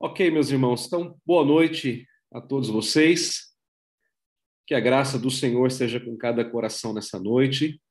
Ok, 0.00 0.30
meus 0.30 0.48
irmãos, 0.52 0.86
então 0.86 1.20
boa 1.26 1.44
noite 1.44 2.06
a 2.30 2.40
todos 2.40 2.68
vocês. 2.68 3.52
Que 4.64 4.72
a 4.72 4.78
graça 4.78 5.18
do 5.18 5.28
Senhor 5.28 5.72
seja 5.72 5.98
com 5.98 6.16
cada 6.16 6.44
coração 6.48 6.92
nessa 6.92 7.18
noite. 7.18 7.82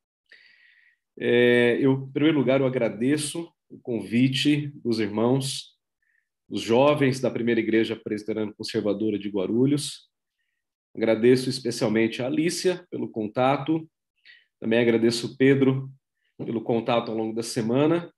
É, 1.19 1.77
eu, 1.81 2.07
em 2.07 2.11
primeiro 2.13 2.37
lugar, 2.37 2.61
eu 2.61 2.65
agradeço 2.65 3.51
o 3.69 3.77
convite 3.79 4.67
dos 4.81 5.01
irmãos, 5.01 5.77
dos 6.47 6.61
jovens 6.61 7.19
da 7.19 7.29
Primeira 7.29 7.59
Igreja 7.59 7.93
Presbiteriana 7.93 8.53
Conservadora 8.53 9.19
de 9.19 9.27
Guarulhos. 9.27 10.09
Agradeço 10.95 11.49
especialmente 11.49 12.21
a 12.21 12.27
Alícia 12.27 12.87
pelo 12.89 13.09
contato. 13.09 13.85
Também 14.61 14.79
agradeço 14.79 15.33
o 15.33 15.35
Pedro 15.35 15.91
pelo 16.37 16.61
contato 16.61 17.11
ao 17.11 17.17
longo 17.17 17.35
da 17.35 17.43
semana. 17.43 18.09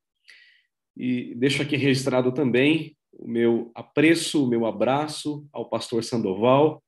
E 0.96 1.34
deixo 1.34 1.64
aqui 1.64 1.76
registrado 1.76 2.32
também 2.32 2.96
o 3.14 3.28
meu 3.28 3.72
apreço, 3.76 4.44
o 4.44 4.48
meu 4.48 4.66
abraço 4.66 5.48
ao 5.52 5.70
pastor 5.70 6.04
Sandoval, 6.04 6.84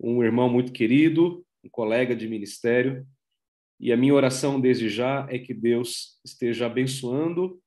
um 0.00 0.22
irmão 0.22 0.48
muito 0.48 0.72
querido, 0.72 1.44
um 1.64 1.68
colega 1.68 2.14
de 2.14 2.28
ministério, 2.28 3.06
e 3.80 3.92
a 3.92 3.96
minha 3.96 4.14
oração 4.14 4.60
desde 4.60 4.88
já 4.88 5.26
é 5.30 5.38
que 5.38 5.54
Deus 5.54 6.18
esteja 6.24 6.66
abençoando 6.66 7.60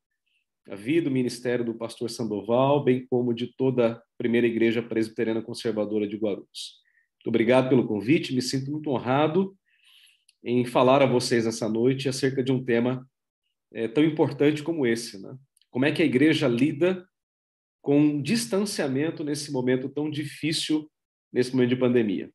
a 0.69 0.75
vida, 0.75 1.09
o 1.09 1.11
ministério 1.11 1.65
do 1.65 1.73
pastor 1.73 2.09
Sandoval, 2.09 2.83
bem 2.83 3.05
como 3.07 3.33
de 3.33 3.47
toda 3.55 3.93
a 3.93 4.01
primeira 4.17 4.45
igreja 4.45 4.81
presbiteriana 4.81 5.41
conservadora 5.41 6.07
de 6.07 6.17
Guarulhos. 6.17 6.81
Muito 7.17 7.27
obrigado 7.27 7.69
pelo 7.69 7.87
convite, 7.87 8.33
me 8.33 8.41
sinto 8.41 8.71
muito 8.71 8.89
honrado 8.89 9.55
em 10.43 10.65
falar 10.65 11.01
a 11.01 11.05
vocês 11.05 11.45
essa 11.45 11.69
noite 11.69 12.09
acerca 12.09 12.43
de 12.43 12.51
um 12.51 12.63
tema 12.63 13.07
é, 13.73 13.87
tão 13.87 14.03
importante 14.03 14.63
como 14.63 14.85
esse, 14.85 15.21
né? 15.21 15.35
Como 15.69 15.85
é 15.85 15.91
que 15.91 16.01
a 16.01 16.05
igreja 16.05 16.47
lida 16.47 17.07
com 17.81 18.21
distanciamento 18.21 19.23
nesse 19.23 19.51
momento 19.51 19.89
tão 19.89 20.09
difícil, 20.09 20.89
nesse 21.33 21.51
momento 21.51 21.69
de 21.69 21.75
pandemia. 21.75 22.31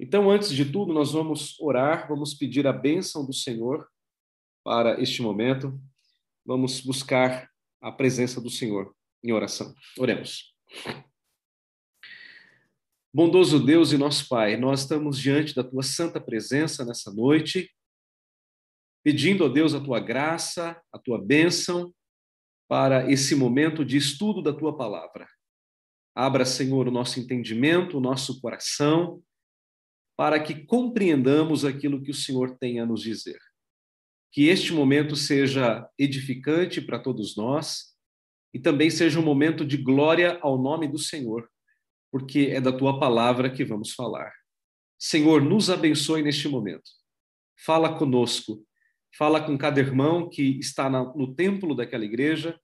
Então, 0.00 0.30
antes 0.30 0.50
de 0.52 0.64
tudo, 0.64 0.92
nós 0.92 1.12
vamos 1.12 1.58
orar, 1.60 2.08
vamos 2.08 2.34
pedir 2.34 2.66
a 2.66 2.72
bênção 2.72 3.24
do 3.24 3.32
Senhor 3.32 3.86
para 4.64 5.00
este 5.00 5.20
momento, 5.20 5.78
vamos 6.44 6.80
buscar 6.80 7.48
a 7.80 7.92
presença 7.92 8.40
do 8.40 8.50
Senhor 8.50 8.94
em 9.22 9.32
oração. 9.32 9.74
Oremos. 9.98 10.54
Bondoso 13.14 13.64
Deus 13.64 13.92
e 13.92 13.98
nosso 13.98 14.26
Pai, 14.26 14.56
nós 14.56 14.80
estamos 14.80 15.18
diante 15.18 15.54
da 15.54 15.62
tua 15.62 15.82
santa 15.82 16.18
presença 16.18 16.84
nessa 16.84 17.12
noite, 17.12 17.70
pedindo 19.04 19.44
a 19.44 19.48
Deus 19.48 19.74
a 19.74 19.80
tua 19.80 20.00
graça, 20.00 20.80
a 20.90 20.98
tua 20.98 21.20
bênção, 21.22 21.92
para 22.72 23.12
esse 23.12 23.34
momento 23.34 23.84
de 23.84 23.98
estudo 23.98 24.40
da 24.40 24.50
tua 24.50 24.74
palavra. 24.74 25.28
Abra, 26.14 26.46
Senhor, 26.46 26.88
o 26.88 26.90
nosso 26.90 27.20
entendimento, 27.20 27.98
o 27.98 28.00
nosso 28.00 28.40
coração, 28.40 29.22
para 30.16 30.42
que 30.42 30.64
compreendamos 30.64 31.66
aquilo 31.66 32.02
que 32.02 32.10
o 32.10 32.14
Senhor 32.14 32.56
tem 32.56 32.80
a 32.80 32.86
nos 32.86 33.02
dizer. 33.02 33.38
Que 34.32 34.48
este 34.48 34.72
momento 34.72 35.14
seja 35.14 35.86
edificante 35.98 36.80
para 36.80 36.98
todos 36.98 37.36
nós 37.36 37.94
e 38.54 38.58
também 38.58 38.88
seja 38.88 39.20
um 39.20 39.22
momento 39.22 39.66
de 39.66 39.76
glória 39.76 40.38
ao 40.40 40.56
nome 40.56 40.88
do 40.88 40.98
Senhor, 40.98 41.46
porque 42.10 42.52
é 42.54 42.58
da 42.58 42.72
tua 42.72 42.98
palavra 42.98 43.50
que 43.50 43.66
vamos 43.66 43.92
falar. 43.92 44.32
Senhor, 44.98 45.42
nos 45.42 45.68
abençoe 45.68 46.22
neste 46.22 46.48
momento. 46.48 46.90
Fala 47.66 47.98
conosco, 47.98 48.66
fala 49.14 49.44
com 49.44 49.58
cada 49.58 49.78
irmão 49.78 50.30
que 50.30 50.58
está 50.58 50.88
no 50.88 51.34
templo 51.34 51.74
daquela 51.74 52.06
igreja, 52.06 52.58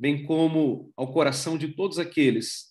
bem 0.00 0.24
como 0.24 0.90
ao 0.96 1.12
coração 1.12 1.58
de 1.58 1.68
todos 1.68 1.98
aqueles 1.98 2.70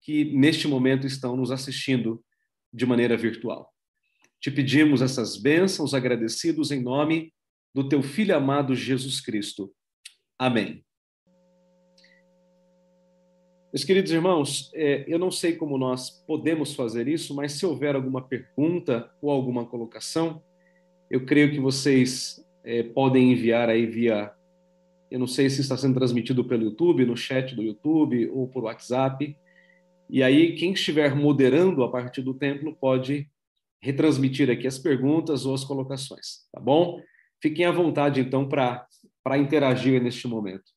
que 0.00 0.32
neste 0.32 0.68
momento 0.68 1.04
estão 1.04 1.36
nos 1.36 1.50
assistindo 1.50 2.24
de 2.72 2.86
maneira 2.86 3.16
virtual. 3.16 3.74
Te 4.40 4.52
pedimos 4.52 5.02
essas 5.02 5.36
bênçãos 5.36 5.94
agradecidos 5.94 6.70
em 6.70 6.80
nome 6.80 7.34
do 7.74 7.88
teu 7.88 8.04
filho 8.04 8.36
amado 8.36 8.76
Jesus 8.76 9.20
Cristo. 9.20 9.74
Amém. 10.38 10.84
Meus 13.72 13.84
queridos 13.84 14.12
irmãos, 14.12 14.70
é, 14.72 15.04
eu 15.08 15.18
não 15.18 15.32
sei 15.32 15.56
como 15.56 15.76
nós 15.76 16.24
podemos 16.24 16.72
fazer 16.74 17.08
isso, 17.08 17.34
mas 17.34 17.52
se 17.52 17.66
houver 17.66 17.96
alguma 17.96 18.22
pergunta 18.22 19.12
ou 19.20 19.30
alguma 19.30 19.66
colocação, 19.66 20.40
eu 21.10 21.26
creio 21.26 21.50
que 21.50 21.58
vocês 21.58 22.40
é, 22.62 22.84
podem 22.84 23.32
enviar 23.32 23.68
aí 23.68 23.86
via 23.86 24.32
eu 25.10 25.18
não 25.18 25.26
sei 25.26 25.50
se 25.50 25.60
está 25.60 25.76
sendo 25.76 25.94
transmitido 25.94 26.44
pelo 26.44 26.64
YouTube, 26.64 27.04
no 27.04 27.16
chat 27.16 27.54
do 27.54 27.62
YouTube 27.62 28.28
ou 28.30 28.48
por 28.48 28.64
WhatsApp. 28.64 29.36
E 30.08 30.22
aí, 30.22 30.54
quem 30.54 30.72
estiver 30.72 31.14
moderando 31.14 31.82
a 31.82 31.90
partir 31.90 32.22
do 32.22 32.34
templo 32.34 32.76
pode 32.76 33.28
retransmitir 33.82 34.50
aqui 34.50 34.66
as 34.66 34.78
perguntas 34.78 35.46
ou 35.46 35.54
as 35.54 35.64
colocações, 35.64 36.46
tá 36.52 36.60
bom? 36.60 37.00
Fiquem 37.42 37.64
à 37.64 37.70
vontade, 37.72 38.20
então, 38.20 38.48
para 38.48 38.86
interagir 39.38 40.02
neste 40.02 40.28
momento. 40.28 40.70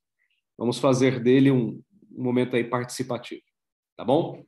Vamos 0.58 0.80
fazer 0.80 1.20
dele 1.20 1.52
um, 1.52 1.82
um 2.16 2.24
momento 2.24 2.56
aí 2.56 2.64
participativo, 2.64 3.42
tá 3.98 4.06
bom? 4.06 4.44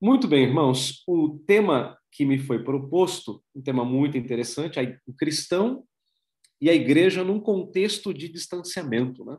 Muito 0.00 0.28
bem, 0.28 0.44
irmãos. 0.44 1.02
O 1.08 1.38
tema 1.46 1.96
que 2.12 2.24
me 2.24 2.38
foi 2.38 2.62
proposto, 2.62 3.42
um 3.54 3.62
tema 3.62 3.84
muito 3.84 4.18
interessante, 4.18 4.78
o 5.06 5.14
cristão 5.14 5.82
e 6.64 6.70
a 6.70 6.74
igreja 6.74 7.22
num 7.22 7.38
contexto 7.38 8.14
de 8.14 8.26
distanciamento, 8.26 9.22
né? 9.22 9.36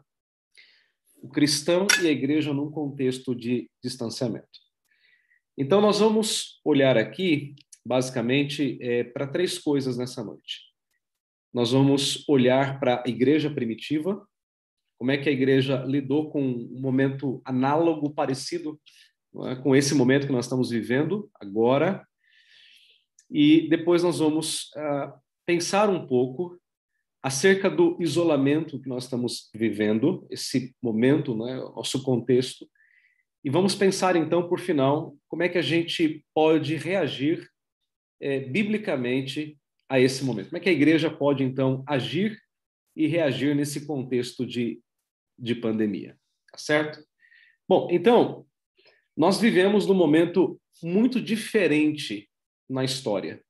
O 1.24 1.28
cristão 1.28 1.88
e 2.04 2.08
a 2.08 2.12
igreja 2.12 2.54
num 2.54 2.70
contexto 2.70 3.34
de 3.34 3.68
distanciamento. 3.84 4.60
Então, 5.58 5.82
nós 5.82 5.98
vamos 5.98 6.62
olhar 6.64 7.00
aqui, 7.00 7.56
basicamente, 7.84 8.78
é, 8.80 9.06
para 9.06 9.26
três 9.26 9.58
coisas 9.58 9.98
nessa 9.98 10.24
noite. 10.24 10.66
Nós 11.52 11.72
vamos 11.72 12.24
olhar 12.30 12.80
para 12.80 13.02
a 13.04 13.10
igreja 13.10 13.50
primitiva, 13.50 14.24
como 14.96 15.10
é 15.10 15.18
que 15.18 15.28
a 15.28 15.32
igreja 15.32 15.84
lidou 15.84 16.30
com 16.30 16.44
um 16.44 16.80
momento 16.80 17.42
análogo, 17.44 18.14
parecido 18.14 18.80
é, 19.46 19.56
com 19.56 19.76
esse 19.76 19.96
momento 19.96 20.28
que 20.28 20.34
nós 20.34 20.46
estamos 20.46 20.70
vivendo 20.70 21.28
agora. 21.34 22.08
E 23.32 23.68
depois 23.68 24.04
nós 24.04 24.20
vamos 24.20 24.66
uh, 24.76 25.12
pensar 25.44 25.90
um 25.90 26.06
pouco 26.06 26.62
acerca 27.26 27.72
do 27.72 27.98
isolamento 28.00 28.80
que 28.80 28.88
nós 28.88 29.06
estamos 29.06 29.50
vivendo, 29.56 30.28
esse 30.30 30.76
momento, 30.80 31.36
né, 31.36 31.56
nosso 31.56 32.04
contexto, 32.04 32.70
e 33.44 33.50
vamos 33.50 33.74
pensar 33.74 34.16
então, 34.16 34.48
por 34.48 34.60
final, 34.60 35.18
como 35.28 35.42
é 35.42 35.50
que 35.50 35.58
a 35.58 35.62
gente 35.64 36.24
pode 36.36 36.76
reagir 36.76 37.50
é, 38.22 38.42
biblicamente 38.42 39.58
a 39.90 40.00
esse 40.00 40.24
momento. 40.24 40.50
Como 40.50 40.58
é 40.58 40.60
que 40.60 40.70
a 40.70 40.74
igreja 40.74 41.10
pode 41.10 41.44
então 41.44 41.84
agir 41.88 42.40
e 42.96 43.08
reagir 43.08 43.56
nesse 43.56 43.88
contexto 43.88 44.46
de, 44.46 44.80
de 45.36 45.56
pandemia, 45.56 46.16
tá 46.52 46.60
certo? 46.60 47.04
Bom, 47.68 47.88
então, 47.90 48.46
nós 49.18 49.42
vivemos 49.42 49.88
num 49.88 49.96
momento 49.96 50.62
muito 50.84 51.20
diferente 51.20 52.30
na 52.70 52.84
história 52.84 53.44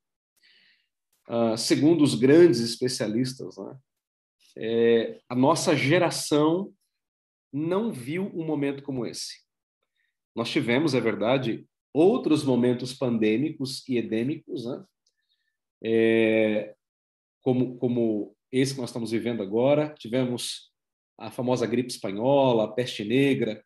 uh, 1.30 1.58
segundo 1.58 2.04
os 2.04 2.16
grandes 2.16 2.60
especialistas, 2.60 3.58
né, 3.58 3.78
é, 4.58 5.20
a 5.28 5.36
nossa 5.36 5.76
geração 5.76 6.74
não 7.52 7.92
viu 7.92 8.32
um 8.34 8.46
momento 8.46 8.84
como 8.84 9.06
esse. 9.06 9.44
Nós 10.36 10.50
tivemos, 10.50 10.94
é 10.94 11.00
verdade, 11.00 11.66
outros 11.94 12.44
momentos 12.44 12.94
pandêmicos 12.94 13.88
e 13.88 13.98
endêmicos, 13.98 14.66
né? 14.66 14.86
É, 15.84 16.76
como, 17.42 17.78
como 17.78 18.36
esse 18.52 18.74
que 18.74 18.82
nós 18.82 18.90
estamos 18.90 19.12
vivendo 19.12 19.42
agora. 19.44 19.94
Tivemos 19.98 20.72
a 21.18 21.32
famosa 21.32 21.66
gripe 21.66 21.90
espanhola, 21.90 22.66
a 22.66 22.72
peste 22.72 23.04
negra. 23.04 23.64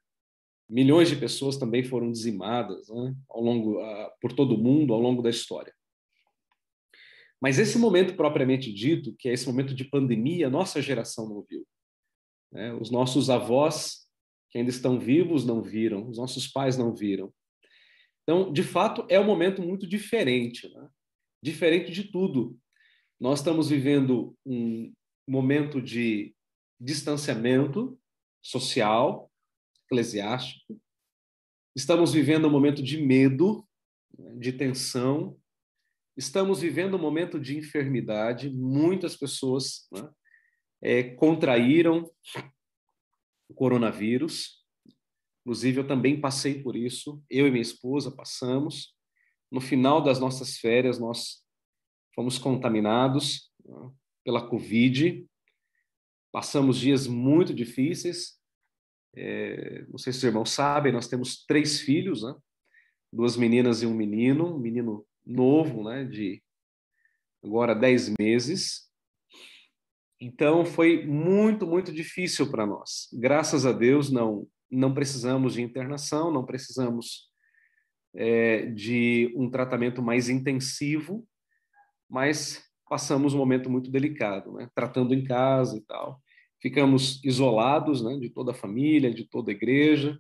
Milhões 0.70 1.10
de 1.10 1.16
pessoas 1.16 1.58
também 1.58 1.84
foram 1.84 2.12
dizimadas 2.12 2.90
né? 2.90 3.16
ao 3.28 3.42
longo, 3.42 3.80
uh, 3.82 4.12
por 4.22 4.34
todo 4.34 4.56
o 4.56 4.58
mundo 4.58 4.94
ao 4.94 5.00
longo 5.00 5.22
da 5.22 5.30
história. 5.30 5.74
Mas 7.42 7.58
esse 7.58 7.78
momento 7.78 8.16
propriamente 8.16 8.72
dito, 8.74 9.16
que 9.18 9.30
é 9.30 9.34
esse 9.34 9.48
momento 9.48 9.74
de 9.74 9.86
pandemia, 9.86 10.50
nossa 10.50 10.82
geração 10.82 11.28
não 11.30 11.42
viu. 11.42 11.66
Né? 12.52 12.74
Os 12.74 12.92
nossos 12.92 13.30
avós, 13.30 14.08
que 14.50 14.58
ainda 14.58 14.70
estão 14.70 15.00
vivos, 15.00 15.46
não 15.46 15.62
viram, 15.62 16.10
os 16.10 16.18
nossos 16.18 16.48
pais 16.48 16.78
não 16.78 16.94
viram. 16.94 17.34
Então, 18.24 18.52
de 18.52 18.64
fato, 18.64 19.06
é 19.10 19.20
um 19.20 19.26
momento 19.26 19.62
muito 19.62 19.88
diferente, 19.88 20.70
né? 20.74 20.90
diferente 21.42 21.92
de 21.92 22.12
tudo. 22.12 22.58
Nós 23.20 23.40
estamos 23.40 23.70
vivendo 23.70 24.36
um 24.46 24.94
momento 25.28 25.82
de 25.82 26.36
distanciamento 26.80 28.00
social, 28.42 29.32
eclesiástico. 29.86 30.80
Estamos 31.76 32.14
vivendo 32.14 32.48
um 32.48 32.52
momento 32.52 32.84
de 32.84 33.02
medo, 33.02 33.68
né? 34.18 34.36
de 34.36 34.54
tensão, 34.54 35.38
Estamos 36.20 36.60
vivendo 36.60 36.96
um 36.96 37.00
momento 37.00 37.40
de 37.40 37.58
enfermidade, 37.58 38.50
muitas 38.50 39.16
pessoas 39.16 39.88
né, 39.90 40.10
é, 40.82 41.02
contraíram 41.16 42.12
o 43.48 43.54
coronavírus. 43.54 44.62
Inclusive, 45.40 45.80
eu 45.80 45.88
também 45.88 46.20
passei 46.20 46.62
por 46.62 46.76
isso, 46.76 47.24
eu 47.30 47.48
e 47.48 47.50
minha 47.52 47.62
esposa 47.62 48.12
passamos. 48.12 48.94
No 49.50 49.62
final 49.62 50.04
das 50.04 50.20
nossas 50.20 50.58
férias, 50.58 51.00
nós 51.00 51.42
fomos 52.14 52.38
contaminados 52.38 53.50
né, 53.66 53.90
pela 54.26 54.46
Covid, 54.46 55.26
passamos 56.34 56.78
dias 56.78 57.08
muito 57.08 57.54
difíceis. 57.54 58.38
É, 59.16 59.86
não 59.88 59.98
sei 59.98 60.12
se 60.12 60.20
os 60.20 60.24
irmãos 60.26 60.52
sabem, 60.52 60.92
nós 60.92 61.08
temos 61.08 61.46
três 61.46 61.80
filhos, 61.80 62.24
né? 62.24 62.36
duas 63.10 63.38
meninas 63.38 63.82
e 63.82 63.86
um 63.86 63.94
menino, 63.94 64.58
um 64.58 64.60
menino 64.60 65.08
novo, 65.30 65.84
né, 65.84 66.04
de 66.04 66.42
agora 67.44 67.76
10 67.76 68.16
meses. 68.20 68.90
Então 70.20 70.66
foi 70.66 71.06
muito, 71.06 71.66
muito 71.66 71.94
difícil 71.94 72.50
para 72.50 72.66
nós. 72.66 73.08
Graças 73.14 73.66
a 73.66 73.72
Deus 73.72 74.12
não 74.12 74.48
não 74.72 74.94
precisamos 74.94 75.56
de 75.56 75.64
internação, 75.64 76.32
não 76.32 76.46
precisamos 76.46 77.28
é, 78.14 78.68
de 78.68 79.34
um 79.36 79.50
tratamento 79.50 80.00
mais 80.00 80.30
intensivo, 80.30 81.28
mas 82.08 82.64
passamos 82.88 83.34
um 83.34 83.40
momento 83.40 83.68
muito 83.68 83.90
delicado, 83.90 84.52
né? 84.54 84.70
Tratando 84.76 85.12
em 85.16 85.24
casa 85.24 85.76
e 85.76 85.82
tal. 85.82 86.22
Ficamos 86.62 87.20
isolados, 87.24 88.04
né? 88.04 88.16
De 88.20 88.30
toda 88.30 88.52
a 88.52 88.54
família, 88.54 89.12
de 89.12 89.28
toda 89.28 89.50
a 89.50 89.56
igreja 89.56 90.20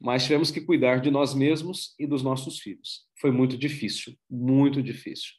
mas 0.00 0.24
tivemos 0.24 0.50
que 0.50 0.60
cuidar 0.60 1.00
de 1.00 1.10
nós 1.10 1.34
mesmos 1.34 1.94
e 1.98 2.06
dos 2.06 2.22
nossos 2.22 2.60
filhos. 2.60 3.06
Foi 3.20 3.30
muito 3.30 3.56
difícil, 3.56 4.16
muito 4.30 4.82
difícil. 4.82 5.32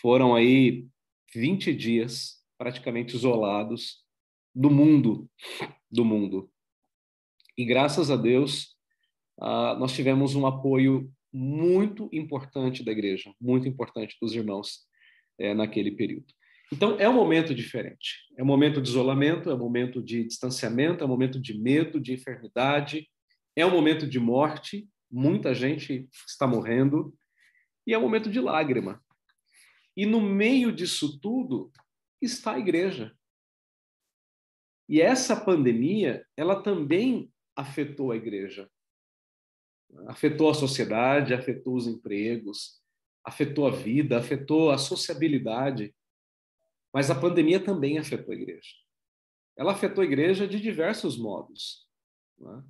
Foram 0.00 0.34
aí 0.34 0.86
20 1.34 1.74
dias 1.74 2.36
praticamente 2.58 3.16
isolados 3.16 4.04
do 4.54 4.70
mundo, 4.70 5.30
do 5.90 6.04
mundo. 6.04 6.50
E 7.56 7.64
graças 7.64 8.10
a 8.10 8.16
Deus, 8.16 8.76
uh, 9.40 9.78
nós 9.78 9.94
tivemos 9.94 10.34
um 10.34 10.46
apoio 10.46 11.10
muito 11.32 12.08
importante 12.12 12.84
da 12.84 12.92
igreja, 12.92 13.32
muito 13.40 13.68
importante 13.68 14.16
dos 14.20 14.34
irmãos 14.34 14.86
é, 15.38 15.54
naquele 15.54 15.92
período. 15.92 16.26
Então, 16.72 16.98
é 16.98 17.08
um 17.08 17.14
momento 17.14 17.54
diferente. 17.54 18.16
É 18.36 18.42
um 18.42 18.46
momento 18.46 18.82
de 18.82 18.88
isolamento, 18.88 19.50
é 19.50 19.54
um 19.54 19.58
momento 19.58 20.02
de 20.02 20.24
distanciamento, 20.24 21.02
é 21.02 21.06
um 21.06 21.10
momento 21.10 21.40
de 21.40 21.58
medo, 21.58 22.00
de 22.00 22.12
enfermidade, 22.12 23.08
é 23.60 23.66
um 23.66 23.72
momento 23.72 24.06
de 24.06 24.20
morte, 24.20 24.88
muita 25.10 25.52
gente 25.52 26.08
está 26.26 26.46
morrendo, 26.46 27.12
e 27.84 27.92
é 27.92 27.98
um 27.98 28.02
momento 28.02 28.30
de 28.30 28.40
lágrima. 28.40 29.02
E 29.96 30.06
no 30.06 30.20
meio 30.20 30.70
disso 30.70 31.18
tudo 31.18 31.72
está 32.22 32.54
a 32.54 32.58
igreja. 32.58 33.12
E 34.88 35.00
essa 35.00 35.34
pandemia, 35.34 36.24
ela 36.36 36.62
também 36.62 37.32
afetou 37.56 38.12
a 38.12 38.16
igreja. 38.16 38.70
Afetou 40.06 40.50
a 40.50 40.54
sociedade, 40.54 41.34
afetou 41.34 41.74
os 41.74 41.88
empregos, 41.88 42.80
afetou 43.24 43.66
a 43.66 43.70
vida, 43.70 44.18
afetou 44.18 44.70
a 44.70 44.78
sociabilidade. 44.78 45.92
Mas 46.94 47.10
a 47.10 47.20
pandemia 47.20 47.58
também 47.58 47.98
afetou 47.98 48.32
a 48.32 48.36
igreja. 48.36 48.70
Ela 49.56 49.72
afetou 49.72 50.02
a 50.02 50.06
igreja 50.06 50.46
de 50.46 50.60
diversos 50.60 51.18
modos. 51.18 51.88
Né? 52.38 52.62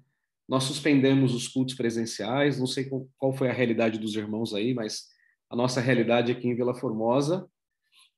Nós 0.49 0.65
suspendemos 0.65 1.35
os 1.35 1.47
cultos 1.47 1.75
presenciais, 1.75 2.59
não 2.59 2.67
sei 2.67 2.89
qual 3.19 3.33
foi 3.33 3.50
a 3.50 3.53
realidade 3.53 3.99
dos 3.99 4.15
irmãos 4.17 4.55
aí, 4.55 4.73
mas 4.73 5.06
a 5.50 5.55
nossa 5.55 5.81
realidade 5.81 6.33
aqui 6.33 6.49
em 6.49 6.55
Vila 6.55 6.75
Formosa, 6.75 7.49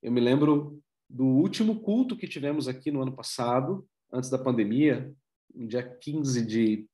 eu 0.03 0.13
me 0.13 0.21
lembro 0.21 0.81
do 1.09 1.25
último 1.25 1.81
culto 1.81 2.17
que 2.17 2.29
tivemos 2.29 2.69
aqui 2.69 2.93
no 2.93 3.03
ano 3.03 3.15
passado, 3.15 3.85
antes 4.13 4.31
da 4.31 4.39
pandemia, 4.39 5.13
no 5.53 5.67
dia 5.67 5.83
15 5.83 6.47
de, 6.47 6.89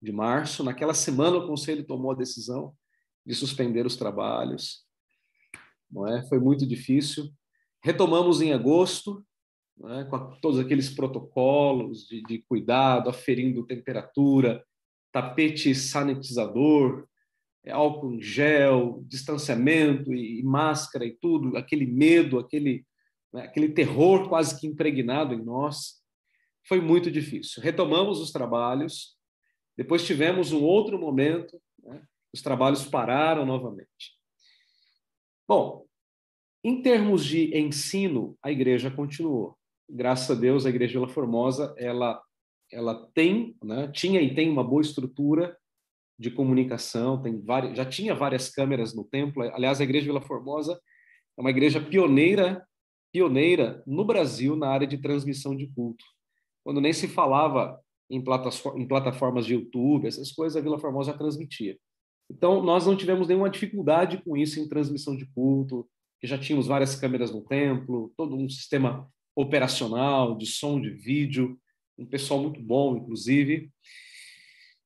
de 0.00 0.12
março. 0.12 0.64
Naquela 0.64 0.94
semana, 0.94 1.36
o 1.36 1.46
conselho 1.46 1.86
tomou 1.86 2.12
a 2.12 2.16
decisão 2.16 2.74
de 3.24 3.34
suspender 3.34 3.84
os 3.84 3.96
trabalhos. 3.96 4.86
Não 5.90 6.06
é? 6.06 6.26
Foi 6.28 6.38
muito 6.38 6.66
difícil. 6.66 7.30
Retomamos 7.82 8.40
em 8.40 8.52
agosto, 8.52 9.24
né, 9.78 10.04
com 10.04 10.16
a, 10.16 10.36
todos 10.40 10.58
aqueles 10.58 10.90
protocolos 10.90 12.06
de, 12.06 12.22
de 12.22 12.38
cuidado, 12.48 13.10
aferindo 13.10 13.66
temperatura, 13.66 14.64
tapete 15.12 15.74
sanitizador, 15.74 17.06
é, 17.64 17.72
álcool 17.72 18.14
em 18.14 18.22
gel, 18.22 19.02
distanciamento 19.06 20.14
e, 20.14 20.40
e, 20.40 20.42
máscara 20.42 21.04
e 21.04 21.16
tudo, 21.16 21.56
aquele 21.56 21.86
medo, 21.86 22.38
aquele, 22.38 22.86
né, 23.32 23.42
aquele 23.42 23.70
terror 23.70 24.28
quase 24.28 24.58
que 24.58 24.66
impregnado 24.66 25.34
em 25.34 25.44
nós, 25.44 26.02
foi 26.66 26.80
muito 26.80 27.10
difícil. 27.10 27.62
Retomamos 27.62 28.20
os 28.20 28.32
trabalhos, 28.32 29.16
depois 29.76 30.04
tivemos 30.04 30.52
um 30.52 30.62
outro 30.62 30.98
momento, 30.98 31.60
né, 31.82 32.02
os 32.32 32.42
trabalhos 32.42 32.84
pararam 32.84 33.46
novamente. 33.46 34.16
Bom, 35.48 35.86
em 36.64 36.82
termos 36.82 37.24
de 37.24 37.56
ensino, 37.56 38.36
a 38.42 38.50
igreja 38.50 38.90
continuou 38.90 39.56
graças 39.88 40.30
a 40.30 40.38
Deus, 40.38 40.66
a 40.66 40.70
Igreja 40.70 40.94
Vila 40.94 41.08
Formosa, 41.08 41.74
ela, 41.78 42.20
ela 42.72 43.08
tem, 43.14 43.56
né, 43.62 43.88
tinha 43.88 44.20
e 44.20 44.34
tem 44.34 44.50
uma 44.50 44.64
boa 44.64 44.82
estrutura 44.82 45.56
de 46.18 46.30
comunicação, 46.30 47.20
tem 47.22 47.40
várias, 47.40 47.76
já 47.76 47.84
tinha 47.84 48.14
várias 48.14 48.48
câmeras 48.48 48.94
no 48.94 49.04
templo. 49.04 49.42
Aliás, 49.42 49.80
a 49.80 49.84
Igreja 49.84 50.06
Vila 50.06 50.20
Formosa 50.20 50.80
é 51.36 51.40
uma 51.40 51.50
igreja 51.50 51.80
pioneira, 51.80 52.66
pioneira 53.12 53.82
no 53.86 54.04
Brasil 54.04 54.56
na 54.56 54.68
área 54.68 54.86
de 54.86 54.98
transmissão 54.98 55.54
de 55.54 55.66
culto. 55.68 56.04
Quando 56.64 56.80
nem 56.80 56.92
se 56.92 57.06
falava 57.06 57.78
em, 58.10 58.22
plataformas 58.22 59.46
de 59.46 59.54
YouTube, 59.54 60.06
essas 60.06 60.32
coisas, 60.32 60.56
a 60.56 60.60
Vila 60.60 60.78
Formosa 60.78 61.16
transmitia. 61.16 61.76
Então, 62.30 62.62
nós 62.62 62.86
não 62.86 62.96
tivemos 62.96 63.28
nenhuma 63.28 63.50
dificuldade 63.50 64.22
com 64.24 64.36
isso 64.36 64.58
em 64.58 64.68
transmissão 64.68 65.16
de 65.16 65.26
culto, 65.26 65.88
que 66.18 66.26
já 66.26 66.38
tínhamos 66.38 66.66
várias 66.66 66.96
câmeras 66.96 67.30
no 67.30 67.42
templo, 67.42 68.12
todo 68.16 68.34
um 68.34 68.48
sistema 68.48 69.08
operacional, 69.36 70.34
de 70.34 70.46
som, 70.46 70.80
de 70.80 70.88
vídeo, 70.88 71.60
um 71.98 72.06
pessoal 72.06 72.40
muito 72.40 72.60
bom, 72.60 72.96
inclusive. 72.96 73.70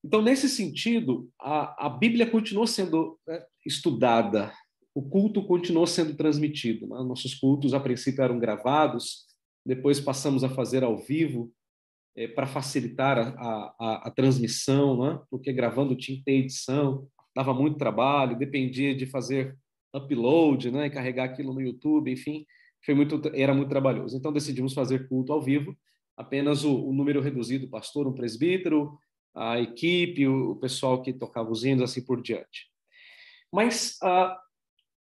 Então, 0.05 0.21
nesse 0.21 0.49
sentido, 0.49 1.31
a, 1.41 1.87
a 1.87 1.89
Bíblia 1.89 2.29
continuou 2.29 2.67
sendo 2.67 3.19
né, 3.27 3.43
estudada, 3.65 4.53
o 4.93 5.03
culto 5.03 5.47
continuou 5.47 5.87
sendo 5.87 6.17
transmitido. 6.17 6.89
Né? 6.89 6.97
Nossos 7.05 7.35
cultos, 7.35 7.73
a 7.73 7.81
princípio, 7.81 8.25
eram 8.25 8.39
gravados, 8.39 9.27
depois 9.65 10.01
passamos 10.01 10.43
a 10.43 10.49
fazer 10.49 10.83
ao 10.83 10.99
vivo, 10.99 11.53
é, 12.17 12.27
para 12.27 12.47
facilitar 12.47 13.19
a, 13.19 13.75
a, 13.79 14.09
a 14.09 14.11
transmissão, 14.11 15.05
né? 15.05 15.21
porque 15.31 15.53
gravando 15.53 15.95
tinha 15.95 16.19
que 16.19 16.25
ter 16.25 16.33
edição, 16.33 17.07
dava 17.37 17.55
muito 17.55 17.79
trabalho, 17.79 18.39
dependia 18.39 18.95
de 18.97 19.07
fazer 19.07 19.57
upload, 19.95 20.73
né? 20.73 20.87
e 20.87 20.91
carregar 20.91 21.25
aquilo 21.25 21.55
no 21.55 21.61
YouTube, 21.61 22.11
enfim 22.11 22.45
foi 22.85 22.95
muito, 22.95 23.21
era 23.35 23.55
muito 23.55 23.69
trabalhoso. 23.69 24.17
Então 24.17 24.33
decidimos 24.33 24.75
fazer 24.75 25.09
culto 25.09 25.33
ao 25.33 25.43
vivo, 25.43 25.77
apenas 26.17 26.65
o, 26.65 26.89
o 26.89 26.93
número 26.93 27.21
reduzido, 27.21 27.67
o 27.67 27.71
pastor, 27.71 28.07
um 28.07 28.15
presbítero, 28.15 28.99
a 29.35 29.61
equipe, 29.61 30.27
o, 30.27 30.53
o, 30.53 30.57
pessoal 30.57 31.03
que 31.03 31.13
tocava 31.13 31.51
os 31.51 31.65
hinos, 31.65 31.83
assim 31.83 32.05
por 32.05 32.21
diante. 32.23 32.71
Mas 33.53 33.99
uh, 34.03 34.37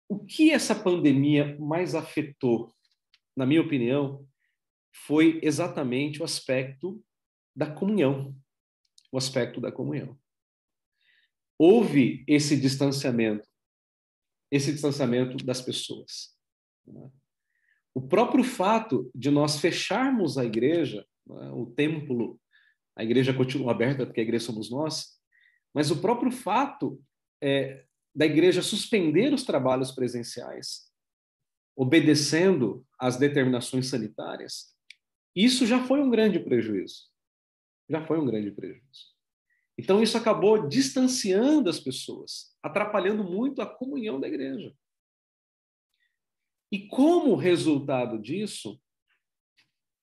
o 0.07 0.19
que 0.19 0.51
essa 0.51 0.75
pandemia 0.75 1.57
mais 1.59 1.95
afetou, 1.95 2.73
na 3.35 3.45
minha 3.45 3.61
opinião, 3.61 4.25
foi 4.91 5.39
exatamente 5.41 6.21
o 6.21 6.25
aspecto 6.25 7.03
da 7.55 7.69
comunhão, 7.69 8.35
o 9.11 9.17
aspecto 9.17 9.59
da 9.61 9.71
comunhão. 9.71 10.17
Houve 11.57 12.23
esse 12.27 12.59
distanciamento, 12.59 13.47
esse 14.49 14.71
distanciamento 14.71 15.37
das 15.45 15.61
pessoas. 15.61 16.35
Né? 16.85 17.09
O 17.93 18.01
próprio 18.01 18.43
fato 18.43 19.11
de 19.13 19.29
nós 19.29 19.59
fecharmos 19.59 20.37
a 20.37 20.45
igreja, 20.45 21.05
né, 21.27 21.51
o 21.51 21.65
templo, 21.65 22.39
a 22.95 23.03
igreja 23.03 23.33
continua 23.33 23.71
aberta 23.71 24.05
porque 24.05 24.21
a 24.21 24.23
igreja 24.23 24.45
somos 24.45 24.69
nós, 24.69 25.19
mas 25.73 25.91
o 25.91 26.01
próprio 26.01 26.31
fato 26.31 27.01
é, 27.41 27.85
da 28.13 28.25
igreja 28.25 28.61
suspender 28.61 29.33
os 29.33 29.43
trabalhos 29.43 29.91
presenciais, 29.91 30.91
obedecendo 31.75 32.85
às 32.99 33.17
determinações 33.17 33.87
sanitárias, 33.87 34.75
isso 35.35 35.65
já 35.65 35.83
foi 35.83 36.01
um 36.01 36.09
grande 36.09 36.39
prejuízo. 36.39 37.09
Já 37.89 38.05
foi 38.05 38.19
um 38.19 38.25
grande 38.25 38.51
prejuízo. 38.51 39.11
Então, 39.77 40.03
isso 40.03 40.17
acabou 40.17 40.67
distanciando 40.67 41.69
as 41.69 41.79
pessoas, 41.79 42.55
atrapalhando 42.61 43.23
muito 43.23 43.61
a 43.61 43.65
comunhão 43.65 44.19
da 44.19 44.27
igreja. 44.27 44.73
E 46.71 46.87
como 46.87 47.35
resultado 47.35 48.17
disso, 48.17 48.81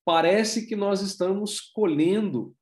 parece 0.05 0.67
que 0.67 0.77
nós 0.77 1.01
estamos 1.01 1.61
colhendo 1.61 2.55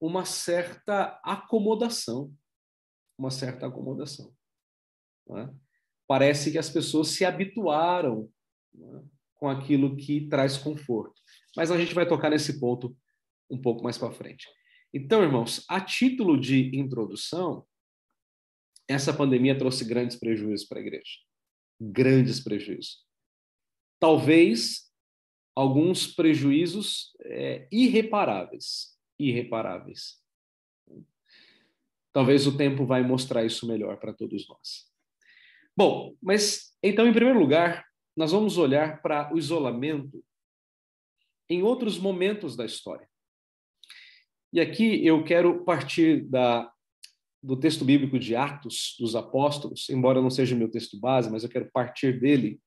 uma 0.00 0.24
certa 0.24 1.20
acomodação. 1.24 2.34
Uma 3.18 3.30
certa 3.30 3.66
acomodação. 3.66 4.34
É? 5.36 5.48
Parece 6.06 6.50
que 6.50 6.58
as 6.58 6.68
pessoas 6.68 7.08
se 7.08 7.24
habituaram 7.24 8.30
é? 8.74 9.02
com 9.36 9.48
aquilo 9.48 9.96
que 9.96 10.28
traz 10.28 10.58
conforto. 10.58 11.20
Mas 11.56 11.70
a 11.70 11.78
gente 11.78 11.94
vai 11.94 12.06
tocar 12.06 12.30
nesse 12.30 12.60
ponto 12.60 12.96
um 13.50 13.60
pouco 13.60 13.82
mais 13.82 13.96
para 13.96 14.12
frente. 14.12 14.48
Então, 14.92 15.22
irmãos, 15.22 15.64
a 15.68 15.80
título 15.80 16.38
de 16.38 16.76
introdução, 16.76 17.66
essa 18.88 19.14
pandemia 19.14 19.56
trouxe 19.56 19.84
grandes 19.84 20.16
prejuízos 20.16 20.66
para 20.66 20.78
a 20.78 20.82
igreja. 20.82 21.18
Grandes 21.80 22.40
prejuízos. 22.40 23.09
Talvez 24.00 24.90
alguns 25.54 26.06
prejuízos 26.06 27.14
é, 27.20 27.68
irreparáveis. 27.70 28.98
Irreparáveis. 29.18 30.18
Talvez 32.12 32.46
o 32.46 32.56
tempo 32.56 32.86
vai 32.86 33.02
mostrar 33.02 33.44
isso 33.44 33.68
melhor 33.68 33.98
para 33.98 34.12
todos 34.12 34.48
nós. 34.48 34.90
Bom, 35.76 36.16
mas 36.20 36.74
então, 36.82 37.06
em 37.06 37.12
primeiro 37.12 37.38
lugar, 37.38 37.86
nós 38.16 38.32
vamos 38.32 38.58
olhar 38.58 39.00
para 39.02 39.32
o 39.32 39.38
isolamento 39.38 40.24
em 41.48 41.62
outros 41.62 41.98
momentos 41.98 42.56
da 42.56 42.64
história. 42.64 43.08
E 44.52 44.60
aqui 44.60 45.04
eu 45.06 45.22
quero 45.24 45.64
partir 45.64 46.28
da, 46.28 46.70
do 47.42 47.56
texto 47.56 47.84
bíblico 47.84 48.18
de 48.18 48.34
Atos 48.34 48.96
dos 48.98 49.14
Apóstolos, 49.14 49.88
embora 49.88 50.20
não 50.20 50.30
seja 50.30 50.54
o 50.54 50.58
meu 50.58 50.70
texto 50.70 50.98
base, 50.98 51.30
mas 51.30 51.44
eu 51.44 51.50
quero 51.50 51.70
partir 51.72 52.18
dele, 52.20 52.60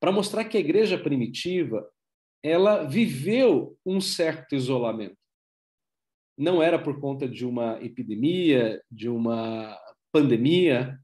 para 0.00 0.10
mostrar 0.10 0.44
que 0.46 0.56
a 0.56 0.60
igreja 0.60 0.98
primitiva 0.98 1.88
ela 2.42 2.84
viveu 2.84 3.78
um 3.84 4.00
certo 4.00 4.54
isolamento. 4.54 5.16
Não 6.36 6.62
era 6.62 6.78
por 6.78 6.98
conta 6.98 7.28
de 7.28 7.44
uma 7.44 7.78
epidemia, 7.84 8.82
de 8.90 9.10
uma 9.10 9.78
pandemia, 10.10 10.98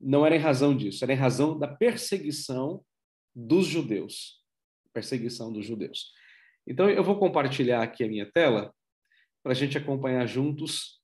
não 0.00 0.24
era 0.24 0.36
em 0.36 0.40
razão 0.40 0.76
disso, 0.76 1.04
era 1.04 1.12
em 1.12 1.16
razão 1.16 1.58
da 1.58 1.66
perseguição 1.66 2.84
dos 3.34 3.66
judeus. 3.66 4.40
Perseguição 4.92 5.52
dos 5.52 5.66
judeus. 5.66 6.12
Então, 6.66 6.88
eu 6.88 7.02
vou 7.02 7.18
compartilhar 7.18 7.82
aqui 7.82 8.04
a 8.04 8.08
minha 8.08 8.30
tela 8.30 8.72
para 9.42 9.52
a 9.52 9.54
gente 9.54 9.76
acompanhar 9.76 10.26
juntos 10.26 11.00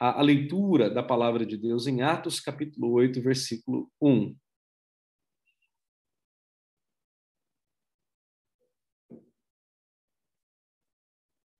a, 0.00 0.20
a, 0.20 0.22
leitura 0.22 0.88
da 0.88 1.02
palavra 1.02 1.44
de 1.44 1.58
Deus 1.58 1.86
em 1.86 2.00
Atos, 2.00 2.40
capítulo 2.40 2.92
8, 2.92 3.20
versículo 3.20 3.90
1. 4.00 4.34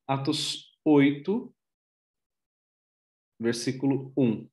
Atos 0.08 0.74
8, 0.86 1.54
versículo 3.38 4.10
1. 4.16 4.48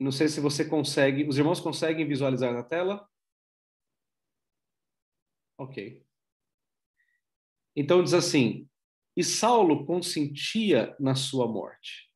Não 0.00 0.10
sei 0.10 0.26
se 0.26 0.40
você 0.40 0.68
consegue. 0.68 1.22
Os 1.28 1.38
irmãos 1.38 1.60
conseguem 1.60 2.04
visualizar 2.04 2.52
na 2.52 2.64
tela? 2.64 3.08
Ok. 5.56 6.04
Então 7.76 8.02
diz 8.02 8.12
assim: 8.12 8.68
E 9.16 9.22
Saulo 9.22 9.86
consentia 9.86 10.96
na 10.98 11.14
sua 11.14 11.46
morte. 11.46 12.10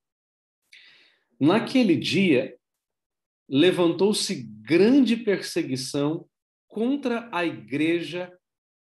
Naquele 1.38 1.96
dia, 1.96 2.58
levantou-se 3.48 4.42
grande 4.42 5.16
perseguição 5.16 6.28
contra 6.66 7.30
a 7.32 7.46
igreja 7.46 8.36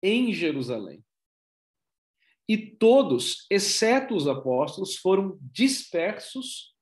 em 0.03 0.33
Jerusalém. 0.33 1.05
E 2.51 2.59
todos, 2.59 3.47
exceto 3.49 4.13
os 4.13 4.27
apóstolos, 4.27 4.97
foram 4.97 5.39
dispersos 5.41 6.75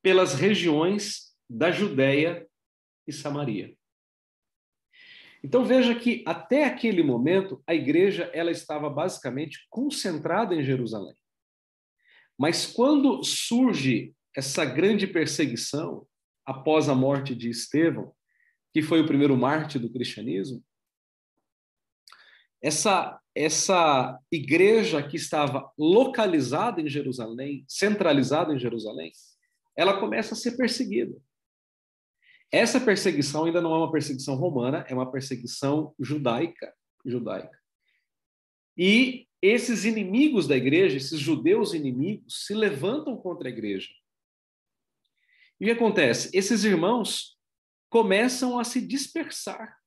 pelas 0.00 0.34
regiões 0.34 1.34
da 1.50 1.72
Judéia 1.72 2.48
e 3.04 3.12
Samaria. 3.12 3.76
Então 5.42 5.64
veja 5.64 5.92
que 5.92 6.22
até 6.24 6.66
aquele 6.66 7.02
momento 7.02 7.60
a 7.66 7.74
igreja 7.74 8.30
ela 8.32 8.52
estava 8.52 8.88
basicamente 8.88 9.66
concentrada 9.70 10.54
em 10.54 10.62
Jerusalém. 10.62 11.16
Mas 12.38 12.64
quando 12.64 13.24
surge 13.24 14.14
essa 14.36 14.64
grande 14.64 15.08
perseguição 15.08 16.06
após 16.46 16.88
a 16.88 16.94
morte 16.94 17.34
de 17.34 17.50
Estevão, 17.50 18.14
que 18.72 18.82
foi 18.82 19.00
o 19.00 19.06
primeiro 19.08 19.36
mártir 19.36 19.80
do 19.80 19.92
cristianismo, 19.92 20.64
essa 22.66 23.20
essa 23.32 24.18
igreja 24.32 25.06
que 25.06 25.16
estava 25.16 25.70
localizada 25.76 26.80
em 26.80 26.88
Jerusalém, 26.88 27.66
centralizada 27.68 28.54
em 28.54 28.58
Jerusalém, 28.58 29.12
ela 29.76 30.00
começa 30.00 30.32
a 30.32 30.36
ser 30.36 30.56
perseguida. 30.56 31.14
Essa 32.50 32.80
perseguição 32.80 33.44
ainda 33.44 33.60
não 33.60 33.74
é 33.74 33.76
uma 33.76 33.92
perseguição 33.92 34.36
romana, 34.36 34.86
é 34.88 34.94
uma 34.94 35.12
perseguição 35.12 35.94
judaica, 36.00 36.74
judaica. 37.04 37.60
E 38.74 39.28
esses 39.42 39.84
inimigos 39.84 40.48
da 40.48 40.56
igreja, 40.56 40.96
esses 40.96 41.20
judeus 41.20 41.74
inimigos, 41.74 42.46
se 42.46 42.54
levantam 42.54 43.18
contra 43.18 43.50
a 43.50 43.52
igreja. 43.52 43.90
E 45.60 45.64
o 45.64 45.66
que 45.66 45.72
acontece? 45.72 46.30
Esses 46.32 46.64
irmãos 46.64 47.38
começam 47.90 48.58
a 48.58 48.64
se 48.64 48.80
dispersar, 48.80 49.78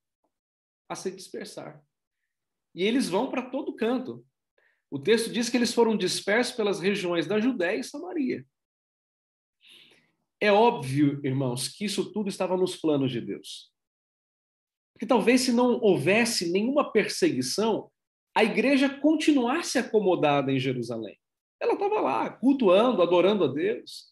a 0.87 0.93
se 0.93 1.09
dispersar. 1.09 1.83
E 2.73 2.83
eles 2.83 3.09
vão 3.09 3.29
para 3.29 3.49
todo 3.49 3.75
canto. 3.75 4.25
O 4.91 4.99
texto 4.99 5.31
diz 5.31 5.49
que 5.49 5.57
eles 5.57 5.73
foram 5.73 5.95
dispersos 5.95 6.55
pelas 6.55 6.79
regiões 6.79 7.27
da 7.27 7.39
Judéia 7.39 7.79
e 7.79 7.83
Samaria. 7.83 8.45
É 10.41 10.51
óbvio, 10.51 11.19
irmãos, 11.23 11.67
que 11.67 11.85
isso 11.85 12.11
tudo 12.11 12.29
estava 12.29 12.55
nos 12.55 12.75
planos 12.75 13.11
de 13.11 13.19
Deus. 13.19 13.71
Porque 14.93 15.05
talvez 15.05 15.41
se 15.41 15.51
não 15.51 15.79
houvesse 15.81 16.51
nenhuma 16.51 16.91
perseguição, 16.91 17.91
a 18.35 18.43
igreja 18.43 18.89
continuasse 18.89 19.77
acomodada 19.77 20.51
em 20.51 20.59
Jerusalém. 20.59 21.17
Ela 21.59 21.73
estava 21.73 21.99
lá, 21.99 22.29
cultuando, 22.29 23.01
adorando 23.01 23.43
a 23.43 23.47
Deus. 23.47 24.07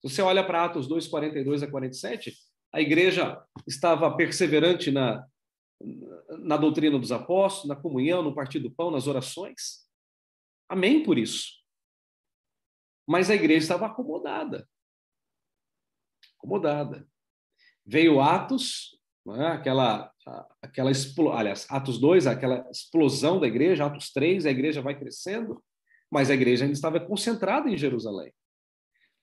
Se 0.00 0.10
você 0.10 0.22
olha 0.22 0.44
para 0.44 0.64
Atos 0.64 0.88
2, 0.88 1.06
42 1.06 1.62
a 1.62 1.70
47, 1.70 2.34
a 2.72 2.80
igreja 2.80 3.40
estava 3.66 4.10
perseverante 4.16 4.90
na, 4.90 5.24
na 6.40 6.56
doutrina 6.56 6.98
dos 6.98 7.12
apóstolos, 7.12 7.68
na 7.68 7.76
comunhão, 7.76 8.22
no 8.22 8.34
partir 8.34 8.58
do 8.58 8.70
pão, 8.70 8.90
nas 8.90 9.06
orações. 9.06 9.86
Amém 10.68 11.02
por 11.02 11.18
isso. 11.18 11.52
Mas 13.06 13.30
a 13.30 13.34
igreja 13.34 13.60
estava 13.60 13.86
acomodada 13.86 14.68
acomodada. 16.38 17.06
Veio 17.84 18.20
Atos, 18.20 18.98
é? 19.36 19.46
aquela, 19.46 20.12
aquela 20.62 20.90
aliás, 21.34 21.66
Atos 21.68 21.98
2, 21.98 22.26
aquela 22.26 22.68
explosão 22.70 23.40
da 23.40 23.46
igreja, 23.46 23.84
Atos 23.84 24.10
3, 24.12 24.46
a 24.46 24.50
igreja 24.50 24.80
vai 24.80 24.98
crescendo, 24.98 25.62
mas 26.10 26.30
a 26.30 26.34
igreja 26.34 26.64
ainda 26.64 26.74
estava 26.74 27.00
concentrada 27.00 27.68
em 27.68 27.76
Jerusalém. 27.76 28.32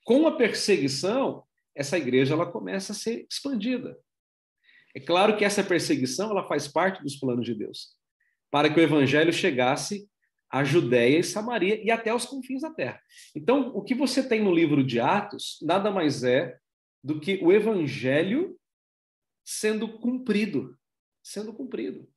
Com 0.04 0.28
a 0.28 0.36
perseguição, 0.36 1.44
essa 1.74 1.98
igreja 1.98 2.34
ela 2.34 2.52
começa 2.52 2.92
a 2.92 2.96
ser 2.96 3.26
expandida. 3.30 3.98
É 4.96 5.00
claro 5.00 5.36
que 5.36 5.44
essa 5.44 5.62
perseguição 5.62 6.32
ela 6.32 6.48
faz 6.48 6.70
parte 6.70 7.04
dos 7.04 7.18
planos 7.18 7.46
de 7.46 7.54
Deus, 7.54 7.90
para 8.50 8.74
que 8.74 8.80
o 8.80 8.84
evangelho 8.84 9.34
chegasse 9.34 10.10
à 10.50 10.64
Judéia 10.64 11.20
e 11.20 11.24
Samaria 11.24 11.84
e 11.84 11.92
até 11.92 12.14
os 12.16 12.26
confins 12.26 12.62
da 12.62 12.70
terra. 12.70 13.02
Então, 13.36 13.76
o 13.76 13.84
que 13.84 13.94
você 13.94 14.26
tem 14.26 14.42
no 14.42 14.54
livro 14.54 14.82
de 14.86 15.00
Atos 15.00 15.60
nada 15.62 15.92
mais 15.92 16.24
é 16.24 16.58
do 17.04 17.20
que 17.20 17.40
o 17.44 17.52
evangelho 17.52 18.58
sendo 19.44 20.00
cumprido, 20.00 20.78
sendo 21.22 21.54
cumprido. 21.54 22.10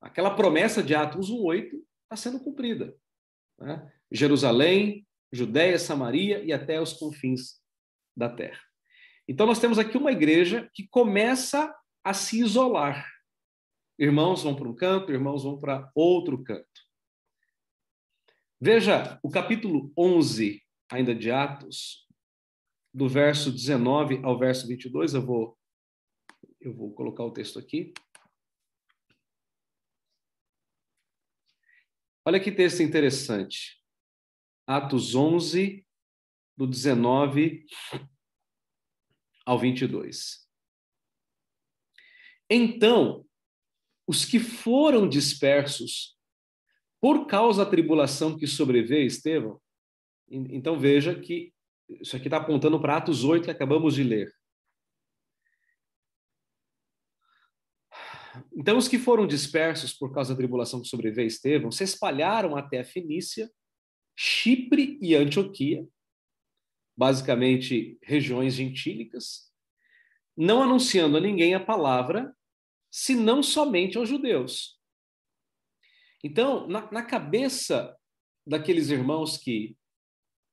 Aquela 0.00 0.34
promessa 0.34 0.82
de 0.82 0.94
Atos 0.96 1.30
1:8 1.30 1.80
está 2.02 2.16
sendo 2.16 2.40
cumprida. 2.40 2.96
Né? 3.58 3.92
Jerusalém, 4.10 5.06
Judéia, 5.32 5.78
Samaria 5.78 6.42
e 6.42 6.52
até 6.52 6.80
os 6.80 6.92
confins 6.92 7.60
da 8.16 8.28
terra. 8.28 8.60
Então 9.28 9.46
nós 9.46 9.60
temos 9.60 9.78
aqui 9.78 9.96
uma 9.96 10.10
igreja 10.10 10.68
que 10.74 10.88
começa 10.88 11.72
a 12.02 12.14
se 12.14 12.40
isolar. 12.40 13.06
Irmãos 13.98 14.42
vão 14.42 14.56
para 14.56 14.68
um 14.68 14.74
canto, 14.74 15.12
irmãos 15.12 15.44
vão 15.44 15.58
para 15.58 15.90
outro 15.94 16.42
canto. 16.42 16.66
Veja 18.60 19.18
o 19.22 19.30
capítulo 19.30 19.92
11 19.96 20.62
ainda 20.90 21.14
de 21.14 21.30
Atos, 21.30 22.06
do 22.92 23.08
verso 23.08 23.52
19 23.52 24.20
ao 24.24 24.38
verso 24.38 24.66
22, 24.66 25.14
eu 25.14 25.24
vou, 25.24 25.58
eu 26.60 26.74
vou 26.74 26.92
colocar 26.92 27.24
o 27.24 27.32
texto 27.32 27.58
aqui. 27.58 27.92
Olha 32.24 32.40
que 32.40 32.52
texto 32.52 32.82
interessante. 32.82 33.82
Atos 34.66 35.14
11, 35.14 35.86
do 36.56 36.66
19 36.66 37.64
ao 39.46 39.58
22. 39.58 40.49
Então, 42.50 43.24
os 44.06 44.24
que 44.24 44.40
foram 44.40 45.08
dispersos 45.08 46.18
por 47.00 47.26
causa 47.26 47.64
da 47.64 47.70
tribulação 47.70 48.36
que 48.36 48.46
sobreveio 48.46 49.06
Estevão, 49.06 49.60
então 50.28 50.78
veja 50.78 51.18
que 51.18 51.54
isso 51.88 52.16
aqui 52.16 52.26
está 52.26 52.38
apontando 52.38 52.80
para 52.80 52.96
Atos 52.96 53.24
8 53.24 53.44
que 53.44 53.50
acabamos 53.50 53.94
de 53.94 54.02
ler. 54.02 54.32
Então, 58.52 58.76
os 58.76 58.86
que 58.86 58.98
foram 58.98 59.26
dispersos 59.26 59.92
por 59.92 60.12
causa 60.12 60.34
da 60.34 60.38
tribulação 60.38 60.80
que 60.82 60.88
sobreveio 60.88 61.26
Estevão 61.26 61.70
se 61.70 61.84
espalharam 61.84 62.56
até 62.56 62.80
a 62.80 62.84
Fenícia, 62.84 63.50
Chipre 64.16 64.98
e 65.00 65.14
Antioquia, 65.14 65.86
basicamente 66.96 67.98
regiões 68.02 68.54
gentílicas, 68.54 69.50
não 70.36 70.62
anunciando 70.62 71.16
a 71.16 71.20
ninguém 71.20 71.54
a 71.54 71.64
palavra, 71.64 72.34
senão 72.90 73.42
somente 73.42 73.96
aos 73.96 74.08
judeus. 74.08 74.78
Então, 76.22 76.66
na, 76.66 76.90
na 76.90 77.02
cabeça 77.02 77.96
daqueles 78.46 78.90
irmãos 78.90 79.38
que, 79.38 79.76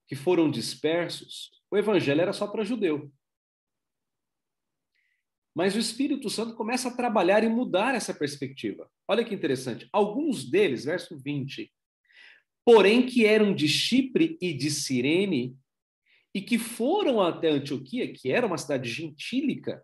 que 0.07 0.15
foram 0.15 0.49
dispersos, 0.49 1.51
o 1.69 1.77
evangelho 1.77 2.21
era 2.21 2.33
só 2.33 2.47
para 2.47 2.63
judeu. 2.63 3.11
Mas 5.53 5.75
o 5.75 5.79
Espírito 5.79 6.29
Santo 6.29 6.55
começa 6.55 6.89
a 6.89 6.95
trabalhar 6.95 7.43
e 7.43 7.49
mudar 7.49 7.95
essa 7.95 8.13
perspectiva. 8.13 8.89
Olha 9.07 9.25
que 9.25 9.33
interessante. 9.33 9.89
Alguns 9.91 10.49
deles, 10.49 10.85
verso 10.85 11.17
20, 11.17 11.73
porém 12.63 13.05
que 13.05 13.25
eram 13.25 13.55
de 13.55 13.67
Chipre 13.67 14.37
e 14.39 14.53
de 14.53 14.69
Cirene, 14.69 15.57
e 16.33 16.41
que 16.41 16.59
foram 16.59 17.19
até 17.19 17.49
Antioquia, 17.49 18.13
que 18.13 18.31
era 18.31 18.45
uma 18.45 18.59
cidade 18.59 18.87
gentílica, 18.87 19.83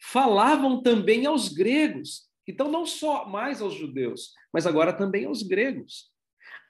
falavam 0.00 0.82
também 0.82 1.26
aos 1.26 1.48
gregos. 1.48 2.28
Então, 2.46 2.70
não 2.70 2.86
só 2.86 3.28
mais 3.28 3.60
aos 3.60 3.74
judeus, 3.74 4.32
mas 4.52 4.66
agora 4.66 4.92
também 4.92 5.26
aos 5.26 5.42
gregos, 5.42 6.10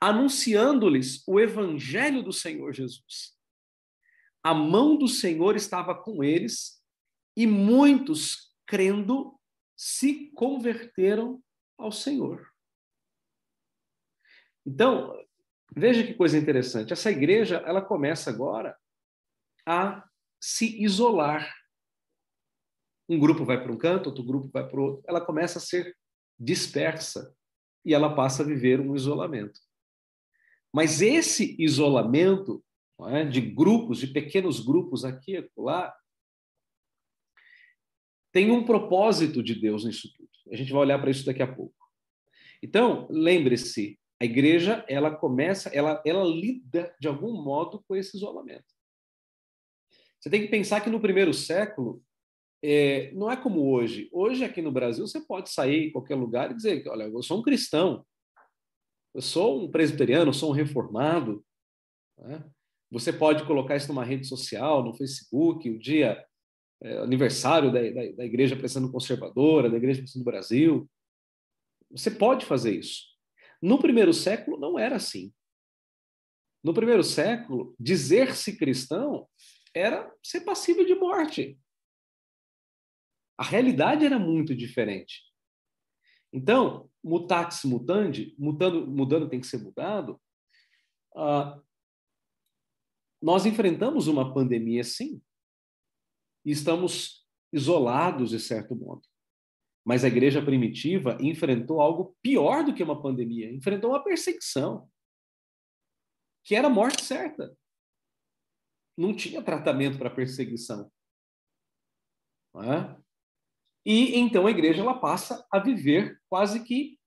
anunciando-lhes 0.00 1.22
o 1.26 1.38
evangelho 1.38 2.22
do 2.22 2.32
Senhor 2.32 2.72
Jesus. 2.72 3.36
A 4.42 4.52
mão 4.54 4.96
do 4.96 5.06
Senhor 5.06 5.54
estava 5.56 5.94
com 5.94 6.24
eles 6.24 6.82
e 7.36 7.46
muitos, 7.46 8.54
crendo, 8.66 9.38
se 9.76 10.30
converteram 10.32 11.42
ao 11.78 11.92
Senhor. 11.92 12.50
Então, 14.66 15.14
veja 15.74 16.06
que 16.06 16.14
coisa 16.14 16.36
interessante. 16.36 16.92
Essa 16.92 17.10
igreja, 17.10 17.62
ela 17.66 17.80
começa 17.80 18.30
agora 18.30 18.76
a 19.66 20.06
se 20.40 20.82
isolar. 20.82 21.54
Um 23.10 23.18
grupo 23.18 23.44
vai 23.44 23.60
para 23.60 23.72
um 23.72 23.76
canto, 23.76 24.06
outro 24.06 24.22
grupo 24.22 24.48
vai 24.52 24.68
para 24.68 24.78
o 24.78 24.84
outro. 24.84 25.02
Ela 25.08 25.20
começa 25.20 25.58
a 25.58 25.60
ser 25.60 25.96
dispersa 26.38 27.34
e 27.84 27.92
ela 27.92 28.14
passa 28.14 28.44
a 28.44 28.46
viver 28.46 28.80
um 28.80 28.94
isolamento. 28.94 29.58
Mas 30.72 31.02
esse 31.02 31.56
isolamento 31.58 32.64
é, 33.08 33.24
de 33.24 33.40
grupos, 33.40 33.98
de 33.98 34.06
pequenos 34.06 34.60
grupos 34.60 35.04
aqui 35.04 35.36
e 35.36 35.50
lá, 35.56 35.92
tem 38.32 38.52
um 38.52 38.64
propósito 38.64 39.42
de 39.42 39.56
Deus 39.56 39.84
nisso 39.84 40.08
tudo. 40.16 40.30
A 40.52 40.56
gente 40.56 40.70
vai 40.70 40.82
olhar 40.82 41.00
para 41.00 41.10
isso 41.10 41.26
daqui 41.26 41.42
a 41.42 41.52
pouco. 41.52 41.74
Então, 42.62 43.08
lembre-se, 43.10 43.98
a 44.20 44.24
igreja, 44.24 44.84
ela 44.88 45.10
começa, 45.10 45.68
ela, 45.70 46.00
ela 46.06 46.24
lida 46.24 46.94
de 47.00 47.08
algum 47.08 47.42
modo 47.42 47.82
com 47.88 47.96
esse 47.96 48.16
isolamento. 48.16 48.72
Você 50.20 50.28
tem 50.28 50.42
que 50.42 50.48
pensar 50.48 50.82
que 50.82 50.90
no 50.90 51.00
primeiro 51.00 51.32
século, 51.32 52.04
é, 52.62 53.10
não 53.12 53.30
é 53.30 53.36
como 53.36 53.70
hoje. 53.72 54.08
Hoje, 54.12 54.44
aqui 54.44 54.60
no 54.60 54.72
Brasil, 54.72 55.06
você 55.06 55.20
pode 55.20 55.50
sair 55.50 55.86
em 55.86 55.92
qualquer 55.92 56.14
lugar 56.14 56.50
e 56.50 56.54
dizer: 56.54 56.86
olha, 56.88 57.04
eu 57.04 57.22
sou 57.22 57.38
um 57.38 57.42
cristão, 57.42 58.04
eu 59.14 59.22
sou 59.22 59.64
um 59.64 59.70
presbiteriano, 59.70 60.30
eu 60.30 60.34
sou 60.34 60.50
um 60.50 60.54
reformado. 60.54 61.44
Né? 62.18 62.44
Você 62.90 63.12
pode 63.12 63.44
colocar 63.44 63.76
isso 63.76 63.88
numa 63.88 64.04
rede 64.04 64.26
social, 64.26 64.84
no 64.84 64.94
Facebook, 64.94 65.70
o 65.70 65.78
dia 65.78 66.24
é, 66.82 66.98
aniversário 66.98 67.72
da, 67.72 67.80
da, 67.80 68.12
da 68.16 68.24
Igreja 68.24 68.56
Prestando 68.56 68.90
Conservadora, 68.90 69.70
da 69.70 69.76
Igreja 69.76 70.00
Prestando 70.00 70.24
Brasil. 70.24 70.90
Você 71.90 72.10
pode 72.10 72.44
fazer 72.44 72.76
isso. 72.76 73.04
No 73.62 73.78
primeiro 73.78 74.12
século, 74.12 74.58
não 74.58 74.78
era 74.78 74.96
assim. 74.96 75.32
No 76.62 76.74
primeiro 76.74 77.02
século, 77.02 77.74
dizer-se 77.78 78.56
cristão 78.56 79.26
era 79.74 80.12
ser 80.22 80.42
passível 80.42 80.84
de 80.84 80.94
morte. 80.94 81.58
A 83.40 83.44
realidade 83.44 84.04
era 84.04 84.18
muito 84.18 84.54
diferente. 84.54 85.22
Então, 86.30 86.90
mutatis 87.02 87.64
mutandi, 87.64 88.34
mudando, 88.38 88.86
mudando 88.86 89.30
tem 89.30 89.40
que 89.40 89.46
ser 89.46 89.58
mudado, 89.58 90.20
uh, 91.14 91.64
nós 93.22 93.46
enfrentamos 93.46 94.06
uma 94.08 94.34
pandemia, 94.34 94.84
sim, 94.84 95.22
e 96.44 96.50
estamos 96.50 97.26
isolados, 97.52 98.30
de 98.30 98.38
certo 98.38 98.76
modo. 98.76 99.08
Mas 99.84 100.04
a 100.04 100.08
igreja 100.08 100.44
primitiva 100.44 101.16
enfrentou 101.20 101.80
algo 101.80 102.16
pior 102.22 102.62
do 102.62 102.74
que 102.74 102.82
uma 102.82 103.00
pandemia, 103.00 103.50
enfrentou 103.50 103.90
uma 103.90 104.04
perseguição, 104.04 104.86
que 106.44 106.54
era 106.54 106.66
a 106.66 106.70
morte 106.70 107.02
certa 107.02 107.56
não 109.00 109.16
tinha 109.16 109.42
tratamento 109.42 109.98
para 109.98 110.10
perseguição. 110.10 110.92
É? 112.56 112.99
E 113.84 114.16
então 114.18 114.46
a 114.46 114.50
igreja 114.50 114.82
ela 114.82 114.98
passa 114.98 115.46
a 115.50 115.58
viver 115.58 116.20
quase 116.28 116.62
que 116.64 116.98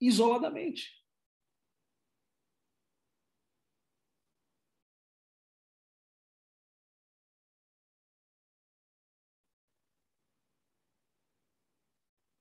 isoladamente. 0.00 0.98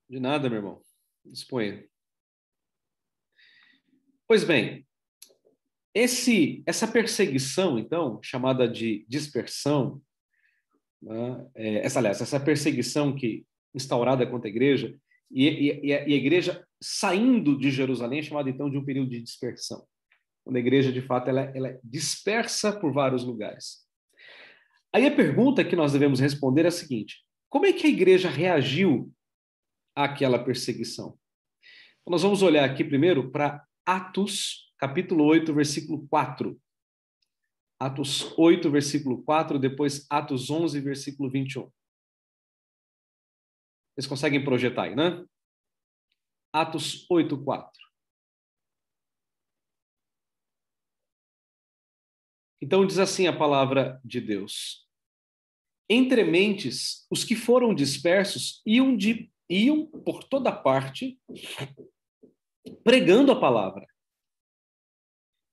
De 0.09 0.19
nada, 0.19 0.49
meu 0.49 0.59
irmão. 0.59 0.81
Disponha. 1.25 1.85
Pois 4.25 4.43
bem, 4.43 4.87
esse, 5.93 6.63
essa 6.65 6.87
perseguição, 6.87 7.79
então, 7.79 8.21
chamada 8.21 8.67
de 8.67 9.05
dispersão, 9.09 10.01
né, 11.01 11.47
é, 11.55 11.85
essa, 11.85 11.99
aliás, 11.99 12.21
essa 12.21 12.39
perseguição 12.39 13.15
que 13.15 13.45
instaurada 13.73 14.25
contra 14.25 14.47
a 14.47 14.51
igreja, 14.51 14.97
e, 15.31 15.47
e, 15.47 15.85
e, 15.87 15.93
a, 15.93 16.07
igreja 16.07 16.65
saindo 16.81 17.57
de 17.57 17.69
Jerusalém 17.69 18.19
é 18.19 18.23
chamada, 18.23 18.49
então, 18.49 18.69
de 18.69 18.77
um 18.77 18.85
período 18.85 19.09
de 19.09 19.21
dispersão. 19.21 19.85
Quando 20.43 20.55
a 20.55 20.59
igreja, 20.59 20.91
de 20.91 21.01
fato, 21.01 21.29
ela, 21.29 21.41
ela 21.53 21.79
dispersa 21.83 22.71
por 22.71 22.93
vários 22.93 23.23
lugares. 23.23 23.85
Aí 24.93 25.05
a 25.05 25.15
pergunta 25.15 25.65
que 25.65 25.75
nós 25.75 25.91
devemos 25.91 26.19
responder 26.19 26.63
é 26.63 26.69
a 26.69 26.71
seguinte: 26.71 27.17
como 27.49 27.65
é 27.65 27.73
que 27.73 27.85
a 27.85 27.89
igreja 27.89 28.29
reagiu 28.29 29.11
àquela 29.95 30.39
perseguição? 30.39 31.17
Então, 32.01 32.11
nós 32.11 32.23
vamos 32.23 32.41
olhar 32.41 32.63
aqui 32.63 32.83
primeiro 32.83 33.29
para 33.29 33.61
Atos 33.85 34.67
capítulo 34.77 35.25
8, 35.25 35.53
versículo 35.53 36.07
4. 36.07 36.57
Atos 37.79 38.35
8, 38.37 38.71
versículo 38.71 39.23
4, 39.23 39.59
depois 39.59 40.05
Atos 40.09 40.49
11, 40.49 40.79
versículo 40.81 41.29
21. 41.29 41.71
Vocês 43.93 44.07
conseguem 44.07 44.43
projetar 44.43 44.83
aí, 44.83 44.95
né? 44.95 45.25
Atos 46.53 47.05
8, 47.09 47.43
4. 47.43 47.87
Então 52.61 52.85
diz 52.85 52.97
assim 52.97 53.27
a 53.27 53.37
palavra 53.37 54.01
de 54.03 54.19
Deus: 54.19 54.87
Entre 55.89 56.23
mentes, 56.23 57.05
os 57.11 57.23
que 57.23 57.35
foram 57.35 57.75
dispersos 57.75 58.61
iam, 58.65 58.97
de, 58.97 59.31
iam 59.49 59.85
por 59.85 60.23
toda 60.23 60.51
parte 60.51 61.19
pregando 62.83 63.31
a 63.31 63.39
palavra. 63.39 63.85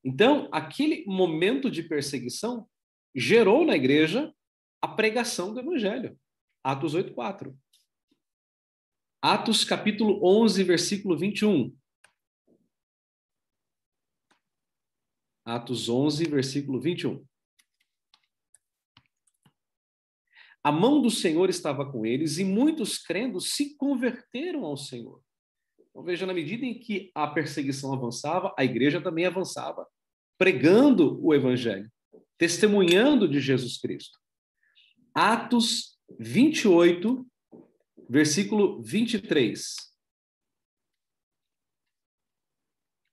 Então, 0.05 0.49
aquele 0.53 1.05
momento 1.07 1.71
de 1.71 1.83
perseguição 1.83 2.69
gerou 3.15 3.65
na 3.65 3.75
igreja 3.75 4.35
a 4.83 4.89
pregação 4.89 5.55
do 5.55 5.61
evangelho. 5.61 6.19
Atos 6.63 6.95
8:4. 6.95 7.57
Atos 9.23 9.65
capítulo 9.65 10.21
11, 10.23 10.63
versículo 10.63 11.17
21. 11.17 11.75
Atos 15.43 15.89
11, 15.89 16.29
versículo 16.29 16.79
21. 16.79 17.27
A 20.63 20.73
mão 20.73 21.01
do 21.01 21.11
Senhor 21.11 21.49
estava 21.49 21.91
com 21.91 22.05
eles 22.05 22.39
e 22.39 22.45
muitos 22.45 22.99
crendo 22.99 23.41
se 23.41 23.77
converteram 23.77 24.65
ao 24.65 24.77
Senhor. 24.77 25.23
Então 25.79 26.03
veja, 26.03 26.27
na 26.27 26.35
medida 26.35 26.67
em 26.67 26.79
que 26.79 27.11
a 27.15 27.27
perseguição 27.27 27.93
avançava, 27.93 28.55
a 28.59 28.65
igreja 28.65 29.01
também 29.01 29.27
avançava, 29.27 29.87
pregando 30.39 31.25
o 31.25 31.35
evangelho, 31.35 31.91
testemunhando 32.39 33.29
de 33.29 33.41
Jesus 33.41 33.79
Cristo. 33.79 34.19
Atos 35.15 35.99
28, 36.19 37.27
versículo 38.09 38.83
23. 38.83 39.75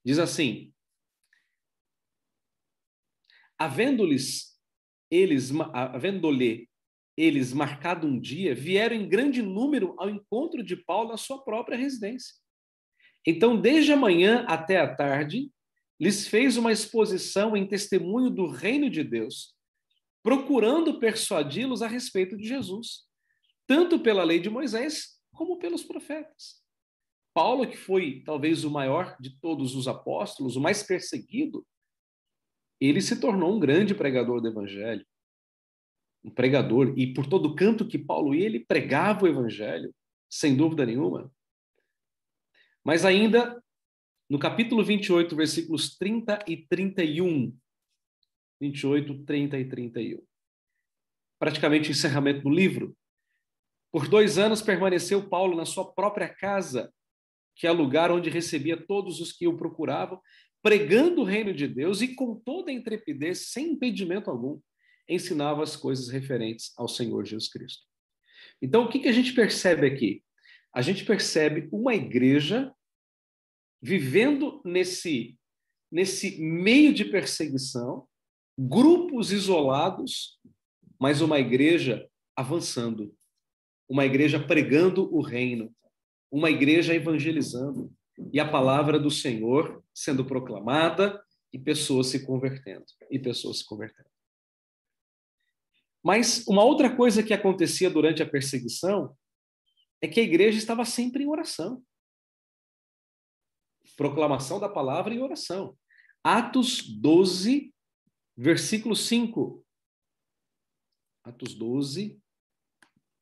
Diz 0.04 0.18
assim: 0.18 0.74
Havendo-lhes 3.58 4.60
eles, 5.12 5.52
havendo-lhe 5.74 6.70
eles, 7.18 7.54
marcado 7.54 8.08
um 8.08 8.20
dia, 8.20 8.56
vieram 8.56 8.96
em 8.96 9.08
grande 9.08 9.42
número 9.42 9.94
ao 10.00 10.10
encontro 10.10 10.64
de 10.64 10.76
Paulo 10.76 11.10
na 11.10 11.18
sua 11.18 11.44
própria 11.44 11.78
residência. 11.78 12.34
Então, 13.28 13.60
desde 13.60 13.92
a 13.92 13.98
manhã 13.98 14.46
até 14.48 14.80
a 14.80 14.96
tarde, 14.96 15.52
lhes 16.02 16.28
fez 16.28 16.58
uma 16.58 16.72
exposição 16.72 17.56
em 17.56 17.68
testemunho 17.68 18.32
do 18.32 18.48
reino 18.48 18.90
de 18.90 19.04
Deus, 19.04 19.56
procurando 20.24 21.00
persuadi-los 21.00 21.84
a 21.84 21.88
respeito 21.88 22.36
de 22.36 22.48
Jesus, 22.48 23.04
tanto 23.68 24.00
pela 24.00 24.24
lei 24.24 24.40
de 24.40 24.50
Moisés 24.50 25.22
como 25.32 25.60
pelos 25.60 25.84
profetas. 25.84 26.60
Paulo, 27.36 27.70
que 27.70 27.78
foi 27.78 28.24
talvez 28.26 28.64
o 28.64 28.72
maior 28.72 29.16
de 29.20 29.40
todos 29.40 29.76
os 29.76 29.88
apóstolos, 29.88 30.56
o 30.56 30.60
mais 30.60 30.82
perseguido, 30.82 31.66
ele 32.80 33.00
se 33.00 33.20
tornou 33.20 33.56
um 33.56 33.60
grande 33.60 33.94
pregador 33.94 34.42
do 34.42 34.48
evangelho. 34.48 35.06
Um 36.24 36.32
pregador, 36.32 36.98
e 36.98 37.14
por 37.14 37.28
todo 37.28 37.56
canto 37.56 37.88
que 37.88 38.00
Paulo 38.00 38.34
ia, 38.34 38.48
ele 38.48 38.66
pregava 38.66 39.26
o 39.26 39.28
evangelho, 39.28 39.94
sem 40.28 40.58
dúvida 40.58 40.84
nenhuma. 40.84 41.32
Mas 42.84 43.06
ainda 43.06 43.61
no 44.32 44.39
capítulo 44.39 44.82
28, 44.82 45.36
versículos 45.36 45.98
30 45.98 46.46
e 46.48 46.56
31. 46.56 47.54
28, 48.62 49.26
30 49.26 49.60
e 49.60 49.65
31. 49.65 50.24
Praticamente 51.38 51.89
o 51.89 51.91
encerramento 51.91 52.44
do 52.44 52.50
livro. 52.50 52.96
Por 53.91 54.08
dois 54.08 54.38
anos 54.38 54.62
permaneceu 54.62 55.28
Paulo 55.28 55.58
na 55.58 55.65
sua 55.65 55.91
própria 55.91 56.30
casa, 56.30 56.94
que 57.58 57.67
é 57.67 57.72
o 57.72 57.76
lugar 57.76 58.10
onde 58.10 58.30
recebia 58.30 58.78
todos 58.78 59.20
os 59.20 59.34
que 59.34 59.50
o 59.50 59.58
procuravam, 59.58 60.22
pregando 60.63 61.24
o 61.24 61.26
reino 61.26 61.54
de 61.54 61.67
Deus 61.67 62.02
e 62.02 62.15
com 62.15 62.34
toda 62.34 62.72
intrepidez, 62.72 63.50
sem 63.50 63.72
impedimento 63.72 64.30
algum, 64.30 64.62
ensinava 65.10 65.62
as 65.62 65.76
coisas 65.76 66.08
referentes 66.08 66.72
ao 66.78 66.88
Senhor 66.88 67.26
Jesus 67.26 67.50
Cristo. 67.50 67.84
Então, 68.62 68.86
o 68.86 68.89
que, 68.89 69.00
que 69.00 69.10
a 69.10 69.13
gente 69.13 69.34
percebe 69.34 69.86
aqui? 69.86 70.24
A 70.74 70.82
gente 70.82 71.04
percebe 71.04 71.67
uma 71.70 71.94
igreja 71.94 72.74
vivendo 73.82 74.62
nesse, 74.63 75.38
nesse 75.91 76.39
meio 76.41 76.94
de 76.94 77.06
perseguição, 77.06 78.08
grupos 78.58 79.32
isolados, 79.32 80.39
mas 81.00 81.22
uma 81.22 81.39
igreja 81.39 82.08
avançando, 82.36 83.15
uma 83.89 84.06
igreja 84.06 84.39
pregando 84.39 85.13
o 85.13 85.22
reino, 85.22 85.74
uma 86.32 86.50
igreja 86.50 86.94
evangelizando 86.94 87.91
e 88.32 88.39
a 88.39 88.50
palavra 88.50 89.00
do 89.00 89.10
Senhor 89.10 89.84
sendo 89.94 90.24
proclamada 90.24 91.22
e 91.52 91.60
pessoas 91.60 92.08
se 92.08 92.26
convertendo, 92.26 92.86
e 93.10 93.20
pessoas 93.20 93.60
se 93.60 93.65
convertendo. 93.65 94.10
Mas 96.04 96.46
uma 96.48 96.63
outra 96.63 96.96
coisa 96.96 97.22
que 97.22 97.34
acontecia 97.34 97.89
durante 97.89 98.24
a 98.24 98.30
perseguição 98.30 99.15
é 100.02 100.08
que 100.08 100.20
a 100.20 100.24
igreja 100.24 100.58
estava 100.58 100.84
sempre 100.86 101.24
em 101.24 101.28
oração. 101.28 101.84
Proclamação 104.02 104.60
da 104.60 104.68
palavra 104.68 105.14
e 105.14 105.20
oração. 105.20 105.78
Atos 106.24 106.82
12, 106.82 107.72
versículo 108.36 108.96
5. 108.96 109.64
Atos 111.24 111.54
12, 111.54 112.20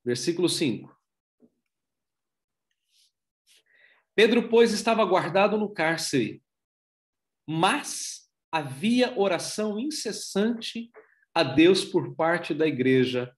versículo 0.05 0.47
5. 0.47 0.97
Pedro, 4.15 4.47
pois, 4.47 4.71
estava 4.71 5.03
guardado 5.03 5.57
no 5.57 5.69
cárcere, 5.69 6.41
mas 7.45 8.31
havia 8.49 9.19
oração 9.19 9.77
incessante 9.77 10.89
a 11.35 11.43
Deus 11.43 11.83
por 11.83 12.15
parte 12.15 12.53
da 12.53 12.65
igreja 12.65 13.35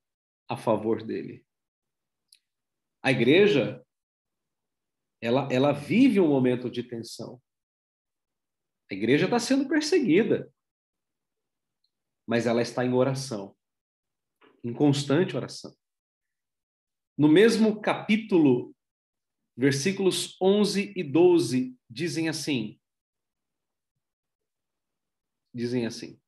a 0.48 0.56
favor 0.56 1.02
dele. 1.02 1.44
A 3.02 3.12
igreja, 3.12 3.84
ela, 5.22 5.48
ela 5.52 5.72
vive 5.72 6.20
um 6.20 6.28
momento 6.28 6.70
de 6.70 6.84
tensão. 6.84 7.42
A 8.90 8.94
igreja 8.94 9.26
está 9.26 9.40
sendo 9.40 9.70
perseguida, 9.70 10.52
mas 12.28 12.48
ela 12.48 12.62
está 12.62 12.84
em 12.84 12.94
oração, 12.94 13.56
em 14.64 14.74
constante 14.74 15.36
oração. 15.38 15.74
No 17.18 17.28
mesmo 17.28 17.80
capítulo 17.80 18.76
versículos 19.56 20.36
11 20.42 20.94
e 20.96 21.04
12 21.04 21.78
dizem 21.90 22.28
assim: 22.28 22.80
dizem 25.54 25.86
assim. 25.86 26.20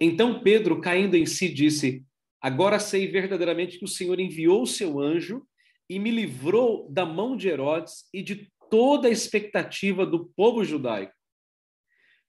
Então 0.00 0.42
Pedro, 0.42 0.80
caindo 0.80 1.16
em 1.16 1.26
si, 1.26 1.52
disse: 1.52 2.06
Agora 2.40 2.78
sei 2.78 3.06
verdadeiramente 3.08 3.78
que 3.78 3.84
o 3.84 3.88
Senhor 3.88 4.20
enviou 4.20 4.62
o 4.62 4.66
seu 4.66 5.00
anjo 5.00 5.46
e 5.88 5.98
me 5.98 6.10
livrou 6.10 6.88
da 6.90 7.04
mão 7.04 7.36
de 7.36 7.48
Herodes 7.48 8.08
e 8.12 8.22
de 8.22 8.52
toda 8.70 9.08
a 9.08 9.10
expectativa 9.10 10.06
do 10.06 10.26
povo 10.36 10.64
judaico. 10.64 11.14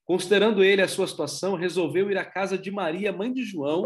Considerando 0.04 0.64
ele 0.64 0.82
a 0.82 0.88
sua 0.88 1.06
situação, 1.06 1.54
resolveu 1.54 2.10
ir 2.10 2.18
à 2.18 2.24
casa 2.24 2.58
de 2.58 2.70
Maria, 2.70 3.12
mãe 3.12 3.32
de 3.32 3.44
João, 3.44 3.84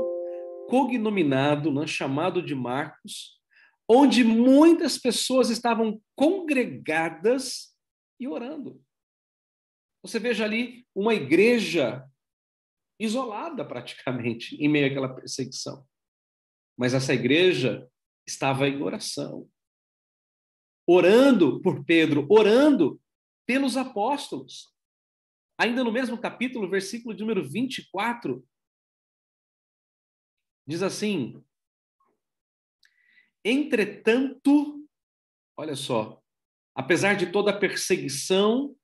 cognominado, 0.68 1.70
né, 1.70 1.86
chamado 1.86 2.40
de 2.40 2.54
Marcos, 2.54 3.38
onde 3.86 4.24
muitas 4.24 4.96
pessoas 4.96 5.50
estavam 5.50 6.00
congregadas 6.16 7.74
e 8.18 8.26
orando. 8.26 8.80
Você 10.02 10.18
veja 10.18 10.44
ali 10.44 10.86
uma 10.94 11.14
igreja 11.14 12.04
isolada 12.98 13.64
praticamente 13.64 14.56
em 14.62 14.68
meio 14.68 14.86
àquela 14.86 15.14
perseguição. 15.14 15.86
Mas 16.76 16.94
essa 16.94 17.14
igreja 17.14 17.88
estava 18.26 18.68
em 18.68 18.82
oração, 18.82 19.48
orando 20.86 21.60
por 21.60 21.84
Pedro, 21.84 22.26
orando 22.28 23.00
pelos 23.46 23.76
apóstolos. 23.76 24.74
Ainda 25.58 25.84
no 25.84 25.92
mesmo 25.92 26.18
capítulo, 26.18 26.68
versículo 26.68 27.14
de 27.14 27.22
número 27.22 27.48
24, 27.48 28.44
diz 30.66 30.82
assim: 30.82 31.44
Entretanto, 33.44 34.84
olha 35.56 35.76
só, 35.76 36.20
apesar 36.74 37.14
de 37.14 37.30
toda 37.30 37.50
a 37.50 37.58
perseguição, 37.58 38.74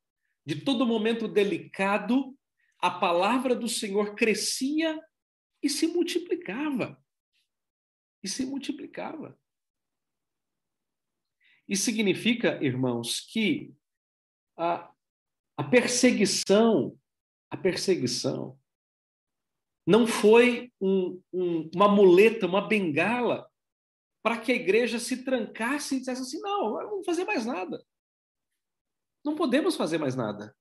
de 0.45 0.61
todo 0.63 0.87
momento 0.87 1.27
delicado, 1.27 2.37
a 2.79 2.89
palavra 2.89 3.55
do 3.55 3.67
Senhor 3.67 4.15
crescia 4.15 4.99
e 5.61 5.69
se 5.69 5.87
multiplicava. 5.87 6.99
E 8.23 8.27
se 8.27 8.45
multiplicava. 8.45 9.37
Isso 11.67 11.85
significa, 11.85 12.63
irmãos, 12.63 13.21
que 13.21 13.73
a, 14.57 14.93
a 15.57 15.63
perseguição, 15.63 16.99
a 17.49 17.57
perseguição, 17.57 18.59
não 19.85 20.05
foi 20.05 20.71
um, 20.79 21.21
um, 21.33 21.69
uma 21.73 21.87
muleta, 21.87 22.45
uma 22.45 22.67
bengala 22.67 23.49
para 24.21 24.39
que 24.39 24.51
a 24.51 24.55
igreja 24.55 24.99
se 24.99 25.23
trancasse 25.23 25.95
e 25.95 25.99
dissesse 25.99 26.21
assim: 26.21 26.39
não, 26.39 26.73
não 26.73 26.89
vamos 26.89 27.05
fazer 27.05 27.25
mais 27.25 27.45
nada. 27.45 27.83
Não 29.23 29.35
podemos 29.35 29.75
fazer 29.75 29.97
mais 29.97 30.15
nada. 30.15 30.55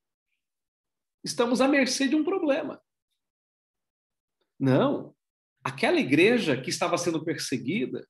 Estamos 1.24 1.60
à 1.60 1.68
mercê 1.68 2.08
de 2.08 2.16
um 2.16 2.24
problema. 2.24 2.82
Não. 4.58 5.14
Aquela 5.62 6.00
igreja 6.00 6.60
que 6.60 6.70
estava 6.70 6.96
sendo 6.96 7.24
perseguida, 7.24 8.06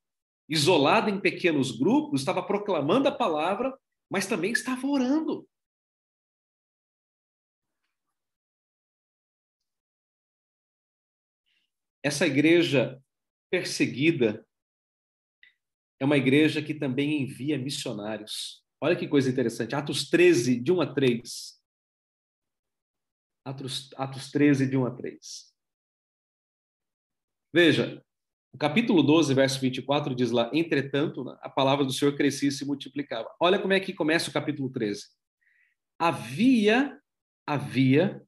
isolada 0.49 1.11
em 1.11 1.21
pequenos 1.21 1.77
grupos, 1.77 2.21
estava 2.21 2.43
proclamando 2.43 3.09
a 3.09 3.13
palavra, 3.13 3.77
mas 4.11 4.27
também 4.27 4.53
estava 4.53 4.87
orando. 4.87 5.49
Essa 12.03 12.27
igreja 12.27 13.01
perseguida, 13.51 14.47
é 16.01 16.05
uma 16.05 16.17
igreja 16.17 16.63
que 16.63 16.73
também 16.73 17.23
envia 17.23 17.59
missionários. 17.59 18.65
Olha 18.81 18.97
que 18.97 19.07
coisa 19.07 19.29
interessante. 19.29 19.75
Atos 19.75 20.09
13, 20.09 20.59
de 20.59 20.73
1 20.73 20.81
a 20.81 20.95
3. 20.95 21.63
Atos, 23.45 23.91
Atos 23.97 24.31
13, 24.31 24.67
de 24.67 24.77
1 24.79 24.87
a 24.87 24.91
3. 24.97 25.50
Veja, 27.53 28.01
o 28.53 28.59
capítulo 28.59 29.03
12, 29.03 29.35
verso 29.35 29.61
24 29.61 30.15
diz 30.15 30.31
lá: 30.31 30.51
Entretanto, 30.53 31.29
a 31.41 31.49
palavra 31.49 31.85
do 31.85 31.93
Senhor 31.93 32.17
crescia 32.17 32.49
e 32.49 32.53
se 32.53 32.65
multiplicava. 32.65 33.29
Olha 33.41 33.59
como 33.59 33.73
é 33.73 33.81
que 33.81 33.93
começa 33.93 34.31
o 34.31 34.33
capítulo 34.33 34.71
13. 34.71 35.07
Havia, 35.99 36.99
havia, 37.47 38.23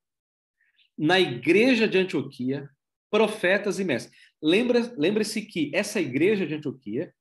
na 0.98 1.20
igreja 1.20 1.86
de 1.86 1.98
Antioquia, 1.98 2.68
profetas 3.10 3.78
e 3.78 3.84
mestres. 3.84 4.16
Lembre-se 4.42 5.42
que 5.42 5.70
essa 5.74 6.00
igreja 6.00 6.46
de 6.46 6.54
Antioquia 6.54 7.14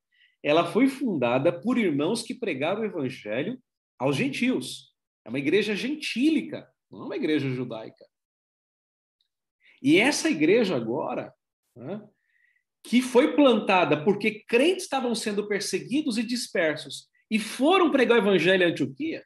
ela 0.44 0.72
foi 0.72 0.88
fundada 0.88 1.52
por 1.52 1.78
irmãos 1.78 2.24
que 2.24 2.34
pregaram 2.34 2.82
o 2.82 2.86
evangelho 2.86 3.62
aos 4.00 4.16
gentios. 4.16 4.96
É 5.24 5.30
uma 5.30 5.38
igreja 5.38 5.76
gentílica, 5.76 6.68
não 6.90 7.04
é 7.04 7.06
uma 7.06 7.16
igreja 7.16 7.48
judaica. 7.50 8.06
E 9.82 10.00
essa 10.00 10.30
igreja 10.30 10.76
agora, 10.76 11.34
né? 11.76 12.02
que 12.84 13.02
foi 13.02 13.36
plantada 13.36 14.04
porque 14.04 14.44
crentes 14.48 14.84
estavam 14.84 15.14
sendo 15.14 15.48
perseguidos 15.48 16.18
e 16.18 16.24
dispersos 16.24 17.10
e 17.30 17.40
foram 17.40 17.92
pregar 17.92 18.18
o 18.18 18.22
evangelho 18.22 18.64
em 18.64 18.72
Antioquia, 18.72 19.26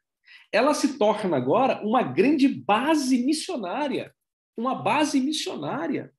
ela 0.51 0.73
se 0.73 0.97
torna 0.97 1.37
agora 1.37 1.81
uma 1.85 2.03
grande 2.03 2.47
base 2.47 3.25
missionária. 3.25 4.13
Uma 4.55 4.75
base 4.75 5.19
missionária. 5.19 6.13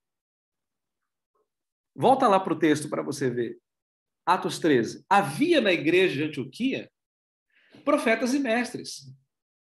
Volta 1.94 2.28
lá 2.28 2.38
para 2.38 2.52
o 2.52 2.58
texto 2.58 2.88
para 2.90 3.02
você 3.02 3.30
ver. 3.30 3.58
Atos 4.26 4.58
13. 4.58 5.06
Havia 5.08 5.60
na 5.60 5.72
igreja 5.72 6.16
de 6.16 6.24
Antioquia 6.24 6.90
profetas 7.84 8.34
e 8.34 8.38
mestres. 8.38 9.14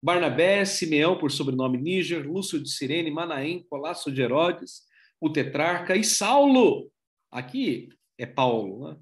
Barnabé, 0.01 0.63
Simeão, 0.63 1.17
por 1.17 1.31
sobrenome 1.31 1.77
Níger, 1.77 2.25
Lúcio 2.25 2.59
de 2.59 2.69
Sirene, 2.69 3.11
Manaém, 3.11 3.63
Colasso 3.69 4.11
de 4.11 4.21
Herodes, 4.21 4.86
o 5.19 5.29
tetrarca 5.29 5.95
e 5.95 6.03
Saulo. 6.03 6.91
Aqui 7.31 7.89
é 8.17 8.25
Paulo. 8.25 8.89
Né? 8.89 8.97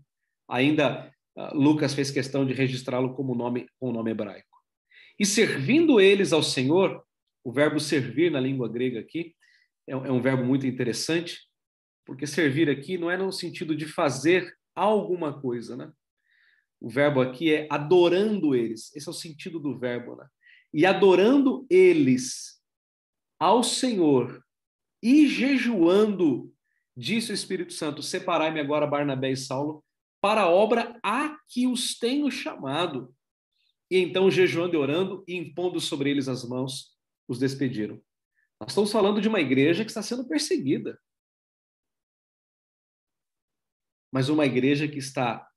Ainda 0.49 1.12
uh, 1.38 1.58
Lucas 1.58 1.93
fez 1.93 2.12
questão 2.12 2.45
de 2.45 2.54
registrá-lo 2.54 3.13
como 3.13 3.36
nome, 3.36 3.67
com 3.80 3.89
o 3.89 3.93
nome 3.93 4.12
hebraico. 4.12 4.47
E 5.19 5.25
servindo 5.25 5.99
eles 5.99 6.34
ao 6.34 6.43
Senhor, 6.43 7.04
o 7.43 7.51
verbo 7.51 7.80
servir 7.80 8.32
na 8.32 8.39
língua 8.39 8.67
grega 8.67 8.99
aqui 8.99 9.36
é, 9.88 9.93
é 9.93 10.12
um 10.12 10.21
verbo 10.21 10.43
muito 10.43 10.65
interessante, 10.65 11.39
porque 12.06 12.28
servir 12.28 12.69
aqui 12.69 12.97
não 12.97 13.10
é 13.10 13.17
no 13.17 13.32
sentido 13.32 13.75
de 13.75 13.86
fazer 13.86 14.54
alguma 14.75 15.39
coisa, 15.39 15.75
né? 15.75 15.91
O 16.80 16.89
verbo 16.89 17.21
aqui 17.21 17.54
é 17.54 17.67
adorando 17.69 18.54
eles. 18.54 18.93
Esse 18.95 19.08
é 19.08 19.12
o 19.12 19.13
sentido 19.13 19.60
do 19.60 19.78
verbo, 19.80 20.15
né? 20.15 20.28
E 20.73 20.86
adorando 20.86 21.65
eles 21.69 22.62
ao 23.39 23.63
Senhor 23.63 24.44
e 25.05 25.27
jejuando, 25.27 26.51
disse 26.97 27.31
o 27.31 27.35
Espírito 27.35 27.73
Santo: 27.73 28.01
Separai-me 28.01 28.59
agora 28.59 28.87
Barnabé 28.87 29.29
e 29.29 29.37
Saulo 29.37 29.85
para 30.19 30.41
a 30.41 30.49
obra 30.49 30.99
a 31.03 31.37
que 31.47 31.67
os 31.67 31.99
tenho 31.99 32.31
chamado. 32.31 33.15
E 33.91 33.99
então, 33.99 34.31
jejuando 34.31 34.73
e 34.73 34.77
orando 34.77 35.23
e 35.27 35.35
impondo 35.35 35.79
sobre 35.79 36.09
eles 36.09 36.27
as 36.27 36.43
mãos, 36.43 36.97
os 37.27 37.37
despediram. 37.37 38.01
Nós 38.59 38.71
estamos 38.71 38.91
falando 38.91 39.21
de 39.21 39.27
uma 39.27 39.39
igreja 39.39 39.85
que 39.85 39.91
está 39.91 40.01
sendo 40.01 40.27
perseguida. 40.27 40.99
Mas 44.11 44.27
uma 44.27 44.47
igreja 44.47 44.87
que 44.87 44.97
está 44.97 45.47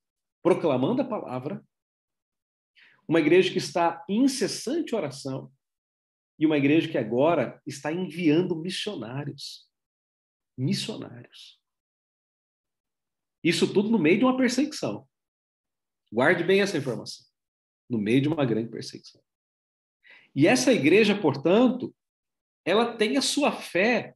proclamando 0.42 1.00
a 1.00 1.06
palavra, 1.06 1.64
uma 3.08 3.18
igreja 3.20 3.50
que 3.50 3.56
está 3.58 4.04
em 4.10 4.24
incessante 4.24 4.94
oração, 4.94 5.50
e 6.38 6.46
uma 6.46 6.56
igreja 6.56 6.88
que 6.88 6.98
agora 6.98 7.60
está 7.66 7.92
enviando 7.92 8.56
missionários. 8.56 9.68
Missionários. 10.56 11.60
Isso 13.42 13.72
tudo 13.72 13.90
no 13.90 13.98
meio 13.98 14.18
de 14.18 14.24
uma 14.24 14.36
perseguição. 14.36 15.08
Guarde 16.12 16.44
bem 16.44 16.60
essa 16.60 16.78
informação 16.78 17.26
no 17.88 17.98
meio 17.98 18.20
de 18.20 18.28
uma 18.28 18.44
grande 18.44 18.68
perseguição. 18.68 19.22
E 20.34 20.46
essa 20.46 20.72
igreja, 20.72 21.18
portanto, 21.18 21.94
ela 22.64 22.96
tem 22.96 23.16
a 23.16 23.22
sua 23.22 23.50
fé 23.50 24.14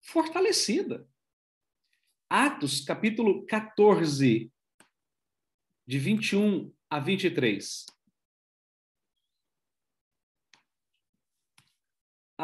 fortalecida. 0.00 1.06
Atos, 2.28 2.80
capítulo 2.80 3.44
14, 3.44 4.50
de 5.86 5.98
21 5.98 6.72
a 6.88 6.98
23. 6.98 7.86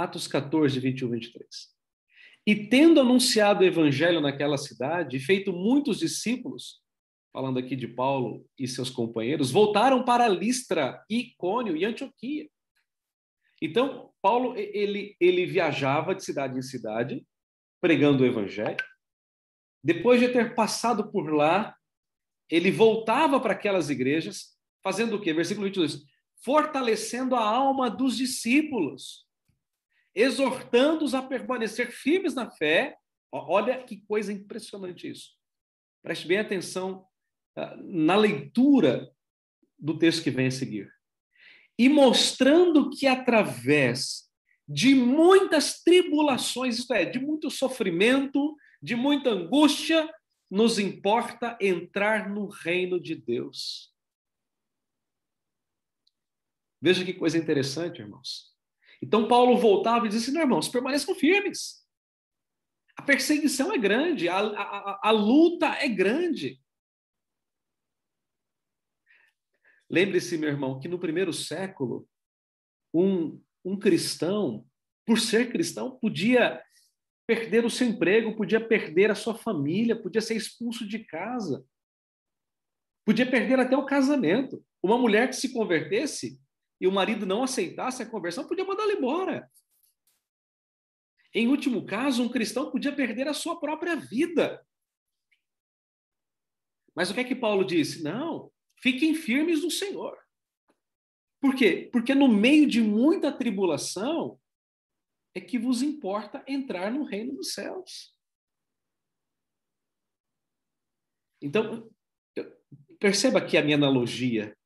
Atos 0.03 0.29
14, 0.29 0.79
21 0.79 1.09
a 1.09 1.11
23. 1.13 1.49
E 2.47 2.69
tendo 2.69 3.01
anunciado 3.01 3.63
o 3.63 3.67
evangelho 3.67 4.21
naquela 4.21 4.57
cidade, 4.57 5.17
e 5.17 5.21
feito 5.21 5.53
muitos 5.53 5.99
discípulos, 5.99 6.81
falando 7.33 7.59
aqui 7.59 7.77
de 7.77 7.89
Paulo 7.89 8.47
e 8.59 8.67
seus 8.67 8.91
companheiros, 8.91 9.51
voltaram 9.51 10.05
para 10.05 10.29
Listra, 10.29 11.05
Icônio 11.11 11.77
e 11.77 11.85
Antioquia. 11.85 12.49
Então, 13.61 14.11
Paulo 14.23 14.57
ele, 14.57 15.17
ele 15.21 15.45
viajava 15.45 16.15
de 16.15 16.25
cidade 16.25 16.57
em 16.57 16.63
cidade, 16.63 17.27
pregando 17.81 18.23
o 18.23 18.27
evangelho. 18.27 18.83
Depois 19.83 20.21
de 20.21 20.29
ter 20.29 20.55
passado 20.55 21.11
por 21.11 21.33
lá, 21.33 21.77
ele 22.49 22.71
voltava 22.71 23.39
para 23.41 23.53
aquelas 23.53 23.91
igrejas, 23.91 24.57
fazendo 24.83 25.17
o 25.17 25.21
quê? 25.21 25.35
Versículo 25.35 25.67
22. 25.67 26.03
Fortalecendo 26.43 27.35
a 27.35 27.43
alma 27.47 27.91
dos 27.91 28.17
discípulos, 28.17 29.28
exortando-os 30.19 31.15
a 31.15 31.23
permanecer 31.23 31.93
firmes 31.93 32.35
na 32.35 32.51
fé. 32.51 32.97
Olha 33.31 33.81
que 33.85 34.01
coisa 34.01 34.33
impressionante 34.33 35.09
isso. 35.09 35.31
Preste 36.03 36.27
bem 36.27 36.39
atenção 36.39 37.07
na 37.85 38.17
leitura 38.17 39.09
do 39.79 39.97
texto 39.97 40.25
que 40.25 40.31
vem 40.31 40.49
a 40.49 40.51
seguir. 40.51 40.93
E 41.79 41.89
mostrando 41.89 42.91
que 42.91 43.07
através 43.07 44.29
de 44.69 44.93
muitas 44.93 45.83
tribulações, 45.83 46.79
isto 46.79 46.93
é, 46.93 47.05
de 47.05 47.21
muito 47.21 47.49
sofrimento, 47.49 48.57
de 48.83 48.97
muita 48.97 49.31
angústia, 49.31 50.13
nos 50.51 50.81
importa 50.81 51.57
entrar 51.61 52.29
no 52.29 52.49
reino 52.49 53.01
de 53.01 53.15
Deus. 53.15 53.95
Veja 56.81 57.05
que 57.05 57.15
coisa 57.15 57.39
interessante, 57.39 58.01
irmãos. 58.01 58.48
Então 59.03 59.29
Paulo 59.29 59.57
voltava 59.59 60.07
e 60.07 60.09
disse: 60.09 60.31
assim, 60.31 60.39
irmãos, 60.39 60.69
permaneçam 60.69 61.15
firmes. 61.15 61.87
A 62.97 63.03
perseguição 63.03 63.73
é 63.73 63.79
grande, 63.79 64.29
a, 64.29 64.39
a, 64.39 65.01
a 65.05 65.11
luta 65.11 65.67
é 65.67 65.89
grande. 65.89 66.61
Lembre-se, 69.89 70.37
meu 70.37 70.51
irmão, 70.51 70.79
que 70.79 70.89
no 70.89 70.99
primeiro 70.99 71.33
século, 71.33 72.07
um, 72.93 73.41
um 73.65 73.79
cristão, 73.79 74.67
por 75.07 75.19
ser 75.19 75.51
cristão, 75.51 75.99
podia 75.99 76.63
perder 77.27 77.65
o 77.65 77.71
seu 77.71 77.87
emprego, 77.87 78.37
podia 78.37 78.61
perder 78.61 79.11
a 79.11 79.15
sua 79.15 79.35
família, 79.35 80.01
podia 80.01 80.21
ser 80.21 80.35
expulso 80.35 80.87
de 80.87 80.99
casa, 81.05 81.65
podia 83.07 83.31
perder 83.31 83.61
até 83.61 83.77
o 83.77 83.87
casamento. 83.87 84.63
Uma 84.83 84.99
mulher 84.99 85.29
que 85.29 85.37
se 85.37 85.53
convertesse 85.53 86.41
e 86.81 86.87
o 86.87 86.93
marido 86.93 87.27
não 87.27 87.43
aceitasse 87.43 88.03
a 88.03 88.09
conversão, 88.09 88.47
podia 88.47 88.65
mandá-la 88.65 88.93
embora. 88.93 89.51
Em 91.35 91.49
último 91.49 91.85
caso, 91.85 92.23
um 92.23 92.29
cristão 92.29 92.71
podia 92.71 92.95
perder 92.95 93.29
a 93.29 93.35
sua 93.35 93.59
própria 93.59 93.97
vida. 93.97 94.65
Mas 96.95 97.11
o 97.11 97.15
que 97.15 97.21
é 97.21 97.25
que 97.25 97.35
Paulo 97.35 97.65
disse? 97.65 98.03
Não, 98.03 98.51
Fiquem 98.81 99.15
firmes 99.15 99.63
no 99.63 99.71
Senhor. 99.71 100.17
Por 101.41 101.55
quê? 101.55 101.89
Porque 101.93 102.15
no 102.15 102.29
meio 102.29 102.67
de 102.69 102.81
muita 102.81 103.37
tribulação 103.37 104.41
é 105.35 105.41
que 105.41 105.59
vos 105.59 105.83
importa 105.83 106.45
entrar 106.47 106.91
no 106.91 107.05
reino 107.05 107.35
dos 107.35 107.53
céus. 107.53 108.17
Então, 111.41 111.89
perceba 112.99 113.39
aqui 113.39 113.57
a 113.57 113.63
minha 113.63 113.77
analogia. 113.77 114.57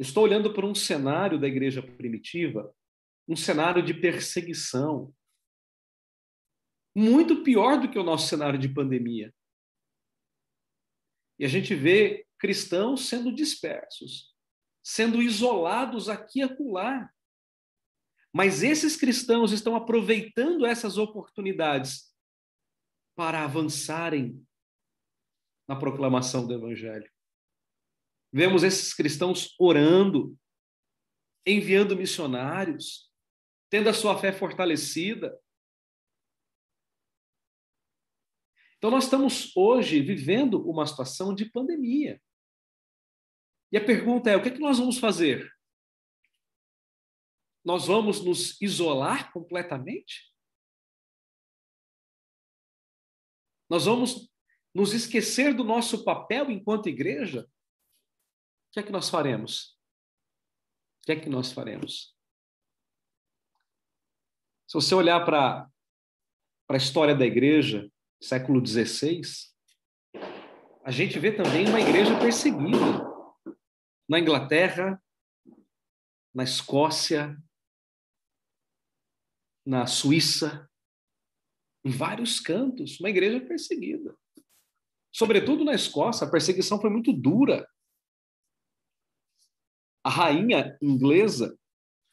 Estou 0.00 0.24
olhando 0.24 0.54
para 0.54 0.64
um 0.64 0.74
cenário 0.74 1.38
da 1.38 1.46
igreja 1.46 1.82
primitiva, 1.82 2.74
um 3.28 3.36
cenário 3.36 3.82
de 3.82 3.92
perseguição, 3.92 5.14
muito 6.96 7.42
pior 7.42 7.78
do 7.78 7.90
que 7.90 7.98
o 7.98 8.02
nosso 8.02 8.26
cenário 8.26 8.58
de 8.58 8.66
pandemia. 8.66 9.30
E 11.38 11.44
a 11.44 11.48
gente 11.48 11.74
vê 11.74 12.26
cristãos 12.38 13.08
sendo 13.10 13.30
dispersos, 13.30 14.34
sendo 14.82 15.20
isolados 15.20 16.08
aqui 16.08 16.38
e 16.38 16.44
acolá. 16.44 17.12
Mas 18.32 18.62
esses 18.62 18.96
cristãos 18.96 19.52
estão 19.52 19.76
aproveitando 19.76 20.64
essas 20.64 20.96
oportunidades 20.96 22.10
para 23.14 23.44
avançarem 23.44 24.42
na 25.68 25.76
proclamação 25.76 26.46
do 26.46 26.54
Evangelho. 26.54 27.10
Vemos 28.32 28.62
esses 28.62 28.94
cristãos 28.94 29.54
orando, 29.58 30.36
enviando 31.46 31.96
missionários, 31.96 33.10
tendo 33.68 33.88
a 33.88 33.94
sua 33.94 34.18
fé 34.18 34.32
fortalecida, 34.32 35.36
Então, 38.80 38.90
nós 38.90 39.04
estamos 39.04 39.54
hoje 39.54 40.00
vivendo 40.00 40.66
uma 40.66 40.86
situação 40.86 41.34
de 41.34 41.44
pandemia. 41.44 42.18
E 43.70 43.76
a 43.76 43.84
pergunta 43.84 44.30
é: 44.30 44.36
o 44.36 44.42
que, 44.42 44.48
é 44.48 44.52
que 44.52 44.58
nós 44.58 44.78
vamos 44.78 44.98
fazer? 44.98 45.54
Nós 47.62 47.86
vamos 47.86 48.24
nos 48.24 48.58
isolar 48.58 49.30
completamente? 49.34 50.34
Nós 53.68 53.84
vamos 53.84 54.32
nos 54.74 54.94
esquecer 54.94 55.54
do 55.54 55.62
nosso 55.62 56.02
papel 56.02 56.50
enquanto 56.50 56.88
igreja? 56.88 57.46
O 58.70 58.72
que 58.72 58.78
é 58.78 58.82
que 58.84 58.92
nós 58.92 59.10
faremos? 59.10 59.76
O 61.02 61.06
que 61.06 61.12
é 61.12 61.16
que 61.20 61.28
nós 61.28 61.50
faremos? 61.50 62.16
Se 64.68 64.74
você 64.74 64.94
olhar 64.94 65.24
para 65.24 65.68
a 66.68 66.76
história 66.76 67.16
da 67.16 67.26
igreja, 67.26 67.90
século 68.22 68.64
XVI, 68.64 69.22
a 70.84 70.92
gente 70.92 71.18
vê 71.18 71.32
também 71.32 71.68
uma 71.68 71.80
igreja 71.80 72.16
perseguida. 72.16 73.04
Na 74.08 74.20
Inglaterra, 74.20 75.02
na 76.32 76.44
Escócia, 76.44 77.36
na 79.66 79.88
Suíça, 79.88 80.70
em 81.84 81.90
vários 81.90 82.38
cantos, 82.38 83.00
uma 83.00 83.10
igreja 83.10 83.40
perseguida. 83.40 84.16
Sobretudo 85.12 85.64
na 85.64 85.74
Escócia, 85.74 86.24
a 86.24 86.30
perseguição 86.30 86.80
foi 86.80 86.90
muito 86.90 87.12
dura. 87.12 87.68
A 90.02 90.10
rainha 90.10 90.76
inglesa, 90.80 91.58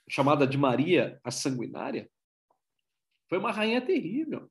chamada 0.09 0.45
de 0.45 0.57
Maria 0.57 1.19
a 1.23 1.31
Sanguinária, 1.31 2.09
foi 3.29 3.37
uma 3.37 3.51
rainha 3.51 3.85
terrível. 3.85 4.49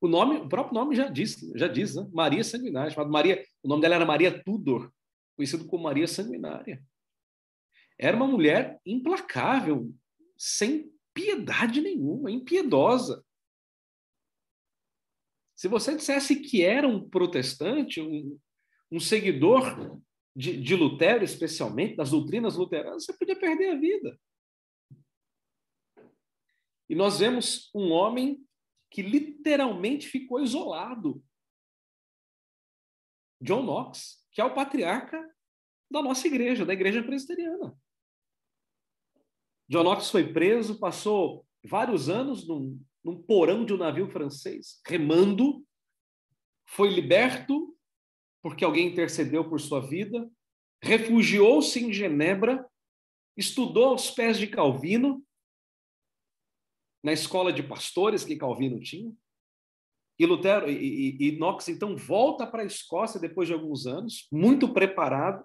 O 0.00 0.06
nome, 0.06 0.36
o 0.36 0.48
próprio 0.48 0.74
nome 0.74 0.94
já 0.94 1.08
diz, 1.08 1.38
já 1.56 1.66
diz, 1.66 1.94
né? 1.94 2.08
Maria 2.12 2.44
Sanguinária, 2.44 2.90
chamada 2.90 3.10
Maria, 3.10 3.44
o 3.62 3.68
nome 3.68 3.82
dela 3.82 3.96
era 3.96 4.06
Maria 4.06 4.42
Tudor, 4.42 4.92
conhecido 5.36 5.66
como 5.66 5.84
Maria 5.84 6.06
Sanguinária. 6.06 6.82
Era 7.98 8.16
uma 8.16 8.28
mulher 8.28 8.80
implacável, 8.86 9.92
sem 10.36 10.92
piedade 11.12 11.80
nenhuma, 11.80 12.30
impiedosa. 12.30 13.24
Se 15.56 15.66
você 15.66 15.96
dissesse 15.96 16.36
que 16.36 16.62
era 16.62 16.86
um 16.86 17.08
protestante, 17.08 18.00
um, 18.00 18.38
um 18.92 19.00
seguidor 19.00 20.00
de, 20.34 20.60
de 20.60 20.76
Lutero, 20.76 21.24
especialmente, 21.24 21.96
das 21.96 22.10
doutrinas 22.10 22.56
luteranas, 22.56 23.04
você 23.04 23.12
podia 23.12 23.38
perder 23.38 23.70
a 23.70 23.78
vida. 23.78 24.18
E 26.88 26.94
nós 26.94 27.18
vemos 27.18 27.70
um 27.74 27.90
homem 27.90 28.46
que 28.90 29.02
literalmente 29.02 30.08
ficou 30.08 30.40
isolado. 30.40 31.22
John 33.40 33.62
Knox, 33.62 34.24
que 34.32 34.40
é 34.40 34.44
o 34.44 34.54
patriarca 34.54 35.18
da 35.90 36.02
nossa 36.02 36.26
igreja, 36.26 36.64
da 36.64 36.72
igreja 36.72 37.02
presbiteriana. 37.02 37.78
John 39.68 39.82
Knox 39.82 40.10
foi 40.10 40.32
preso, 40.32 40.78
passou 40.78 41.46
vários 41.62 42.08
anos 42.08 42.46
num, 42.46 42.80
num 43.04 43.22
porão 43.22 43.64
de 43.64 43.74
um 43.74 43.76
navio 43.76 44.10
francês, 44.10 44.80
remando, 44.86 45.64
foi 46.66 46.88
liberto 46.88 47.77
porque 48.42 48.64
alguém 48.64 48.88
intercedeu 48.88 49.48
por 49.48 49.60
sua 49.60 49.80
vida, 49.80 50.30
refugiou-se 50.82 51.78
em 51.78 51.92
Genebra, 51.92 52.68
estudou 53.36 53.86
aos 53.86 54.10
pés 54.10 54.38
de 54.38 54.46
Calvino, 54.46 55.24
na 57.02 57.12
escola 57.12 57.52
de 57.52 57.62
pastores 57.62 58.24
que 58.24 58.36
Calvino 58.36 58.80
tinha. 58.80 59.14
E 60.18 60.26
Lutero 60.26 60.68
e, 60.68 61.16
e, 61.20 61.28
e 61.28 61.38
Knox 61.38 61.68
então 61.68 61.96
volta 61.96 62.46
para 62.46 62.62
a 62.62 62.66
Escócia 62.66 63.20
depois 63.20 63.46
de 63.46 63.54
alguns 63.54 63.86
anos, 63.86 64.26
muito 64.32 64.72
preparado, 64.72 65.44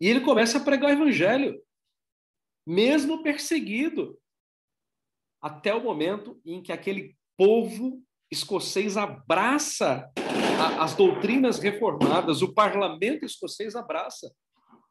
e 0.00 0.08
ele 0.08 0.20
começa 0.20 0.58
a 0.58 0.64
pregar 0.64 0.90
o 0.90 0.92
evangelho, 0.92 1.62
mesmo 2.66 3.22
perseguido, 3.22 4.20
até 5.40 5.72
o 5.72 5.82
momento 5.82 6.40
em 6.44 6.60
que 6.60 6.72
aquele 6.72 7.16
povo 7.36 8.02
escocês 8.32 8.96
abraça 8.96 10.10
as 10.80 10.94
doutrinas 10.94 11.58
reformadas, 11.58 12.40
o 12.40 12.54
parlamento 12.54 13.26
escocês 13.26 13.76
abraça 13.76 14.34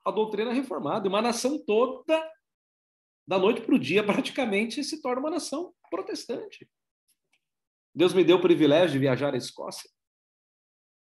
a 0.06 0.12
doutrina 0.12 0.54
reformada, 0.54 1.10
uma 1.10 1.22
nação 1.22 1.58
toda 1.66 2.32
da 3.28 3.40
noite 3.40 3.62
para 3.62 3.76
o 3.76 3.80
dia, 3.80 4.04
praticamente 4.06 4.84
se 4.84 5.02
torna 5.02 5.22
uma 5.22 5.32
nação 5.32 5.74
protestante. 5.90 6.70
Deus 7.94 8.14
me 8.14 8.24
deu 8.24 8.38
o 8.38 8.42
privilégio 8.42 8.94
de 8.94 9.00
viajar 9.00 9.34
à 9.34 9.38
Escócia. 9.38 9.90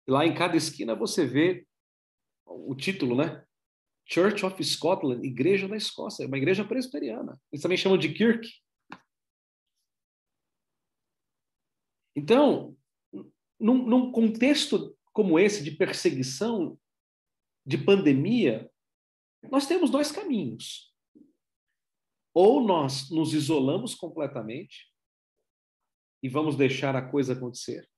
E 0.08 0.10
lá 0.10 0.26
em 0.26 0.34
cada 0.34 0.56
esquina 0.56 0.94
você 0.94 1.24
vê 1.24 1.66
o 2.44 2.74
título, 2.74 3.14
né? 3.14 3.44
Church 4.06 4.44
of 4.44 4.64
Scotland, 4.64 5.24
Igreja 5.24 5.68
da 5.68 5.76
Escócia, 5.76 6.26
uma 6.26 6.36
igreja 6.36 6.64
presbiteriana. 6.64 7.40
Eles 7.52 7.62
também 7.62 7.76
chamam 7.76 7.96
de 7.96 8.12
Kirk. 8.12 8.48
Então, 12.14 12.76
num, 13.58 13.86
num 13.86 14.12
contexto 14.12 14.96
como 15.12 15.38
esse 15.38 15.62
de 15.62 15.72
perseguição, 15.72 16.78
de 17.66 17.78
pandemia, 17.78 18.70
nós 19.50 19.66
temos 19.66 19.90
dois 19.90 20.10
caminhos. 20.10 20.94
Ou 22.32 22.62
nós 22.62 23.10
nos 23.10 23.34
isolamos 23.34 23.94
completamente 23.94 24.90
e 26.22 26.28
vamos 26.28 26.56
deixar 26.56 26.94
a 26.94 27.10
coisa 27.10 27.32
acontecer, 27.32 27.88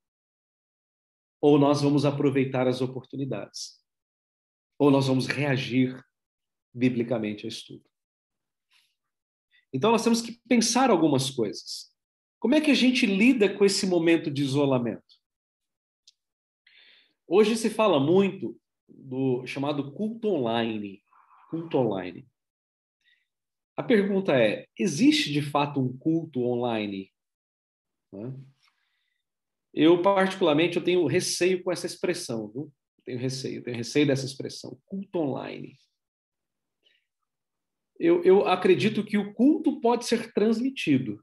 ou 1.41 1.59
nós 1.59 1.83
vamos 1.83 2.05
aproveitar 2.05 2.69
as 2.69 2.81
oportunidades, 2.81 3.85
ou 4.79 4.91
nós 4.91 5.09
vamos 5.09 5.27
reagir 5.27 6.03
biblicamente 6.73 7.45
ao 7.45 7.49
estudo. 7.49 7.85
Então 9.73 9.91
nós 9.91 10.05
temos 10.05 10.21
que 10.23 10.41
pensar 10.49 10.91
algumas 10.91 11.31
coisas. 11.31 11.92
Como 12.43 12.57
é 12.57 12.61
que 12.61 12.73
a 12.73 12.75
gente 12.75 13.07
lida 13.07 13.49
com 13.57 13.65
esse 13.65 13.87
momento 13.87 14.29
de 14.29 14.43
isolamento? 14.43 15.15
Hoje 17.25 17.57
se 17.57 17.71
fala 17.71 18.01
muito 18.01 18.61
do 18.89 19.47
chamado 19.47 19.93
culto 19.93 20.27
online. 20.27 21.05
Culto 21.51 21.79
online. 21.79 22.27
A 23.77 23.83
pergunta 23.85 24.37
é: 24.37 24.67
existe 24.77 25.33
de 25.33 25.41
fato 25.41 25.79
um 25.79 25.97
culto 25.97 26.43
online? 26.43 27.13
Eu, 29.73 30.03
particularmente, 30.03 30.79
eu 30.79 30.83
tenho 30.83 31.07
receio 31.07 31.63
com 31.63 31.71
essa 31.71 31.87
expressão, 31.87 32.49
viu? 32.49 32.73
tenho 33.05 33.21
receio, 33.21 33.63
tenho 33.63 33.77
receio 33.77 34.09
dessa 34.09 34.27
expressão, 34.27 34.77
culto 34.85 35.21
online. 35.21 35.79
Eu, 38.01 38.21
eu 38.25 38.49
acredito 38.49 39.05
que 39.05 39.17
o 39.17 39.33
culto 39.33 39.81
pode 39.81 40.07
ser 40.07 40.33
transmitido, 40.33 41.23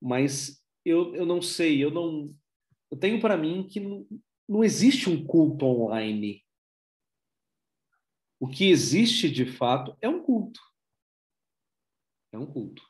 mas 0.00 0.62
eu, 0.84 1.14
eu 1.14 1.26
não 1.26 1.42
sei, 1.42 1.82
eu 1.82 1.90
não. 1.90 2.34
Eu 2.90 2.98
tenho 2.98 3.20
para 3.20 3.36
mim 3.36 3.66
que 3.66 3.78
não, 3.78 4.06
não 4.48 4.64
existe 4.64 5.08
um 5.08 5.24
culto 5.24 5.66
online. 5.66 6.44
O 8.40 8.48
que 8.48 8.70
existe 8.70 9.30
de 9.30 9.44
fato 9.44 9.96
é 10.00 10.08
um 10.08 10.22
culto. 10.22 10.60
É 12.32 12.38
um 12.38 12.46
culto. 12.46 12.82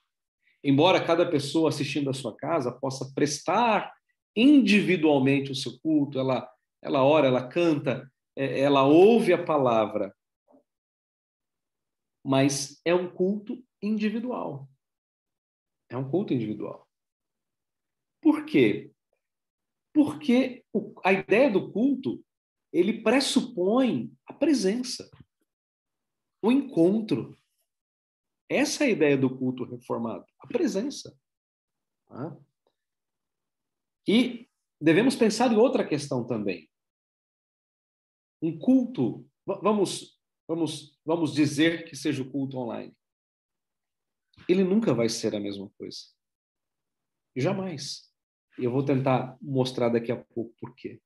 Embora 0.63 1.05
cada 1.05 1.29
pessoa 1.29 1.71
assistindo 1.71 2.11
à 2.11 2.15
sua 2.15 2.37
casa 2.37 2.71
possa 2.71 3.13
prestar 3.15 3.93
individualmente 4.37 5.51
o 5.51 5.55
seu 5.55 5.79
culto, 5.81 6.19
ela, 6.19 6.49
ela 6.83 7.03
ora, 7.03 7.27
ela 7.27 7.49
canta, 7.49 8.11
é, 8.37 8.61
ela 8.61 8.85
ouve 8.85 9.33
a 9.33 9.43
palavra, 9.43 10.15
mas 12.25 12.81
é 12.85 12.95
um 12.95 13.11
culto 13.11 13.63
individual. 13.83 14.69
É 15.89 15.97
um 15.97 16.09
culto 16.09 16.33
individual. 16.33 16.90
Por 18.21 18.45
quê? 18.45 18.93
Porque 19.93 20.65
a 21.05 21.13
ideia 21.13 21.51
do 21.51 21.73
culto 21.73 22.25
ele 22.73 23.03
pressupõe 23.03 24.13
a 24.27 24.33
presença, 24.33 25.11
o 26.43 26.53
encontro. 26.53 27.37
Essa 28.49 28.85
é 28.85 28.89
a 28.89 28.91
ideia 28.91 29.17
do 29.17 29.37
culto 29.37 29.65
reformado, 29.65 30.25
a 30.39 30.47
presença. 30.47 31.17
Tá? 32.07 32.37
E 34.07 34.49
devemos 34.81 35.15
pensar 35.15 35.53
em 35.53 35.57
outra 35.57 35.87
questão 35.87 36.27
também. 36.27 36.71
Um 38.43 38.59
culto, 38.59 39.29
vamos, 39.45 40.19
vamos, 40.49 40.99
vamos 41.05 41.35
dizer 41.35 41.85
que 41.85 41.95
seja 41.95 42.23
o 42.23 42.31
culto 42.31 42.57
online. 42.57 42.97
Ele 44.49 44.65
nunca 44.65 44.95
vai 44.95 45.09
ser 45.09 45.35
a 45.35 45.41
mesma 45.41 45.69
coisa. 45.71 45.99
Jamais. 47.37 48.10
E 48.61 48.65
eu 48.65 48.71
vou 48.71 48.85
tentar 48.85 49.39
mostrar 49.41 49.89
daqui 49.89 50.13
a 50.13 50.17
pouco 50.17 50.55
por 50.61 50.75
quê. 50.75 51.01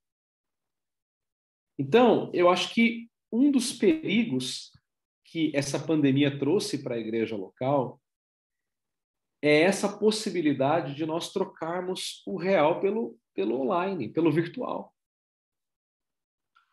Então, 1.79 2.31
eu 2.35 2.51
acho 2.51 2.75
que 2.75 3.09
um 3.33 3.51
dos 3.51 3.73
perigos 3.73 4.73
que 5.25 5.51
essa 5.55 5.79
pandemia 5.79 6.39
trouxe 6.39 6.83
para 6.83 6.95
a 6.95 6.99
igreja 6.99 7.37
local 7.37 8.01
é 9.43 9.61
essa 9.61 9.99
possibilidade 9.99 10.95
de 10.95 11.05
nós 11.05 11.33
trocarmos 11.33 12.23
o 12.27 12.37
real 12.37 12.81
pelo, 12.81 13.19
pelo 13.35 13.61
online, 13.61 14.09
pelo 14.09 14.33
virtual. 14.33 14.95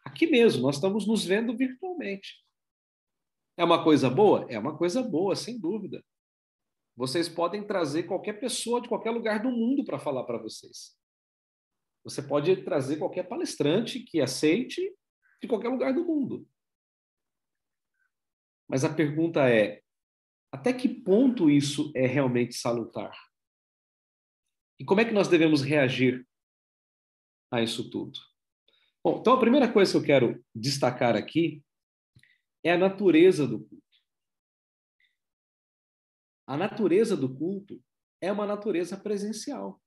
Aqui 0.05 0.27
mesmo, 0.27 0.63
nós 0.63 0.75
estamos 0.75 1.07
nos 1.07 1.25
vendo 1.25 1.55
virtualmente. 1.55 2.43
É 3.57 3.63
uma 3.63 3.83
coisa 3.83 4.09
boa? 4.09 4.45
É 4.49 4.57
uma 4.57 4.77
coisa 4.77 5.03
boa, 5.03 5.35
sem 5.35 5.59
dúvida. 5.59 6.03
Vocês 6.95 7.29
podem 7.29 7.65
trazer 7.65 8.03
qualquer 8.03 8.39
pessoa 8.39 8.81
de 8.81 8.89
qualquer 8.89 9.11
lugar 9.11 9.41
do 9.41 9.49
mundo 9.49 9.83
para 9.83 9.99
falar 9.99 10.23
para 10.23 10.37
vocês. 10.37 10.97
Você 12.03 12.21
pode 12.21 12.63
trazer 12.63 12.97
qualquer 12.97 13.27
palestrante 13.27 13.99
que 13.99 14.21
aceite 14.21 14.81
de 15.41 15.47
qualquer 15.47 15.69
lugar 15.69 15.93
do 15.93 16.05
mundo. 16.05 16.47
Mas 18.67 18.83
a 18.83 18.93
pergunta 18.93 19.49
é: 19.49 19.81
até 20.51 20.73
que 20.73 20.89
ponto 20.89 21.49
isso 21.49 21.91
é 21.95 22.05
realmente 22.05 22.55
salutar? 22.55 23.15
E 24.79 24.85
como 24.85 25.01
é 25.01 25.05
que 25.05 25.13
nós 25.13 25.27
devemos 25.27 25.61
reagir 25.61 26.27
a 27.51 27.61
isso 27.61 27.89
tudo? 27.89 28.19
Bom, 29.03 29.19
então 29.19 29.33
a 29.33 29.39
primeira 29.39 29.71
coisa 29.71 29.91
que 29.91 29.97
eu 29.97 30.03
quero 30.03 30.45
destacar 30.55 31.15
aqui 31.15 31.63
é 32.63 32.71
a 32.71 32.77
natureza 32.77 33.47
do 33.47 33.59
culto. 33.59 33.80
A 36.51 36.57
natureza 36.57 37.15
do 37.15 37.33
culto 37.33 37.81
é 38.19 38.29
uma 38.29 38.45
natureza 38.45 38.97
presencial. 38.97 39.81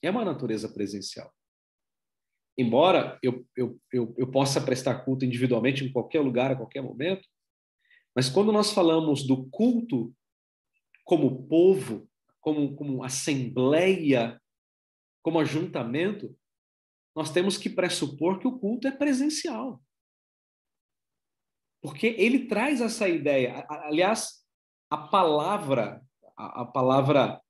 É 0.00 0.08
uma 0.08 0.24
natureza 0.24 0.68
presencial. 0.72 1.34
Embora 2.56 3.18
eu, 3.20 3.44
eu, 3.56 3.80
eu, 3.92 4.14
eu 4.16 4.30
possa 4.30 4.60
prestar 4.60 5.04
culto 5.04 5.24
individualmente 5.24 5.84
em 5.84 5.92
qualquer 5.92 6.20
lugar, 6.20 6.52
a 6.52 6.56
qualquer 6.56 6.80
momento, 6.80 7.28
mas 8.14 8.28
quando 8.28 8.52
nós 8.52 8.70
falamos 8.70 9.26
do 9.26 9.50
culto 9.50 10.14
como 11.02 11.44
povo, 11.48 12.08
como, 12.38 12.76
como 12.76 13.02
assembleia, 13.02 14.40
como 15.24 15.40
ajuntamento, 15.40 16.38
nós 17.16 17.32
temos 17.32 17.58
que 17.58 17.68
pressupor 17.68 18.38
que 18.38 18.46
o 18.46 18.60
culto 18.60 18.86
é 18.86 18.92
presencial. 18.92 19.82
Porque 21.82 22.14
ele 22.16 22.46
traz 22.46 22.80
essa 22.80 23.08
ideia. 23.08 23.66
Aliás, 23.68 24.39
a 24.90 24.98
palavra, 24.98 26.02
a, 26.36 26.62
a 26.62 26.64
palavra 26.66 27.40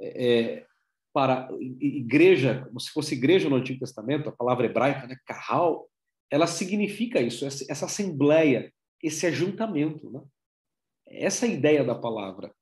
é, 0.00 0.64
para 1.12 1.48
igreja, 1.80 2.64
como 2.66 2.78
se 2.78 2.90
fosse 2.90 3.14
igreja 3.14 3.48
no 3.48 3.56
Antigo 3.56 3.80
Testamento, 3.80 4.28
a 4.28 4.36
palavra 4.36 4.66
hebraica, 4.66 5.06
né, 5.06 5.16
carral, 5.26 5.90
ela 6.30 6.46
significa 6.46 7.20
isso, 7.20 7.44
essa, 7.44 7.64
essa 7.70 7.86
assembleia, 7.86 8.72
esse 9.02 9.26
ajuntamento. 9.26 10.10
Né? 10.10 10.22
Essa 11.06 11.46
é 11.46 11.50
a 11.50 11.52
ideia 11.52 11.84
da 11.84 11.94
palavra. 11.94 12.54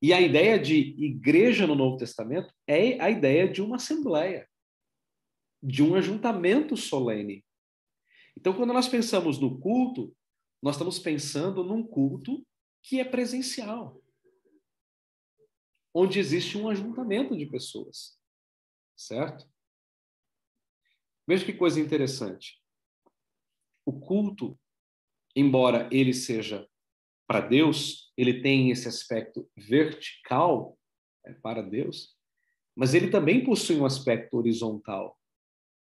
E 0.00 0.12
a 0.12 0.20
ideia 0.20 0.58
de 0.58 0.76
igreja 1.02 1.66
no 1.66 1.74
Novo 1.74 1.96
Testamento 1.96 2.54
é 2.66 3.00
a 3.00 3.10
ideia 3.10 3.48
de 3.48 3.60
uma 3.60 3.76
assembleia, 3.76 4.48
de 5.60 5.82
um 5.82 5.96
ajuntamento 5.96 6.76
solene. 6.76 7.44
Então, 8.36 8.52
quando 8.52 8.72
nós 8.72 8.86
pensamos 8.86 9.40
no 9.40 9.58
culto, 9.58 10.14
nós 10.62 10.74
estamos 10.74 10.98
pensando 10.98 11.62
num 11.62 11.86
culto 11.86 12.44
que 12.82 13.00
é 13.00 13.04
presencial, 13.04 14.00
onde 15.94 16.18
existe 16.18 16.56
um 16.56 16.68
ajuntamento 16.68 17.36
de 17.36 17.46
pessoas, 17.46 18.18
certo? 18.96 19.48
Veja 21.26 21.44
que 21.44 21.52
coisa 21.52 21.80
interessante. 21.80 22.62
O 23.84 24.00
culto, 24.00 24.58
embora 25.36 25.88
ele 25.92 26.14
seja 26.14 26.68
para 27.26 27.40
Deus, 27.40 28.10
ele 28.16 28.40
tem 28.40 28.70
esse 28.70 28.88
aspecto 28.88 29.48
vertical 29.54 30.78
é, 31.26 31.34
para 31.34 31.62
Deus, 31.62 32.16
mas 32.74 32.94
ele 32.94 33.10
também 33.10 33.44
possui 33.44 33.76
um 33.76 33.84
aspecto 33.84 34.38
horizontal, 34.38 35.18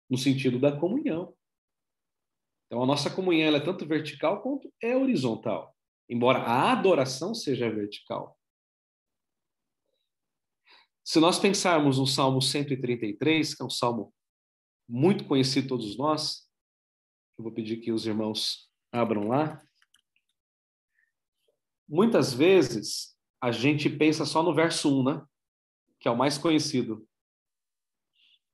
no 0.08 0.16
sentido 0.16 0.58
da 0.58 0.74
comunhão. 0.74 1.36
Então, 2.68 2.82
a 2.82 2.86
nossa 2.86 3.08
comunhão 3.08 3.56
é 3.56 3.60
tanto 3.60 3.86
vertical 3.86 4.42
quanto 4.42 4.70
é 4.80 4.94
horizontal, 4.94 5.74
embora 6.06 6.40
a 6.40 6.70
adoração 6.70 7.34
seja 7.34 7.70
vertical. 7.70 8.38
Se 11.02 11.18
nós 11.18 11.38
pensarmos 11.38 11.98
no 11.98 12.06
Salmo 12.06 12.42
133, 12.42 13.54
que 13.54 13.62
é 13.62 13.64
um 13.64 13.70
salmo 13.70 14.12
muito 14.86 15.24
conhecido 15.24 15.68
todos 15.68 15.96
nós, 15.96 16.46
eu 17.38 17.44
vou 17.44 17.52
pedir 17.52 17.78
que 17.78 17.90
os 17.90 18.06
irmãos 18.06 18.70
abram 18.92 19.28
lá. 19.28 19.58
Muitas 21.88 22.34
vezes 22.34 23.16
a 23.40 23.50
gente 23.50 23.88
pensa 23.88 24.26
só 24.26 24.42
no 24.42 24.54
verso 24.54 25.00
1, 25.00 25.04
né? 25.04 25.26
Que 25.98 26.08
é 26.08 26.10
o 26.10 26.16
mais 26.16 26.36
conhecido. 26.36 27.08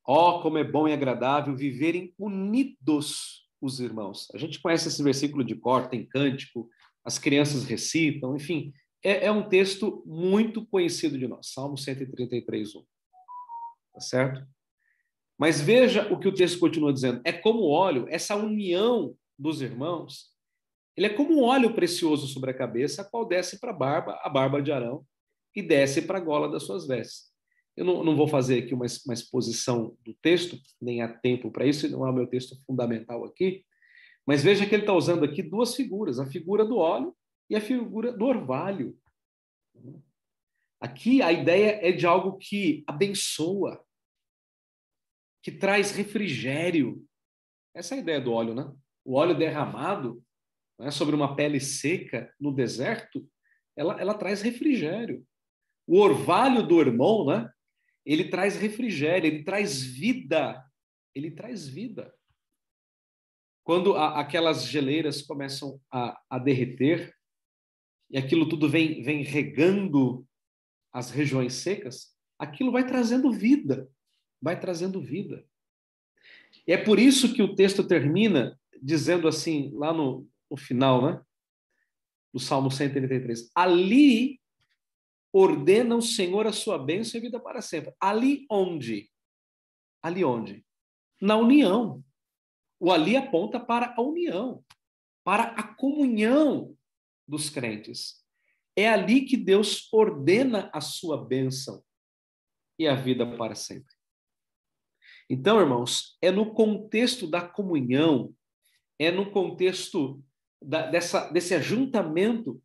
Ó, 0.07 0.39
oh, 0.39 0.43
como 0.43 0.59
é 0.59 0.63
bom 0.63 0.87
e 0.87 0.93
agradável 0.93 1.57
viverem 1.57 2.15
unidos 2.17 3.44
os 3.65 3.81
irmãos. 3.81 4.29
A 4.35 4.39
gente 4.39 4.61
conhece 4.61 4.89
esse 4.89 5.03
versículo 5.03 5.43
de 5.43 5.55
cor, 5.55 5.89
tem 5.89 6.07
cântico, 6.07 6.69
as 7.05 7.19
crianças 7.19 7.65
recitam, 7.65 8.37
enfim, 8.37 8.73
é, 9.03 9.27
é 9.27 9.33
um 9.33 9.49
texto 9.49 10.03
muito 10.07 10.65
conhecido 10.67 11.19
de 11.19 11.29
nós, 11.29 11.53
Salmo 11.53 11.77
133, 11.77 12.75
1. 12.75 12.85
Tá 13.93 14.01
certo? 14.01 14.47
Mas 15.39 15.61
veja 15.61 16.13
o 16.13 16.19
que 16.19 16.29
o 16.29 16.35
texto 16.35 16.59
continua 16.59 16.93
dizendo. 16.93 17.21
É 17.25 17.33
como 17.33 17.69
óleo, 17.69 18.07
essa 18.09 18.37
união 18.37 19.17
dos 19.39 19.61
irmãos, 19.61 20.33
ele 20.97 21.07
é 21.07 21.11
como 21.11 21.39
um 21.39 21.43
óleo 21.43 21.75
precioso 21.75 22.27
sobre 22.29 22.51
a 22.51 22.57
cabeça, 22.57 23.03
a 23.03 23.05
qual 23.05 23.27
desce 23.27 23.59
para 23.59 23.71
a 23.71 23.75
barba, 23.75 24.19
a 24.23 24.29
barba 24.29 24.63
de 24.63 24.71
Arão, 24.71 25.05
e 25.55 25.63
desce 25.63 26.03
para 26.03 26.19
a 26.19 26.21
gola 26.21 26.51
das 26.51 26.63
suas 26.63 26.87
vestes. 26.87 27.34
Eu 27.77 27.85
não, 27.85 28.05
não 28.05 28.17
vou 28.17 28.29
fazer 28.29 28.63
aqui 28.63 28.75
uma, 28.75 28.87
uma, 29.05 29.15
exposição 29.15 29.97
do 30.05 30.15
texto, 30.15 30.59
nem 30.81 31.03
há 31.03 31.09
tempo 31.09 31.51
para 31.51 31.67
isso, 31.67 31.89
não 31.89 32.07
é 32.07 32.11
o 32.11 32.15
meu 32.15 32.27
texto 32.27 32.57
fundamental 32.67 33.25
aqui, 33.25 33.65
mas 34.27 34.43
veja 34.43 34.67
que 34.67 34.75
ele 34.75 34.83
está 34.83 34.93
usando 34.93 35.25
aqui 35.25 35.43
duas 35.43 35.75
figuras, 35.75 36.19
a 36.19 36.27
figura 36.27 36.65
do 36.65 36.77
óleo 36.77 37.15
e 37.51 37.57
a 37.57 37.61
figura 37.61 38.13
do 38.13 38.25
orvalho. 38.25 38.97
Aqui 40.81 41.21
a 41.21 41.33
ideia 41.33 41.79
é 41.83 41.93
de 41.93 42.07
algo 42.07 42.39
que 42.39 42.85
abençoa, 42.87 43.85
que 45.43 45.51
traz 45.51 45.91
refrigério. 45.91 47.05
Essa 47.75 47.95
é 47.95 47.99
a 47.99 48.01
ideia 48.01 48.21
do 48.21 48.33
óleo, 48.33 48.55
né? 48.55 48.73
O 49.05 49.15
óleo 49.15 49.37
derramado 49.37 50.23
né, 50.79 50.91
sobre 50.91 51.15
uma 51.15 51.37
pele 51.37 51.61
seca 51.61 52.33
no 52.41 52.53
deserto, 52.53 53.29
ela, 53.77 54.01
ela 54.01 54.15
traz 54.15 54.43
refrigério. 54.43 55.27
O 55.87 55.99
orvalho 55.99 56.67
do 56.67 56.81
irmão, 56.81 57.27
né? 57.27 57.51
Ele 58.05 58.29
traz 58.29 58.57
refrigério, 58.57 59.27
ele 59.27 59.43
traz 59.43 59.83
vida. 59.83 60.65
Ele 61.15 61.31
traz 61.31 61.67
vida. 61.67 62.15
Quando 63.63 63.95
a, 63.95 64.21
aquelas 64.21 64.67
geleiras 64.67 65.23
começam 65.23 65.81
a, 65.91 66.21
a 66.29 66.39
derreter 66.39 67.15
e 68.11 68.19
aquilo 68.19 68.49
tudo 68.49 68.69
vem, 68.69 69.03
vem 69.03 69.23
regando 69.23 70.27
as 70.93 71.11
regiões 71.11 71.55
secas, 71.55 72.15
aquilo 72.39 72.71
vai 72.71 72.87
trazendo 72.87 73.33
vida, 73.33 73.91
vai 74.41 74.59
trazendo 74.61 75.01
vida. 75.01 75.45
E 76.67 76.73
é 76.73 76.77
por 76.77 76.99
isso 76.99 77.35
que 77.35 77.43
o 77.43 77.55
texto 77.55 77.87
termina 77.87 78.59
dizendo 78.81 79.27
assim, 79.27 79.73
lá 79.75 79.93
no, 79.93 80.29
no 80.51 80.57
final, 80.57 81.03
né? 81.03 81.23
Do 82.33 82.39
Salmo 82.39 82.71
133. 82.71 83.51
Ali 83.55 84.41
ordena 85.35 85.97
o 85.97 86.01
Senhor 86.01 86.47
a 86.47 86.53
sua 86.53 86.79
bênção 86.79 87.19
e 87.19 87.23
vida 87.23 87.41
para 87.41 87.61
sempre. 87.61 87.93
Ali 87.99 88.47
onde? 88.49 89.11
Ali 90.01 90.25
onde? 90.25 90.65
Na 91.21 91.37
união. 91.37 92.05
O 92.79 92.93
ali 92.93 93.17
aponta 93.17 93.59
para 93.59 93.95
a 93.97 94.01
união, 94.01 94.65
para 95.25 95.45
a 95.45 95.75
comunhão 95.75 96.77
dos 97.27 97.51
crentes. 97.51 98.25
É 98.77 98.89
ali 98.89 99.25
que 99.25 99.37
Deus 99.37 99.93
ordena 99.93 100.71
a 100.73 100.81
sua 100.81 101.25
bênção 101.25 101.83
e 102.79 102.87
a 102.87 102.95
vida 102.95 103.37
para 103.37 103.57
sempre. 103.57 103.93
Então, 105.29 105.59
irmãos, 105.59 106.17
é 106.21 106.31
no 106.31 106.53
contexto 106.55 107.27
da 107.27 107.41
comunhão, 107.41 108.35
é 108.99 109.11
no 109.11 109.31
contexto 109.33 110.23
da, 110.63 110.87
dessa, 110.89 111.31
desse 111.31 111.55
ajuntamento 111.55 112.63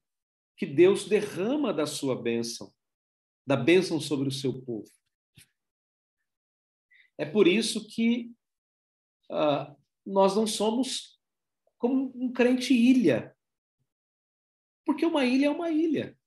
que 0.60 0.66
Deus 0.66 1.08
derrama 1.08 1.74
da 1.74 1.88
sua 1.88 2.22
bênção, 2.22 2.76
da 3.48 3.56
bênção 3.56 3.98
sobre 3.98 4.28
o 4.28 4.32
seu 4.32 4.62
povo. 4.62 4.92
É 7.18 7.26
por 7.26 7.48
isso 7.48 7.88
que 7.88 8.34
uh, 9.32 9.74
nós 10.06 10.36
não 10.36 10.46
somos 10.46 11.18
como 11.78 12.12
um 12.14 12.34
crente 12.34 12.74
ilha. 12.74 13.34
Porque 14.86 15.06
uma 15.06 15.26
ilha 15.26 15.46
é 15.46 15.50
uma 15.50 15.72
ilha. 15.72 16.20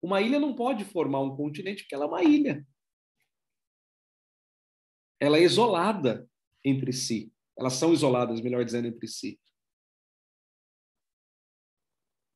Uma 0.00 0.22
ilha 0.22 0.40
não 0.40 0.54
pode 0.54 0.82
formar 0.86 1.20
um 1.20 1.36
continente 1.36 1.82
porque 1.82 1.94
ela 1.94 2.04
é 2.04 2.08
uma 2.08 2.24
ilha. 2.24 2.66
Ela 5.20 5.36
é 5.36 5.42
isolada 5.42 6.26
entre 6.64 6.90
si. 6.90 7.34
Elas 7.54 7.74
são 7.74 7.92
isoladas, 7.92 8.40
melhor 8.40 8.64
dizendo, 8.64 8.88
entre 8.88 9.06
si. 9.06 9.38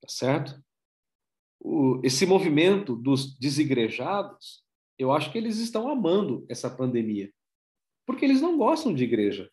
Tá 0.03 0.09
certo? 0.09 0.68
Esse 2.03 2.25
movimento 2.27 2.95
dos 2.95 3.37
desigrejados, 3.39 4.65
eu 4.99 5.13
acho 5.13 5.31
que 5.31 5.39
eles 5.39 5.59
estão 5.59 5.89
amando 5.89 6.47
essa 6.49 6.75
pandemia. 6.75 7.33
Porque 8.07 8.25
eles 8.25 8.41
não 8.41 8.57
gostam 8.57 8.95
de 8.95 9.05
igreja. 9.05 9.51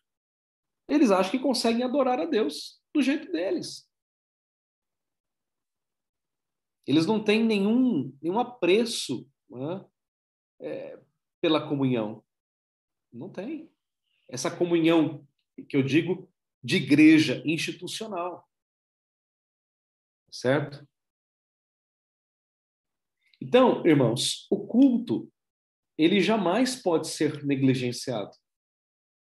Eles 0.88 1.10
acham 1.10 1.32
que 1.32 1.38
conseguem 1.38 1.82
adorar 1.82 2.18
a 2.20 2.24
Deus 2.24 2.80
do 2.94 3.02
jeito 3.02 3.30
deles. 3.30 3.88
Eles 6.86 7.04
não 7.04 7.22
têm 7.22 7.44
nenhum, 7.44 8.16
nenhum 8.22 8.38
apreço 8.38 9.28
né, 9.50 9.84
é, 10.60 11.00
pela 11.40 11.68
comunhão. 11.68 12.24
Não 13.12 13.28
tem. 13.28 13.70
Essa 14.28 14.56
comunhão 14.56 15.26
que 15.68 15.76
eu 15.76 15.82
digo 15.82 16.30
de 16.62 16.76
igreja 16.76 17.42
institucional. 17.44 18.48
Certo? 20.30 20.86
Então, 23.46 23.86
irmãos, 23.86 24.44
o 24.50 24.66
culto, 24.66 25.32
ele 25.96 26.20
jamais 26.20 26.74
pode 26.74 27.06
ser 27.06 27.44
negligenciado, 27.44 28.32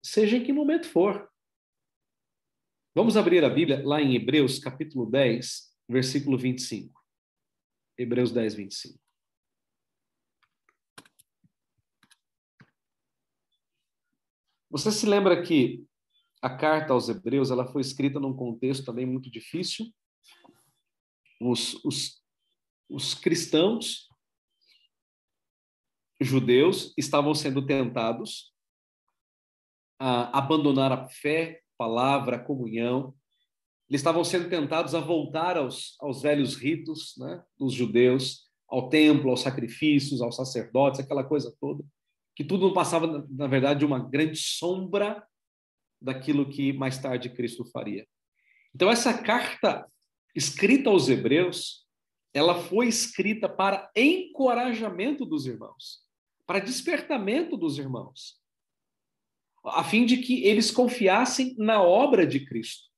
seja 0.03 0.39
em 0.39 0.43
que 0.43 0.51
momento 0.51 0.89
for. 0.89 1.31
Vamos 2.95 3.19
abrir 3.19 3.45
a 3.45 3.51
Bíblia 3.51 3.87
lá 3.87 4.01
em 4.01 4.15
Hebreus, 4.15 4.59
capítulo 4.59 5.05
10, 5.11 5.77
versículo 5.87 6.39
25. 6.39 6.99
Hebreus 7.99 8.33
10, 8.33 8.55
25. 8.55 8.99
Você 14.71 14.91
se 14.91 15.05
lembra 15.05 15.43
que 15.43 15.87
a 16.41 16.49
carta 16.49 16.95
aos 16.95 17.11
Hebreus 17.11 17.51
ela 17.51 17.71
foi 17.71 17.83
escrita 17.83 18.19
num 18.19 18.35
contexto 18.35 18.87
também 18.87 19.05
muito 19.05 19.31
difícil? 19.31 19.85
Os, 21.39 21.75
os, 21.85 22.18
os 22.89 23.14
cristãos 23.14 24.09
judeus 26.20 26.93
estavam 26.97 27.34
sendo 27.34 27.64
tentados 27.64 28.53
a 29.99 30.39
abandonar 30.39 30.93
a 30.93 31.09
fé, 31.09 31.61
palavra, 31.76 32.39
comunhão. 32.39 33.14
Eles 33.89 34.01
estavam 34.01 34.24
sendo 34.24 34.49
tentados 34.49 34.95
a 34.95 35.01
voltar 35.01 35.57
aos, 35.57 35.97
aos 36.01 36.22
velhos 36.22 36.57
ritos 36.57 37.14
né, 37.18 37.43
dos 37.59 37.72
judeus, 37.72 38.49
ao 38.68 38.89
templo, 38.89 39.30
aos 39.30 39.41
sacrifícios, 39.41 40.20
aos 40.20 40.36
sacerdotes, 40.36 41.01
aquela 41.01 41.24
coisa 41.24 41.55
toda 41.61 41.84
que 42.39 42.45
tudo 42.45 42.68
não 42.68 42.72
passava, 42.72 43.26
na 43.28 43.49
verdade, 43.49 43.80
de 43.80 43.84
uma 43.84 43.99
grande 43.99 44.39
sombra 44.39 45.26
daquilo 46.01 46.49
que 46.49 46.72
mais 46.72 46.97
tarde 46.97 47.28
Cristo 47.30 47.64
faria. 47.72 48.07
Então, 48.72 48.89
essa 48.89 49.12
carta 49.12 49.84
escrita 50.36 50.89
aos 50.89 51.09
Hebreus, 51.09 51.84
ela 52.35 52.62
foi 52.62 52.89
escrita 52.89 53.49
para 53.49 53.91
encorajamento 53.97 55.24
dos 55.24 55.47
irmãos, 55.47 56.05
para 56.47 56.59
despertamento 56.59 57.57
dos 57.57 57.79
irmãos, 57.79 58.41
a 59.64 59.83
fim 59.85 60.07
de 60.07 60.18
que 60.18 60.45
eles 60.45 60.70
confiassem 60.70 61.55
na 61.59 61.83
obra 61.83 62.26
de 62.26 62.45
Cristo. 62.47 62.89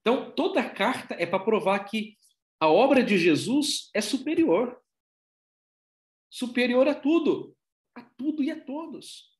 Então, 0.00 0.32
toda 0.32 0.60
a 0.60 0.70
carta 0.70 1.14
é 1.14 1.26
para 1.26 1.44
provar 1.44 1.78
que 1.80 2.16
a 2.58 2.68
obra 2.68 3.02
de 3.02 3.18
Jesus 3.18 3.90
é 3.94 4.00
superior. 4.00 4.80
Superior 6.30 6.88
a 6.88 6.94
tudo 6.94 7.56
a 7.94 8.02
tudo 8.02 8.42
e 8.42 8.50
a 8.50 8.60
todos. 8.64 9.30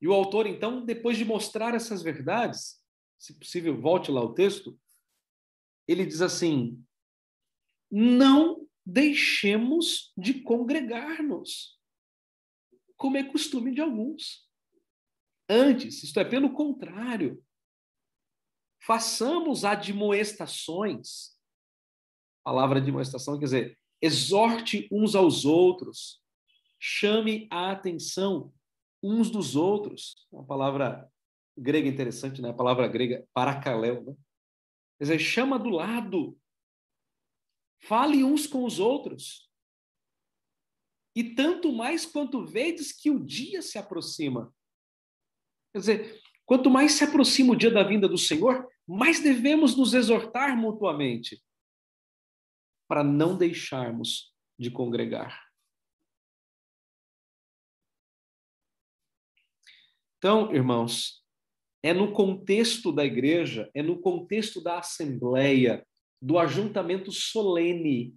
E 0.00 0.06
o 0.06 0.12
autor, 0.12 0.46
então, 0.46 0.84
depois 0.84 1.16
de 1.16 1.24
mostrar 1.24 1.74
essas 1.74 2.02
verdades, 2.02 2.82
se 3.18 3.38
possível, 3.38 3.80
volte 3.80 4.10
lá 4.10 4.20
ao 4.20 4.34
texto, 4.34 4.78
ele 5.86 6.06
diz 6.06 6.20
assim: 6.20 6.84
não 7.90 8.66
deixemos 8.84 10.12
de 10.16 10.42
congregar-nos, 10.42 11.78
como 12.96 13.16
é 13.16 13.24
costume 13.24 13.74
de 13.74 13.80
alguns. 13.80 14.46
Antes, 15.48 16.02
isto 16.02 16.18
é, 16.18 16.24
pelo 16.24 16.52
contrário, 16.52 17.42
façamos 18.80 19.64
admoestações. 19.64 21.36
Palavra 22.44 22.78
admoestação 22.78 23.38
quer 23.38 23.44
dizer 23.44 23.78
exorte 24.00 24.88
uns 24.92 25.14
aos 25.14 25.44
outros, 25.44 26.22
chame 26.78 27.48
a 27.50 27.70
atenção 27.70 28.52
uns 29.02 29.30
dos 29.30 29.56
outros. 29.56 30.26
Uma 30.30 30.44
palavra 30.44 31.10
grega 31.56 31.88
interessante, 31.88 32.42
né? 32.42 32.50
A 32.50 32.54
palavra 32.54 32.86
grega 32.88 33.26
paracaléu, 33.32 34.04
né? 34.04 34.14
Quer 34.98 35.04
dizer, 35.04 35.18
chama 35.18 35.58
do 35.58 35.68
lado. 35.68 36.38
Fale 37.80 38.24
uns 38.24 38.46
com 38.46 38.64
os 38.64 38.78
outros. 38.78 39.50
E 41.14 41.34
tanto 41.34 41.72
mais 41.72 42.04
quanto 42.04 42.44
vedes 42.44 42.92
que 42.92 43.10
o 43.10 43.24
dia 43.24 43.62
se 43.62 43.78
aproxima. 43.78 44.54
Quer 45.72 45.78
dizer, 45.78 46.22
quanto 46.44 46.70
mais 46.70 46.92
se 46.92 47.04
aproxima 47.04 47.52
o 47.52 47.56
dia 47.56 47.70
da 47.70 47.82
vinda 47.82 48.08
do 48.08 48.18
Senhor, 48.18 48.68
mais 48.86 49.20
devemos 49.20 49.76
nos 49.76 49.94
exortar 49.94 50.56
mutuamente 50.56 51.42
para 52.88 53.02
não 53.02 53.36
deixarmos 53.36 54.34
de 54.58 54.70
congregar. 54.70 55.46
Então, 60.18 60.54
irmãos, 60.54 61.25
é 61.86 61.94
no 61.94 62.10
contexto 62.10 62.90
da 62.90 63.04
igreja, 63.04 63.70
é 63.72 63.80
no 63.80 64.00
contexto 64.00 64.60
da 64.60 64.80
assembleia, 64.80 65.86
do 66.20 66.36
ajuntamento 66.36 67.12
solene 67.12 68.12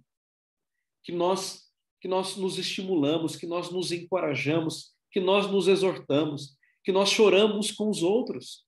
que 1.04 1.12
nós 1.12 1.70
que 2.00 2.08
nós 2.08 2.36
nos 2.36 2.58
estimulamos, 2.58 3.36
que 3.36 3.46
nós 3.46 3.70
nos 3.70 3.92
encorajamos, 3.92 4.96
que 5.12 5.20
nós 5.20 5.48
nos 5.48 5.68
exortamos, 5.68 6.56
que 6.82 6.90
nós 6.90 7.10
choramos 7.10 7.70
com 7.70 7.90
os 7.90 8.02
outros. 8.02 8.66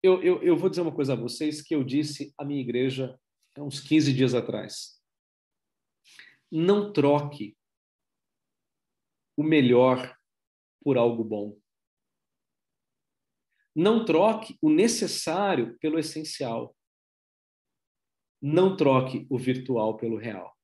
Eu, 0.00 0.22
eu, 0.22 0.40
eu 0.40 0.56
vou 0.56 0.70
dizer 0.70 0.82
uma 0.82 0.94
coisa 0.94 1.14
a 1.14 1.16
vocês 1.16 1.60
que 1.60 1.74
eu 1.74 1.82
disse 1.82 2.32
à 2.38 2.44
minha 2.44 2.60
igreja 2.60 3.18
há 3.56 3.62
uns 3.62 3.80
15 3.80 4.12
dias 4.12 4.34
atrás. 4.34 5.02
Não 6.50 6.92
troque 6.92 7.57
o 9.38 9.44
melhor 9.44 10.18
por 10.82 10.98
algo 10.98 11.22
bom. 11.22 11.56
Não 13.72 14.04
troque 14.04 14.58
o 14.60 14.68
necessário 14.68 15.78
pelo 15.78 15.96
essencial. 15.96 16.76
Não 18.42 18.76
troque 18.76 19.28
o 19.30 19.38
virtual 19.38 19.96
pelo 19.96 20.16
real. 20.16 20.58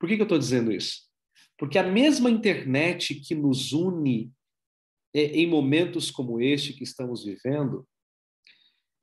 Por 0.00 0.08
que, 0.08 0.16
que 0.16 0.22
eu 0.22 0.24
estou 0.24 0.38
dizendo 0.38 0.72
isso? 0.72 1.08
Porque 1.56 1.78
a 1.78 1.84
mesma 1.84 2.28
internet 2.28 3.14
que 3.20 3.36
nos 3.36 3.72
une 3.72 4.34
é, 5.14 5.26
em 5.26 5.46
momentos 5.46 6.10
como 6.10 6.40
este 6.40 6.72
que 6.72 6.82
estamos 6.82 7.24
vivendo, 7.24 7.88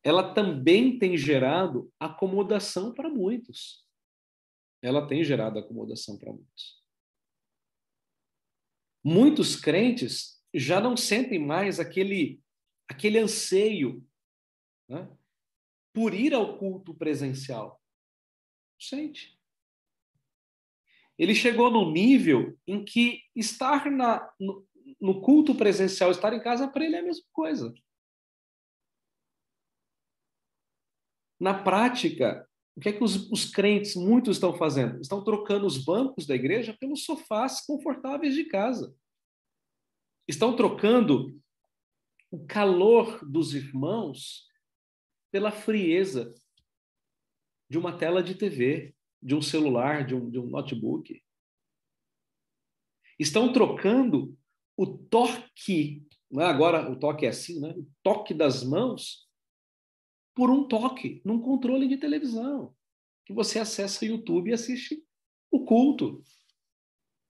ela 0.04 0.34
também 0.34 1.00
tem 1.00 1.16
gerado 1.16 1.90
acomodação 1.98 2.94
para 2.94 3.10
muitos. 3.10 3.88
Ela 4.82 5.08
tem 5.08 5.24
gerado 5.24 5.58
acomodação 5.58 6.18
para 6.18 6.34
muitos. 6.34 6.78
Muitos 9.04 9.56
crentes 9.56 10.43
já 10.54 10.82
não 10.82 10.97
sentem 10.97 11.39
mais 11.39 11.80
aquele, 11.80 12.41
aquele 12.88 13.18
anseio 13.18 14.06
né, 14.88 15.10
por 15.93 16.14
ir 16.14 16.34
ao 16.34 16.58
culto 16.58 16.93
presencial. 16.93 17.82
Sente. 18.80 19.38
Ele 21.18 21.36
chegou 21.36 21.70
num 21.70 21.91
nível 21.91 22.58
em 22.66 22.84
que 22.84 23.24
estar 23.36 23.91
na, 23.91 24.34
no, 24.39 24.66
no 25.00 25.22
culto 25.22 25.54
presencial, 25.54 26.12
estar 26.12 26.34
em 26.34 26.41
casa, 26.41 26.68
para 26.68 26.86
ele 26.86 26.95
é 26.95 27.00
a 27.00 27.04
mesma 27.04 27.26
coisa. 27.32 27.74
Na 31.39 31.64
prática, 31.64 32.49
o 32.80 32.82
que 32.82 32.88
é 32.88 32.93
que 32.93 33.03
os, 33.03 33.30
os, 33.30 33.43
crentes, 33.43 33.93
muitos 33.93 34.38
estão 34.38 34.53
fazendo? 34.53 35.01
Estão 35.01 35.21
trocando 35.21 35.67
os 35.67 35.77
bancos 35.77 36.25
da 36.25 36.34
igreja 36.34 36.73
pelos 36.80 37.03
sofás 37.03 37.59
confortáveis 37.65 38.34
de 38.34 38.45
casa. 38.45 38.95
Estão 40.25 40.55
trocando 40.55 41.38
o 42.32 42.45
calor 42.45 43.19
dos 43.30 43.53
irmãos 43.53 44.47
pela 45.30 45.51
frieza 45.51 46.34
de 47.69 47.77
uma 47.77 47.97
tela 47.97 48.23
de 48.23 48.34
TV, 48.34 48.95
de 49.21 49.36
um 49.36 49.41
celular, 49.41 50.05
de 50.05 50.15
um, 50.15 50.30
de 50.30 50.39
um 50.39 50.47
notebook. 50.47 51.21
Estão 53.19 53.51
trocando 53.51 54.38
o 54.77 54.88
toque, 54.88 56.07
né? 56.32 56.45
agora 56.45 56.89
o 56.89 56.97
toque 56.97 57.25
é 57.25 57.30
assim, 57.30 57.59
né? 57.59 57.73
o 57.75 57.86
toque 58.01 58.34
das 58.34 58.63
mãos, 58.63 59.28
por 60.34 60.49
um 60.49 60.67
toque 60.67 61.21
num 61.25 61.41
controle 61.41 61.88
de 61.88 61.97
televisão, 61.97 62.75
que 63.25 63.34
você 63.34 63.59
acessa 63.59 64.03
o 64.03 64.07
YouTube 64.07 64.49
e 64.49 64.53
assiste 64.53 65.03
o 65.51 65.65
culto. 65.65 66.23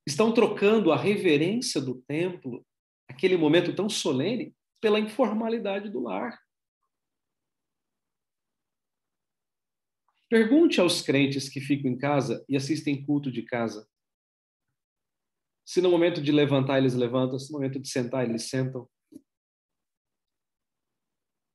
Estão 0.07 0.33
trocando 0.33 0.91
a 0.91 0.97
reverência 0.97 1.79
do 1.81 2.01
templo, 2.01 2.65
aquele 3.07 3.37
momento 3.37 3.75
tão 3.75 3.89
solene, 3.89 4.55
pela 4.81 4.99
informalidade 4.99 5.89
do 5.89 5.99
lar. 5.99 6.39
Pergunte 10.29 10.79
aos 10.79 11.01
crentes 11.01 11.49
que 11.49 11.59
ficam 11.59 11.91
em 11.91 11.97
casa 11.97 12.45
e 12.47 12.55
assistem 12.55 13.03
culto 13.03 13.31
de 13.31 13.43
casa 13.43 13.87
se 15.69 15.83
no 15.83 15.91
momento 15.91 16.19
de 16.19 16.31
levantar 16.31 16.79
eles 16.79 16.95
levantam, 16.95 17.37
se 17.37 17.51
no 17.51 17.59
momento 17.59 17.79
de 17.79 17.87
sentar 17.87 18.27
eles 18.27 18.49
sentam. 18.49 18.89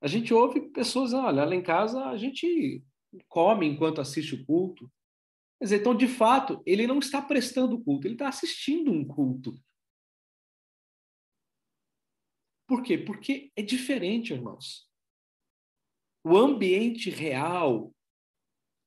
A 0.04 0.06
gente 0.06 0.34
ouve 0.34 0.60
pessoas, 0.60 1.14
olha, 1.14 1.46
lá 1.46 1.54
em 1.54 1.62
casa 1.62 2.04
a 2.04 2.16
gente 2.18 2.84
come 3.26 3.66
enquanto 3.66 4.02
assiste 4.02 4.34
o 4.34 4.44
culto. 4.44 4.92
Quer 5.58 5.64
dizer, 5.64 5.80
então, 5.80 5.96
de 5.96 6.06
fato, 6.06 6.62
ele 6.66 6.86
não 6.86 6.98
está 6.98 7.22
prestando 7.22 7.82
culto, 7.82 8.06
ele 8.06 8.14
está 8.14 8.28
assistindo 8.28 8.92
um 8.92 9.02
culto. 9.02 9.54
Por 12.68 12.82
quê? 12.82 12.98
Porque 12.98 13.50
é 13.56 13.62
diferente, 13.62 14.34
irmãos. 14.34 14.86
o 16.22 16.36
ambiente 16.36 17.08
real 17.08 17.90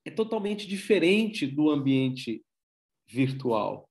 é 0.05 0.11
totalmente 0.11 0.67
diferente 0.67 1.47
do 1.47 1.71
ambiente 1.71 2.45
virtual. 3.07 3.89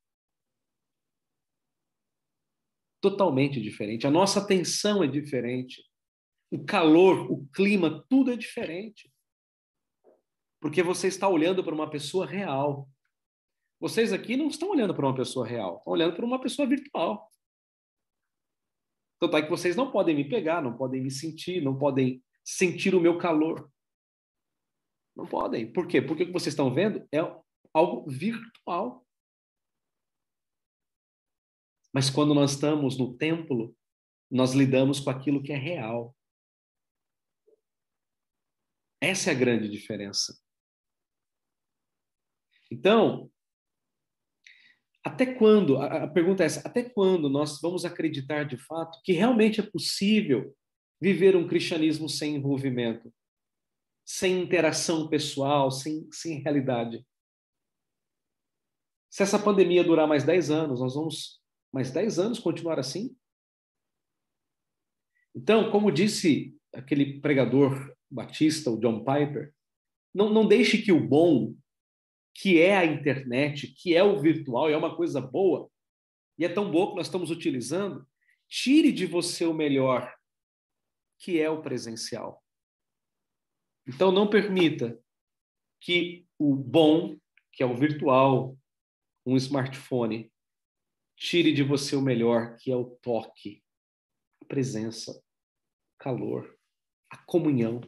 Totalmente 3.00 3.60
diferente. 3.60 4.06
A 4.06 4.12
nossa 4.12 4.38
atenção 4.40 5.02
é 5.02 5.08
diferente. 5.08 5.82
O 6.50 6.64
calor, 6.64 7.30
o 7.30 7.46
clima, 7.48 8.04
tudo 8.08 8.32
é 8.32 8.36
diferente. 8.36 9.12
Porque 10.60 10.82
você 10.82 11.08
está 11.08 11.28
olhando 11.28 11.62
para 11.62 11.74
uma 11.74 11.90
pessoa 11.90 12.26
real. 12.26 12.88
Vocês 13.78 14.12
aqui 14.12 14.36
não 14.36 14.48
estão 14.48 14.70
olhando 14.70 14.94
para 14.94 15.06
uma 15.06 15.14
pessoa 15.14 15.46
real, 15.46 15.78
estão 15.78 15.92
olhando 15.92 16.16
para 16.16 16.24
uma 16.24 16.40
pessoa 16.40 16.66
virtual. 16.66 17.30
Tanto 19.18 19.36
é 19.36 19.42
que 19.42 19.50
vocês 19.50 19.76
não 19.76 19.90
podem 19.90 20.14
me 20.14 20.28
pegar, 20.28 20.62
não 20.62 20.76
podem 20.76 21.02
me 21.02 21.10
sentir, 21.10 21.62
não 21.62 21.76
podem 21.78 22.22
sentir 22.44 22.94
o 22.94 23.00
meu 23.00 23.18
calor. 23.18 23.70
Não 25.14 25.26
podem. 25.26 25.70
Por 25.70 25.86
quê? 25.86 26.00
Porque 26.00 26.22
o 26.22 26.26
que 26.26 26.32
vocês 26.32 26.52
estão 26.52 26.72
vendo 26.72 27.06
é 27.12 27.18
algo 27.72 28.08
virtual. 28.08 29.06
Mas 31.92 32.10
quando 32.10 32.34
nós 32.34 32.52
estamos 32.52 32.98
no 32.98 33.16
templo, 33.16 33.74
nós 34.30 34.52
lidamos 34.52 35.00
com 35.00 35.10
aquilo 35.10 35.42
que 35.42 35.52
é 35.52 35.56
real. 35.56 36.15
Essa 39.00 39.30
é 39.30 39.34
a 39.34 39.38
grande 39.38 39.68
diferença. 39.68 40.38
Então, 42.70 43.30
até 45.04 45.34
quando, 45.34 45.76
a 45.80 46.08
pergunta 46.08 46.42
é 46.42 46.46
essa, 46.46 46.66
até 46.66 46.82
quando 46.82 47.28
nós 47.28 47.60
vamos 47.60 47.84
acreditar 47.84 48.44
de 48.44 48.56
fato 48.56 49.00
que 49.04 49.12
realmente 49.12 49.60
é 49.60 49.62
possível 49.62 50.56
viver 51.00 51.36
um 51.36 51.46
cristianismo 51.46 52.08
sem 52.08 52.34
envolvimento, 52.34 53.14
sem 54.04 54.40
interação 54.40 55.08
pessoal, 55.08 55.70
sem, 55.70 56.08
sem 56.10 56.40
realidade? 56.40 57.06
Se 59.08 59.22
essa 59.22 59.38
pandemia 59.38 59.84
durar 59.84 60.08
mais 60.08 60.24
10 60.24 60.50
anos, 60.50 60.80
nós 60.80 60.94
vamos 60.94 61.40
mais 61.72 61.90
10 61.92 62.18
anos 62.18 62.38
continuar 62.40 62.78
assim? 62.78 63.16
Então, 65.34 65.70
como 65.70 65.92
disse 65.92 66.58
aquele 66.72 67.20
pregador 67.20 67.95
batista, 68.10 68.70
o 68.70 68.78
John 68.78 69.04
Piper, 69.04 69.52
não, 70.14 70.32
não 70.32 70.46
deixe 70.46 70.78
que 70.78 70.92
o 70.92 71.00
bom 71.00 71.54
que 72.38 72.60
é 72.60 72.76
a 72.76 72.84
internet, 72.84 73.68
que 73.68 73.94
é 73.94 74.02
o 74.02 74.20
virtual, 74.20 74.68
é 74.68 74.76
uma 74.76 74.94
coisa 74.94 75.20
boa, 75.20 75.70
e 76.38 76.44
é 76.44 76.48
tão 76.48 76.70
boa 76.70 76.90
que 76.90 76.96
nós 76.96 77.06
estamos 77.06 77.30
utilizando, 77.30 78.06
tire 78.46 78.92
de 78.92 79.06
você 79.06 79.46
o 79.46 79.54
melhor, 79.54 80.14
que 81.18 81.40
é 81.40 81.48
o 81.48 81.62
presencial. 81.62 82.44
Então, 83.86 84.12
não 84.12 84.28
permita 84.28 85.00
que 85.80 86.26
o 86.38 86.54
bom, 86.54 87.18
que 87.52 87.62
é 87.62 87.66
o 87.66 87.76
virtual, 87.76 88.58
um 89.24 89.36
smartphone, 89.36 90.30
tire 91.16 91.52
de 91.52 91.62
você 91.62 91.96
o 91.96 92.02
melhor, 92.02 92.56
que 92.58 92.70
é 92.70 92.76
o 92.76 92.84
toque, 92.84 93.62
a 94.42 94.44
presença, 94.44 95.12
o 95.12 95.22
calor, 95.98 96.55
a 97.16 97.24
comunhão. 97.24 97.80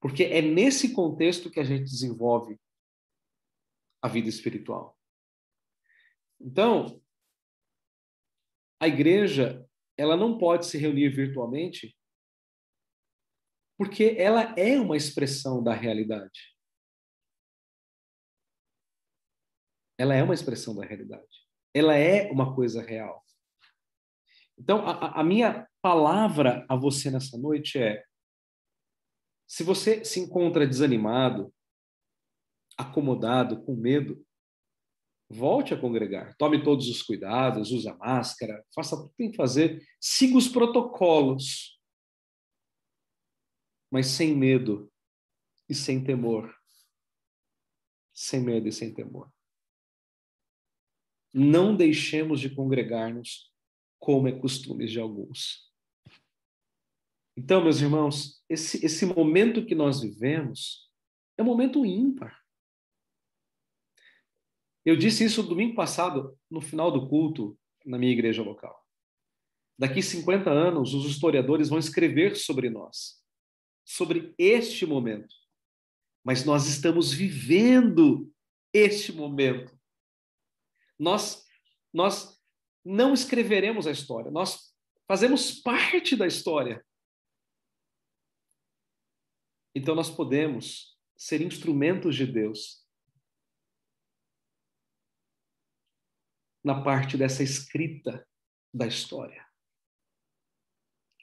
Porque 0.00 0.24
é 0.24 0.40
nesse 0.40 0.92
contexto 0.92 1.50
que 1.50 1.60
a 1.60 1.64
gente 1.64 1.84
desenvolve 1.84 2.58
a 4.02 4.08
vida 4.08 4.28
espiritual. 4.28 4.96
Então, 6.40 7.02
a 8.80 8.86
igreja, 8.86 9.66
ela 9.96 10.16
não 10.16 10.38
pode 10.38 10.66
se 10.66 10.78
reunir 10.78 11.08
virtualmente 11.08 11.96
porque 13.76 14.16
ela 14.18 14.54
é 14.58 14.80
uma 14.80 14.96
expressão 14.96 15.62
da 15.62 15.72
realidade. 15.72 16.56
Ela 19.96 20.14
é 20.14 20.22
uma 20.22 20.34
expressão 20.34 20.74
da 20.74 20.84
realidade. 20.84 21.46
Ela 21.72 21.94
é 21.94 22.30
uma 22.30 22.54
coisa 22.54 22.82
real. 22.82 23.24
Então, 24.58 24.86
a, 24.86 25.20
a 25.20 25.24
minha 25.24 25.68
palavra 25.80 26.66
a 26.68 26.76
você 26.76 27.10
nessa 27.10 27.38
noite 27.38 27.78
é: 27.78 28.04
se 29.46 29.62
você 29.62 30.04
se 30.04 30.20
encontra 30.20 30.66
desanimado, 30.66 31.54
acomodado, 32.76 33.62
com 33.64 33.74
medo, 33.76 34.24
volte 35.28 35.72
a 35.72 35.80
congregar. 35.80 36.36
Tome 36.36 36.62
todos 36.62 36.88
os 36.88 37.02
cuidados, 37.02 37.70
use 37.70 37.88
a 37.88 37.96
máscara, 37.96 38.64
faça 38.74 38.96
o 38.96 39.08
que 39.08 39.16
tem 39.16 39.30
que 39.30 39.36
fazer, 39.36 39.82
siga 40.00 40.36
os 40.36 40.48
protocolos, 40.48 41.78
mas 43.90 44.06
sem 44.06 44.34
medo 44.34 44.90
e 45.68 45.74
sem 45.74 46.02
temor. 46.02 46.54
Sem 48.12 48.40
medo 48.40 48.66
e 48.66 48.72
sem 48.72 48.92
temor. 48.92 49.32
Não 51.32 51.76
deixemos 51.76 52.40
de 52.40 52.52
congregar-nos 52.52 53.47
como 53.98 54.28
é 54.28 54.32
costume 54.32 54.86
de 54.86 54.98
alguns. 55.00 55.68
Então, 57.36 57.62
meus 57.62 57.80
irmãos, 57.80 58.42
esse, 58.48 58.84
esse 58.84 59.06
momento 59.06 59.64
que 59.64 59.74
nós 59.74 60.00
vivemos 60.00 60.90
é 61.36 61.42
um 61.42 61.46
momento 61.46 61.86
ímpar. 61.86 62.42
Eu 64.84 64.96
disse 64.96 65.24
isso 65.24 65.42
domingo 65.42 65.74
passado, 65.74 66.36
no 66.50 66.60
final 66.60 66.90
do 66.90 67.08
culto, 67.08 67.58
na 67.84 67.98
minha 67.98 68.12
igreja 68.12 68.42
local. 68.42 68.84
Daqui 69.78 70.02
50 70.02 70.50
anos, 70.50 70.94
os 70.94 71.04
historiadores 71.04 71.68
vão 71.68 71.78
escrever 71.78 72.36
sobre 72.36 72.68
nós, 72.68 73.22
sobre 73.84 74.34
este 74.36 74.84
momento. 74.84 75.34
Mas 76.24 76.44
nós 76.44 76.66
estamos 76.66 77.12
vivendo 77.12 78.32
este 78.72 79.12
momento. 79.12 79.78
Nós, 80.98 81.46
nós 81.92 82.37
não 82.88 83.12
escreveremos 83.12 83.86
a 83.86 83.90
história, 83.90 84.30
nós 84.30 84.74
fazemos 85.06 85.60
parte 85.60 86.16
da 86.16 86.26
história. 86.26 86.82
Então 89.74 89.94
nós 89.94 90.08
podemos 90.08 90.98
ser 91.14 91.42
instrumentos 91.42 92.16
de 92.16 92.26
Deus 92.26 92.82
na 96.64 96.82
parte 96.82 97.18
dessa 97.18 97.42
escrita 97.42 98.26
da 98.72 98.86
história. 98.86 99.46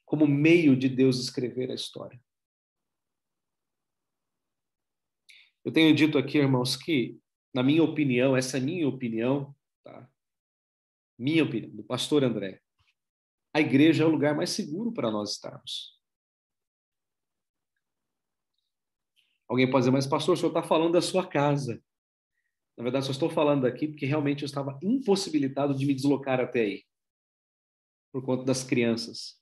Como 0.06 0.28
meio 0.28 0.78
de 0.78 0.88
Deus 0.88 1.20
escrever 1.20 1.72
a 1.72 1.76
história. 1.76 2.24
Eu 5.64 5.74
tenho 5.74 5.96
dito 5.96 6.20
aqui, 6.20 6.38
irmãos, 6.38 6.76
que, 6.76 7.20
na 7.52 7.64
minha 7.64 7.82
opinião, 7.82 8.38
essa 8.38 8.58
é 8.58 8.62
a 8.62 8.64
minha 8.64 8.88
opinião, 8.88 9.56
tá? 9.84 10.08
Minha 11.18 11.44
opinião, 11.44 11.76
do 11.76 11.84
pastor 11.84 12.24
André, 12.24 12.62
a 13.54 13.62
igreja 13.62 14.04
é 14.04 14.06
o 14.06 14.10
lugar 14.10 14.36
mais 14.36 14.50
seguro 14.50 14.92
para 14.92 15.10
nós 15.10 15.32
estarmos. 15.32 15.96
Alguém 19.48 19.70
pode 19.70 19.84
dizer, 19.84 19.92
mas 19.92 20.08
pastor, 20.08 20.34
o 20.34 20.38
senhor 20.38 20.50
está 20.50 20.64
falando 20.64 20.94
da 20.94 21.02
sua 21.02 21.26
casa. 21.26 21.82
Na 22.78 22.84
verdade, 22.84 23.06
só 23.06 23.12
estou 23.12 23.30
falando 23.30 23.66
aqui 23.66 23.88
porque 23.88 24.06
realmente 24.06 24.44
eu 24.44 24.46
estava 24.46 24.78
impossibilitado 24.84 25.74
de 25.74 25.86
me 25.86 25.94
deslocar 25.94 26.42
até 26.42 26.62
aí. 26.62 26.86
Por 28.12 28.26
conta 28.26 28.44
das 28.44 28.64
crianças. 28.64 29.42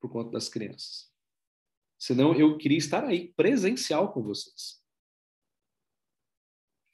Por 0.00 0.10
conta 0.10 0.30
das 0.32 0.48
crianças. 0.48 1.12
Senão 1.98 2.34
eu 2.34 2.58
queria 2.58 2.78
estar 2.78 3.04
aí, 3.04 3.32
presencial 3.34 4.12
com 4.12 4.22
vocês. 4.22 4.82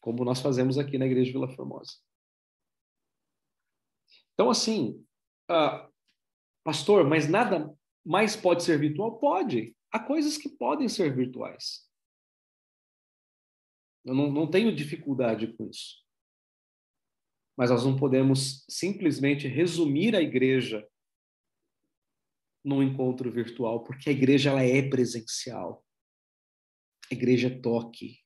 Como 0.00 0.24
nós 0.24 0.40
fazemos 0.40 0.78
aqui 0.78 0.98
na 0.98 1.06
Igreja 1.06 1.32
Vila 1.32 1.48
Formosa. 1.48 1.92
Então, 4.42 4.50
assim, 4.50 5.06
uh, 5.48 5.88
pastor, 6.64 7.08
mas 7.08 7.28
nada 7.28 7.72
mais 8.04 8.34
pode 8.34 8.64
ser 8.64 8.76
virtual? 8.76 9.20
Pode. 9.20 9.72
Há 9.88 10.00
coisas 10.00 10.36
que 10.36 10.48
podem 10.48 10.88
ser 10.88 11.14
virtuais. 11.14 11.88
Eu 14.04 14.16
não, 14.16 14.32
não 14.32 14.50
tenho 14.50 14.74
dificuldade 14.74 15.46
com 15.56 15.68
isso. 15.68 16.04
Mas 17.56 17.70
nós 17.70 17.84
não 17.84 17.96
podemos 17.96 18.64
simplesmente 18.68 19.46
resumir 19.46 20.16
a 20.16 20.20
igreja 20.20 20.84
num 22.64 22.82
encontro 22.82 23.30
virtual, 23.30 23.84
porque 23.84 24.10
a 24.10 24.12
igreja 24.12 24.50
ela 24.50 24.64
é 24.64 24.82
presencial. 24.90 25.86
A 27.08 27.14
igreja 27.14 27.46
é 27.46 27.60
toque. 27.60 28.18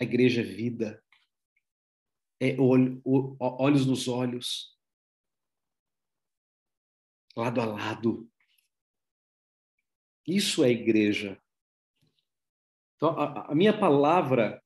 A 0.00 0.04
igreja 0.04 0.42
é 0.42 0.44
vida. 0.44 1.04
É 2.38 2.56
olho, 2.60 3.02
olhos 3.40 3.84
nos 3.84 4.06
olhos. 4.06 4.70
Lado 7.36 7.60
a 7.60 7.64
lado. 7.64 8.30
Isso 10.26 10.62
é 10.62 10.70
igreja. 10.70 11.40
Então, 12.96 13.18
a, 13.18 13.50
a 13.50 13.54
minha 13.54 13.76
palavra 13.76 14.62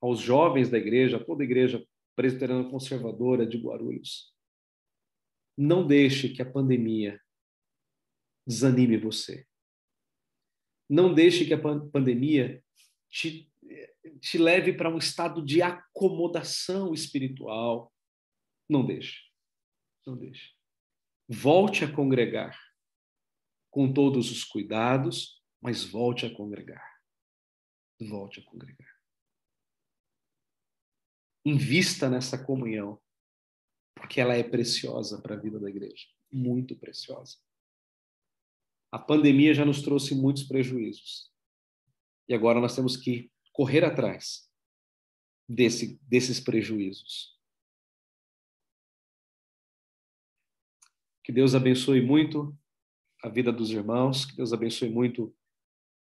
aos 0.00 0.20
jovens 0.20 0.68
da 0.70 0.78
igreja, 0.78 1.24
toda 1.24 1.42
a 1.42 1.44
igreja 1.44 1.84
presbiteriana 2.14 2.70
conservadora 2.70 3.46
de 3.46 3.58
Guarulhos, 3.58 4.34
não 5.56 5.86
deixe 5.86 6.28
que 6.28 6.42
a 6.42 6.50
pandemia 6.50 7.20
desanime 8.46 8.96
você. 8.96 9.46
Não 10.88 11.12
deixe 11.12 11.44
que 11.44 11.54
a 11.54 11.58
pandemia 11.58 12.62
te, 13.10 13.50
te 14.20 14.38
leve 14.38 14.72
para 14.72 14.88
um 14.88 14.98
estado 14.98 15.44
de 15.44 15.62
acomodação 15.62 16.94
espiritual. 16.94 17.92
Não 18.68 18.86
deixe. 18.86 19.24
Não 20.06 20.16
deixe. 20.16 20.55
Volte 21.28 21.84
a 21.84 21.92
congregar 21.92 22.58
com 23.70 23.92
todos 23.92 24.30
os 24.30 24.44
cuidados, 24.44 25.42
mas 25.60 25.84
volte 25.84 26.26
a 26.26 26.34
congregar. 26.34 27.00
Volte 28.00 28.40
a 28.40 28.44
congregar. 28.44 28.96
Invista 31.44 32.08
nessa 32.08 32.42
comunhão, 32.42 33.00
porque 33.94 34.20
ela 34.20 34.34
é 34.34 34.42
preciosa 34.42 35.20
para 35.20 35.34
a 35.34 35.38
vida 35.38 35.58
da 35.58 35.68
igreja 35.68 36.06
muito 36.30 36.76
preciosa. 36.76 37.36
A 38.90 38.98
pandemia 38.98 39.54
já 39.54 39.64
nos 39.64 39.82
trouxe 39.82 40.14
muitos 40.14 40.44
prejuízos. 40.44 41.32
E 42.28 42.34
agora 42.34 42.60
nós 42.60 42.74
temos 42.74 42.96
que 42.96 43.30
correr 43.52 43.84
atrás 43.84 44.50
desse, 45.48 45.98
desses 46.02 46.40
prejuízos. 46.40 47.35
Que 51.26 51.32
Deus 51.32 51.56
abençoe 51.56 52.00
muito 52.00 52.56
a 53.20 53.28
vida 53.28 53.50
dos 53.52 53.72
irmãos, 53.72 54.24
que 54.24 54.36
Deus 54.36 54.52
abençoe 54.52 54.88
muito 54.88 55.34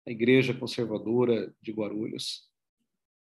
a 0.03 0.09
Igreja 0.09 0.51
Conservadora 0.51 1.55
de 1.61 1.71
Guarulhos, 1.71 2.51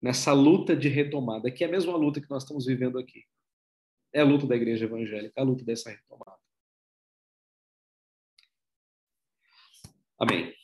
nessa 0.01 0.31
luta 0.31 0.73
de 0.73 0.87
retomada, 0.87 1.51
que 1.51 1.65
é 1.65 1.67
a 1.67 1.69
mesma 1.69 1.93
luta 1.97 2.21
que 2.21 2.29
nós 2.29 2.43
estamos 2.43 2.65
vivendo 2.65 2.97
aqui. 2.97 3.25
É 4.13 4.21
a 4.21 4.23
luta 4.23 4.47
da 4.47 4.55
Igreja 4.55 4.85
Evangélica, 4.85 5.41
a 5.41 5.43
luta 5.43 5.65
dessa 5.65 5.89
retomada. 5.89 6.39
Amém. 10.17 10.60